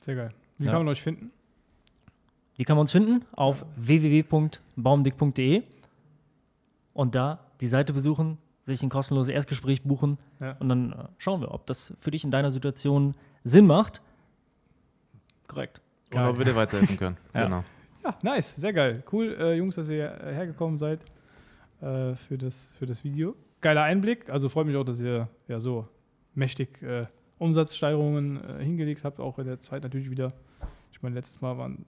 Sehr 0.00 0.16
geil. 0.16 0.34
Wie 0.58 0.64
Ja. 0.64 0.72
kann 0.72 0.80
man 0.80 0.88
euch 0.88 1.00
finden? 1.00 1.30
Wie 2.56 2.64
kann 2.64 2.76
man 2.76 2.82
uns 2.82 2.92
finden? 2.92 3.24
Auf 3.32 3.64
www.baumdick.de 3.76 5.62
und 6.92 7.14
da 7.14 7.38
die 7.60 7.68
Seite 7.68 7.92
besuchen, 7.92 8.36
sich 8.62 8.82
ein 8.82 8.88
kostenloses 8.90 9.32
Erstgespräch 9.32 9.82
buchen 9.84 10.18
Ja. 10.40 10.56
und 10.58 10.68
dann 10.68 10.92
äh, 10.92 10.96
schauen 11.18 11.40
wir, 11.40 11.52
ob 11.54 11.66
das 11.66 11.94
für 12.00 12.10
dich 12.10 12.24
in 12.24 12.32
deiner 12.32 12.50
Situation 12.50 13.14
Sinn 13.44 13.66
macht. 13.68 14.02
Korrekt. 15.46 15.80
Und 16.12 16.20
ob 16.20 16.38
wir 16.38 16.44
dir 16.44 16.56
weiterhelfen 16.56 16.96
können. 16.96 17.16
Ja. 17.34 17.44
Genau. 17.44 17.64
Ja, 18.02 18.18
nice, 18.22 18.56
sehr 18.56 18.72
geil. 18.72 19.02
Cool, 19.12 19.36
äh, 19.38 19.54
Jungs, 19.54 19.76
dass 19.76 19.88
ihr 19.88 20.10
hergekommen 20.24 20.78
seid 20.78 21.00
äh, 21.80 22.14
für, 22.14 22.38
das, 22.38 22.70
für 22.78 22.86
das 22.86 23.04
Video. 23.04 23.36
Geiler 23.60 23.82
Einblick. 23.82 24.30
Also 24.30 24.48
freut 24.48 24.66
mich 24.66 24.76
auch, 24.76 24.84
dass 24.84 25.00
ihr 25.00 25.28
ja 25.48 25.60
so 25.60 25.86
mächtig 26.34 26.82
äh, 26.82 27.04
Umsatzsteigerungen 27.38 28.42
äh, 28.42 28.64
hingelegt 28.64 29.04
habt, 29.04 29.20
auch 29.20 29.38
in 29.38 29.46
der 29.46 29.58
Zeit 29.58 29.82
natürlich 29.82 30.10
wieder. 30.10 30.32
Ich 30.92 31.02
meine, 31.02 31.14
letztes 31.14 31.40
Mal 31.40 31.58
waren 31.58 31.86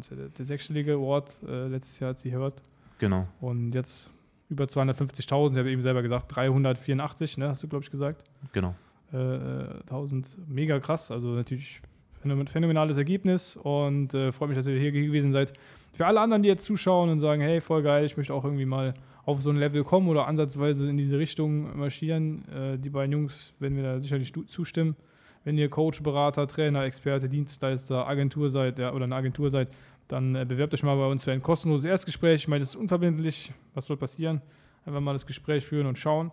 es 0.00 0.10
ja 0.10 0.16
der, 0.16 0.28
der 0.28 0.44
sechsstellige 0.44 0.94
Award, 0.94 1.36
äh, 1.46 1.66
letztes 1.66 1.98
Jahr, 1.98 2.10
als 2.10 2.24
ihr 2.24 2.32
hört. 2.32 2.62
Genau. 2.98 3.26
Und 3.40 3.72
jetzt 3.72 4.10
über 4.48 4.64
250.000, 4.64 5.52
ich 5.52 5.58
habe 5.58 5.70
eben 5.70 5.82
selber 5.82 6.02
gesagt, 6.02 6.34
384, 6.34 7.38
ne, 7.38 7.48
hast 7.48 7.62
du, 7.62 7.68
glaube 7.68 7.84
ich, 7.84 7.90
gesagt. 7.90 8.24
Genau. 8.52 8.74
Äh, 9.12 9.16
äh, 9.16 9.80
1000, 9.82 10.48
mega 10.48 10.78
krass. 10.80 11.10
Also 11.10 11.28
natürlich 11.30 11.80
phänomen- 12.24 12.48
phänomenales 12.48 12.96
Ergebnis 12.96 13.56
und 13.56 14.14
äh, 14.14 14.32
freue 14.32 14.48
mich, 14.48 14.56
dass 14.56 14.66
ihr 14.66 14.78
hier 14.78 14.92
gewesen 14.92 15.32
seid. 15.32 15.52
Für 15.92 16.06
alle 16.06 16.20
anderen, 16.20 16.42
die 16.42 16.48
jetzt 16.48 16.64
zuschauen 16.64 17.10
und 17.10 17.20
sagen, 17.20 17.40
hey, 17.40 17.60
voll 17.60 17.82
geil, 17.82 18.04
ich 18.04 18.16
möchte 18.16 18.34
auch 18.34 18.44
irgendwie 18.44 18.64
mal 18.64 18.94
auf 19.24 19.40
so 19.42 19.50
ein 19.50 19.56
Level 19.56 19.84
kommen 19.84 20.08
oder 20.08 20.26
ansatzweise 20.26 20.88
in 20.88 20.96
diese 20.96 21.18
Richtung 21.18 21.78
marschieren, 21.78 22.44
äh, 22.48 22.78
die 22.78 22.90
beiden 22.90 23.12
Jungs 23.12 23.54
werden 23.60 23.74
mir 23.74 23.82
da 23.82 24.00
sicherlich 24.00 24.32
zustimmen. 24.48 24.96
Wenn 25.44 25.58
ihr 25.58 25.68
Coach, 25.68 26.02
Berater, 26.02 26.46
Trainer, 26.46 26.84
Experte, 26.84 27.28
Dienstleister, 27.28 28.06
Agentur 28.08 28.48
seid 28.50 28.78
ja, 28.78 28.92
oder 28.92 29.04
eine 29.04 29.14
Agentur 29.14 29.50
seid, 29.50 29.68
dann 30.08 30.34
äh, 30.34 30.44
bewerbt 30.44 30.74
euch 30.74 30.82
mal 30.82 30.96
bei 30.96 31.06
uns 31.06 31.24
für 31.24 31.32
ein 31.32 31.42
kostenloses 31.42 31.84
Erstgespräch. 31.84 32.42
Ich 32.42 32.48
meine, 32.48 32.60
das 32.60 32.70
ist 32.70 32.76
unverbindlich. 32.76 33.52
Was 33.74 33.86
soll 33.86 33.96
passieren? 33.96 34.40
Einfach 34.84 35.00
mal 35.00 35.12
das 35.12 35.26
Gespräch 35.26 35.64
führen 35.64 35.86
und 35.86 35.98
schauen. 35.98 36.30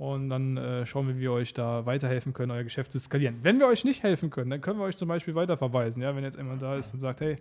Und 0.00 0.30
dann 0.30 0.56
äh, 0.56 0.86
schauen 0.86 1.08
wir, 1.08 1.16
wie 1.16 1.20
wir 1.20 1.32
euch 1.32 1.52
da 1.52 1.84
weiterhelfen 1.84 2.32
können, 2.32 2.52
euer 2.52 2.64
Geschäft 2.64 2.90
zu 2.90 2.98
skalieren. 2.98 3.40
Wenn 3.42 3.58
wir 3.58 3.66
euch 3.66 3.84
nicht 3.84 4.02
helfen 4.02 4.30
können, 4.30 4.48
dann 4.48 4.62
können 4.62 4.78
wir 4.78 4.86
euch 4.86 4.96
zum 4.96 5.08
Beispiel 5.08 5.34
weiterverweisen. 5.34 6.02
Ja, 6.02 6.16
wenn 6.16 6.24
jetzt 6.24 6.38
jemand 6.38 6.62
da 6.62 6.74
ist 6.76 6.94
und 6.94 7.00
sagt, 7.00 7.20
hey, 7.20 7.36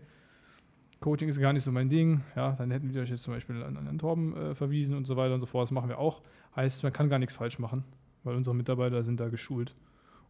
Coaching 0.99 1.29
ist 1.29 1.39
gar 1.39 1.53
nicht 1.53 1.63
so 1.63 1.71
mein 1.71 1.87
Ding, 1.87 2.19
ja, 2.35 2.51
dann 2.57 2.69
hätten 2.71 2.93
wir 2.93 3.01
euch 3.01 3.11
jetzt 3.11 3.23
zum 3.23 3.33
Beispiel 3.33 3.63
an, 3.63 3.77
an 3.77 3.97
Torben 3.97 4.35
äh, 4.35 4.55
verwiesen 4.55 4.97
und 4.97 5.07
so 5.07 5.15
weiter 5.15 5.35
und 5.35 5.39
so 5.39 5.45
fort. 5.45 5.67
Das 5.67 5.71
machen 5.71 5.87
wir 5.87 5.99
auch. 5.99 6.21
Heißt, 6.53 6.83
man 6.83 6.91
kann 6.91 7.07
gar 7.07 7.17
nichts 7.17 7.33
falsch 7.33 7.59
machen, 7.59 7.85
weil 8.25 8.35
unsere 8.35 8.53
Mitarbeiter 8.53 9.03
sind 9.03 9.21
da 9.21 9.29
geschult 9.29 9.73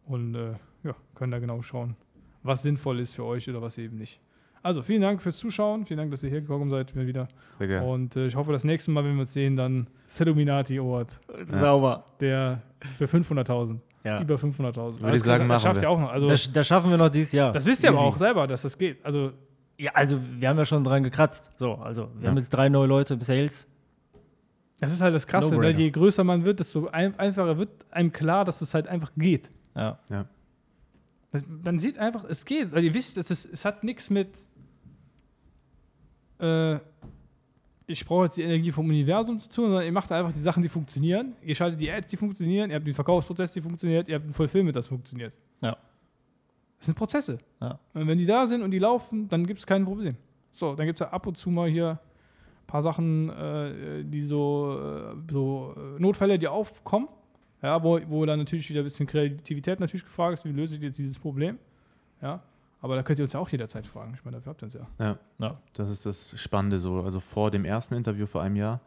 und 0.06 0.36
äh, 0.36 0.52
ja, 0.84 0.94
können 1.16 1.32
da 1.32 1.40
genau 1.40 1.62
schauen, 1.62 1.96
was 2.44 2.62
sinnvoll 2.62 3.00
ist 3.00 3.12
für 3.12 3.24
euch 3.24 3.50
oder 3.50 3.60
was 3.60 3.76
eben 3.76 3.96
nicht. 3.96 4.20
Also 4.62 4.82
vielen 4.82 5.00
Dank 5.00 5.22
fürs 5.22 5.38
Zuschauen, 5.38 5.86
vielen 5.86 5.98
Dank, 5.98 6.10
dass 6.10 6.22
ihr 6.22 6.28
hier 6.30 6.42
gekommen 6.42 6.68
seid 6.68 6.94
mir 6.94 7.06
wieder. 7.06 7.28
Sehr 7.58 7.66
gerne. 7.66 7.86
Und 7.86 8.16
äh, 8.16 8.26
ich 8.26 8.36
hoffe, 8.36 8.52
das 8.52 8.64
nächste 8.64 8.90
Mal, 8.90 9.04
wenn 9.04 9.14
wir 9.14 9.22
uns 9.22 9.32
sehen, 9.32 9.56
dann 9.56 9.86
Illuminati 10.18 10.78
Award, 10.78 11.18
Sauber. 11.48 12.04
der 12.20 12.60
für 12.98 13.06
500.000, 13.06 13.78
Ja. 14.04 14.20
über 14.20 14.34
500.000. 14.34 14.74
Würde 15.00 15.06
Alles 15.06 15.20
ich 15.20 15.24
sagen, 15.24 15.24
klar, 15.24 15.38
das 15.38 15.48
machen 15.48 15.60
schafft 15.62 15.76
wir. 15.76 15.82
ihr 15.84 15.90
auch 15.90 16.00
noch. 16.00 16.10
Also 16.10 16.28
Das, 16.28 16.44
das, 16.44 16.52
das 16.52 16.66
schaffen 16.66 16.90
wir 16.90 16.98
noch 16.98 17.08
dieses 17.08 17.32
Jahr. 17.32 17.54
wisst 17.54 17.82
ihr 17.82 17.88
aber 17.88 17.98
Easy. 18.00 18.08
auch 18.08 18.16
selber, 18.18 18.46
dass 18.46 18.62
das 18.62 18.76
geht. 18.76 19.02
Also 19.04 19.32
Ja, 19.78 19.92
also 19.94 20.18
wir 20.38 20.46
haben 20.48 20.58
ja 20.58 20.64
schon 20.66 20.84
dran 20.84 21.02
gekratzt. 21.04 21.50
So, 21.56 21.74
also 21.76 22.08
wir 22.16 22.24
Ja. 22.24 22.28
haben 22.30 22.36
jetzt 22.36 22.50
drei 22.50 22.68
neue 22.68 22.86
Leute 22.86 23.14
im 23.14 23.22
Sales. 23.22 23.66
das 24.78 24.92
ist 24.92 25.00
halt 25.00 25.14
das 25.14 25.26
Krasse. 25.26 25.48
Ne? 25.50 25.56
No-brainer. 25.56 25.78
Je 25.78 25.90
größer 25.90 26.22
man 26.22 26.44
wird, 26.44 26.60
desto 26.60 26.88
ein, 26.88 27.18
einfacher 27.18 27.56
wird 27.56 27.70
einem 27.90 28.12
klar, 28.12 28.44
dass 28.44 28.60
es 28.60 28.74
halt 28.74 28.88
einfach 28.88 29.10
geht. 29.16 29.50
Ja. 29.74 29.98
Ja. 30.10 30.26
Das, 31.32 31.44
man 31.64 31.78
sieht 31.78 31.96
einfach, 31.96 32.24
es 32.24 32.44
geht. 32.44 32.72
Weil 32.72 32.84
ihr 32.84 32.92
wisst, 32.92 33.16
es, 33.16 33.30
ist, 33.30 33.44
es 33.52 33.64
hat 33.64 33.84
nichts 33.84 34.10
mit 34.10 34.44
äh, 36.40 36.78
ich 37.86 38.04
brauche 38.04 38.24
jetzt 38.24 38.36
die 38.36 38.42
Energie 38.42 38.70
vom 38.70 38.88
Universum 38.88 39.38
zu 39.40 39.48
tun, 39.48 39.66
sondern 39.66 39.84
ihr 39.84 39.92
macht 39.92 40.10
einfach 40.12 40.32
die 40.32 40.40
Sachen, 40.40 40.62
die 40.62 40.68
funktionieren. 40.68 41.34
Ihr 41.42 41.54
schaltet 41.54 41.80
die 41.80 41.90
Ads, 41.90 42.08
die 42.10 42.16
funktionieren, 42.16 42.70
ihr 42.70 42.76
habt 42.76 42.86
den 42.86 42.94
Verkaufsprozess, 42.94 43.52
die 43.52 43.60
funktioniert, 43.60 44.08
ihr 44.08 44.16
habt 44.16 44.26
ein 44.26 44.32
Fulfillment, 44.32 44.76
das 44.76 44.86
funktioniert. 44.86 45.36
Ja. 45.60 45.76
Das 46.78 46.86
sind 46.86 46.94
Prozesse. 46.94 47.38
Ja. 47.60 47.78
Und 47.94 48.06
wenn 48.06 48.16
die 48.16 48.26
da 48.26 48.46
sind 48.46 48.62
und 48.62 48.70
die 48.70 48.78
laufen, 48.78 49.28
dann 49.28 49.46
gibt 49.46 49.58
es 49.58 49.66
kein 49.66 49.84
Problem. 49.84 50.16
So, 50.52 50.74
dann 50.74 50.86
gibt 50.86 51.00
es 51.00 51.06
ja 51.06 51.12
ab 51.12 51.26
und 51.26 51.36
zu 51.36 51.50
mal 51.50 51.68
hier 51.68 51.90
ein 51.90 52.66
paar 52.66 52.82
Sachen, 52.82 53.28
äh, 53.30 54.04
die 54.04 54.22
so, 54.22 54.78
äh, 54.80 55.32
so 55.32 55.74
äh, 55.76 56.00
Notfälle, 56.00 56.38
die 56.38 56.48
aufkommen. 56.48 57.08
Ja, 57.62 57.82
wo, 57.82 58.00
wo 58.08 58.24
dann 58.24 58.38
natürlich 58.38 58.70
wieder 58.70 58.80
ein 58.80 58.84
bisschen 58.84 59.06
Kreativität 59.06 59.80
natürlich 59.80 60.04
gefragt 60.04 60.38
ist, 60.38 60.44
wie 60.44 60.52
löse 60.52 60.76
ich 60.76 60.82
jetzt 60.82 60.98
dieses 60.98 61.18
Problem? 61.18 61.58
Ja, 62.22 62.42
aber 62.80 62.96
da 62.96 63.02
könnt 63.02 63.18
ihr 63.18 63.24
uns 63.24 63.32
ja 63.32 63.40
auch 63.40 63.48
jederzeit 63.48 63.86
fragen. 63.86 64.14
Ich 64.14 64.24
meine, 64.24 64.38
dafür 64.38 64.50
habt 64.50 64.62
ihr 64.62 64.66
uns 64.66 64.74
ja. 64.74 64.86
Ja, 64.98 65.18
Ja. 65.38 65.60
das 65.74 65.88
ist 65.90 66.06
das 66.06 66.38
Spannende 66.40 66.78
so. 66.78 67.02
Also 67.02 67.20
vor 67.20 67.50
dem 67.50 67.64
ersten 67.64 67.94
Interview 67.94 68.26
vor 68.26 68.42
einem 68.42 68.56
Jahr, 68.56 68.80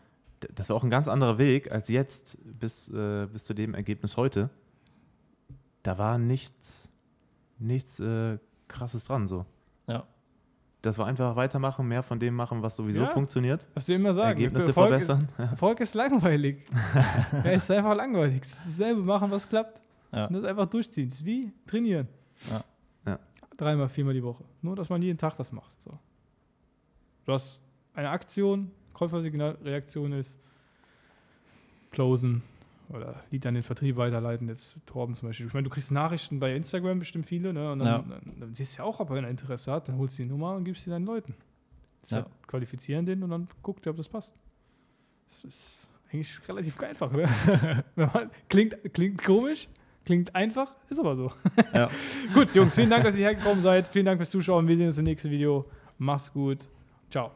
das 0.56 0.69
war 0.69 0.75
auch 0.75 0.84
ein 0.84 0.89
ganz 0.89 1.08
anderer 1.08 1.38
Weg 1.38 1.71
als 1.71 1.88
jetzt 1.89 2.38
bis, 2.60 2.89
äh, 2.89 3.27
bis 3.32 3.45
zu 3.45 3.53
dem 3.53 3.73
Ergebnis 3.73 4.17
heute. 4.17 4.49
Da 5.84 5.97
war 5.97 6.17
nichts, 6.17 6.89
nichts 7.60 7.99
äh, 7.99 8.38
krasses 8.67 9.06
dran 9.06 9.27
so. 9.27 9.45
Ja. 9.88 10.06
Das 10.82 10.97
war 10.97 11.06
einfach 11.08 11.36
weitermachen, 11.38 11.88
mehr 11.88 12.03
von 12.03 12.19
dem 12.19 12.36
machen, 12.36 12.62
was 12.62 12.75
sowieso 12.75 13.01
Ja. 13.03 13.08
funktioniert. 13.08 13.69
Was 13.73 13.88
wir 13.88 13.95
immer 13.95 14.13
sagen. 14.13 14.29
Ergebnisse 14.29 14.67
Erfolg, 14.67 14.89
verbessern. 14.89 15.29
Erfolg 15.38 15.79
ist 15.79 15.93
langweilig. 15.93 16.65
ja, 17.32 17.43
es 17.51 17.63
ist 17.63 17.71
einfach 17.71 17.95
langweilig. 17.95 18.41
Es 18.43 18.51
ist 18.65 18.79
dasselbe 18.79 19.01
machen, 19.01 19.32
was 19.32 19.47
klappt. 19.47 19.82
Ja. 20.12 20.25
Und 20.25 20.34
das 20.34 20.43
einfach 20.43 20.65
durchziehen. 20.65 21.08
Das 21.10 21.19
ist 21.19 21.25
wie 21.25 21.51
trainieren. 21.65 22.08
Ja. 22.49 22.63
Dreimal, 23.57 23.89
viermal 23.89 24.13
die 24.13 24.23
Woche. 24.23 24.43
Nur, 24.61 24.75
dass 24.75 24.89
man 24.89 25.01
jeden 25.01 25.17
Tag 25.17 25.37
das 25.37 25.51
macht. 25.51 25.81
So. 25.81 25.97
Du 27.25 27.33
hast 27.33 27.59
eine 27.93 28.09
Aktion, 28.09 28.71
Käufersignalreaktion 28.93 30.11
ist 30.13 30.39
closen 31.91 32.41
oder 32.89 33.23
Lied 33.31 33.45
an 33.45 33.53
den 33.53 33.63
Vertrieb 33.63 33.95
weiterleiten. 33.97 34.47
Jetzt 34.49 34.77
Torben 34.85 35.15
zum 35.15 35.29
Beispiel. 35.29 35.47
Ich 35.47 35.53
meine, 35.53 35.63
du 35.63 35.69
kriegst 35.69 35.91
Nachrichten 35.91 36.39
bei 36.39 36.55
Instagram 36.55 36.99
bestimmt 36.99 37.25
viele. 37.27 37.53
Ne? 37.53 37.71
Und 37.71 37.79
dann, 37.79 37.87
Ja. 37.87 37.97
dann, 37.99 38.39
dann 38.39 38.53
siehst 38.53 38.77
du 38.77 38.81
ja 38.81 38.85
auch, 38.85 38.99
ob 38.99 39.11
einer 39.11 39.29
Interesse 39.29 39.71
hat. 39.71 39.87
Dann 39.87 39.97
holst 39.97 40.17
du 40.19 40.23
die 40.23 40.29
Nummer 40.29 40.55
und 40.55 40.63
gibst 40.65 40.83
sie 40.83 40.89
deinen 40.89 41.05
Leuten. 41.05 41.35
Ja. 42.09 42.25
qualifizieren 42.47 43.05
den 43.05 43.23
und 43.23 43.29
dann 43.29 43.47
guckt 43.61 43.85
ihr, 43.85 43.91
ob 43.91 43.95
das 43.95 44.09
passt. 44.09 44.33
Das 45.29 45.45
ist 45.45 45.89
eigentlich 46.11 46.37
relativ 46.49 46.77
einfach. 46.81 47.09
Ne? 47.13 47.29
Klingt, 48.49 48.75
klingt 48.93 49.23
komisch, 49.23 49.69
klingt 50.05 50.35
einfach, 50.35 50.73
ist 50.89 50.99
aber 50.99 51.15
so. 51.15 51.31
Ja. 51.73 51.89
Gut, 52.33 52.53
Jungs, 52.53 52.75
vielen 52.75 52.89
Dank, 52.89 53.03
dass 53.03 53.17
ihr 53.17 53.25
hergekommen 53.25 53.61
seid. 53.61 53.87
Vielen 53.87 54.05
Dank 54.05 54.19
fürs 54.19 54.31
Zuschauen. 54.31 54.67
Wir 54.67 54.77
sehen 54.77 54.87
uns 54.87 54.97
im 54.97 55.05
nächsten 55.05 55.31
Video. 55.31 55.65
Mach's 55.97 56.33
gut. 56.33 56.69
Ciao. 57.09 57.31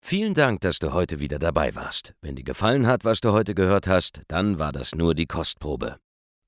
Vielen 0.00 0.34
Dank, 0.34 0.60
dass 0.60 0.78
du 0.78 0.92
heute 0.92 1.18
wieder 1.18 1.38
dabei 1.38 1.74
warst. 1.74 2.14
Wenn 2.22 2.36
dir 2.36 2.44
gefallen 2.44 2.86
hat, 2.86 3.04
was 3.04 3.20
du 3.20 3.32
heute 3.32 3.54
gehört 3.54 3.86
hast, 3.88 4.22
dann 4.28 4.58
war 4.58 4.72
das 4.72 4.94
nur 4.94 5.14
die 5.14 5.26
Kostprobe. 5.26 5.96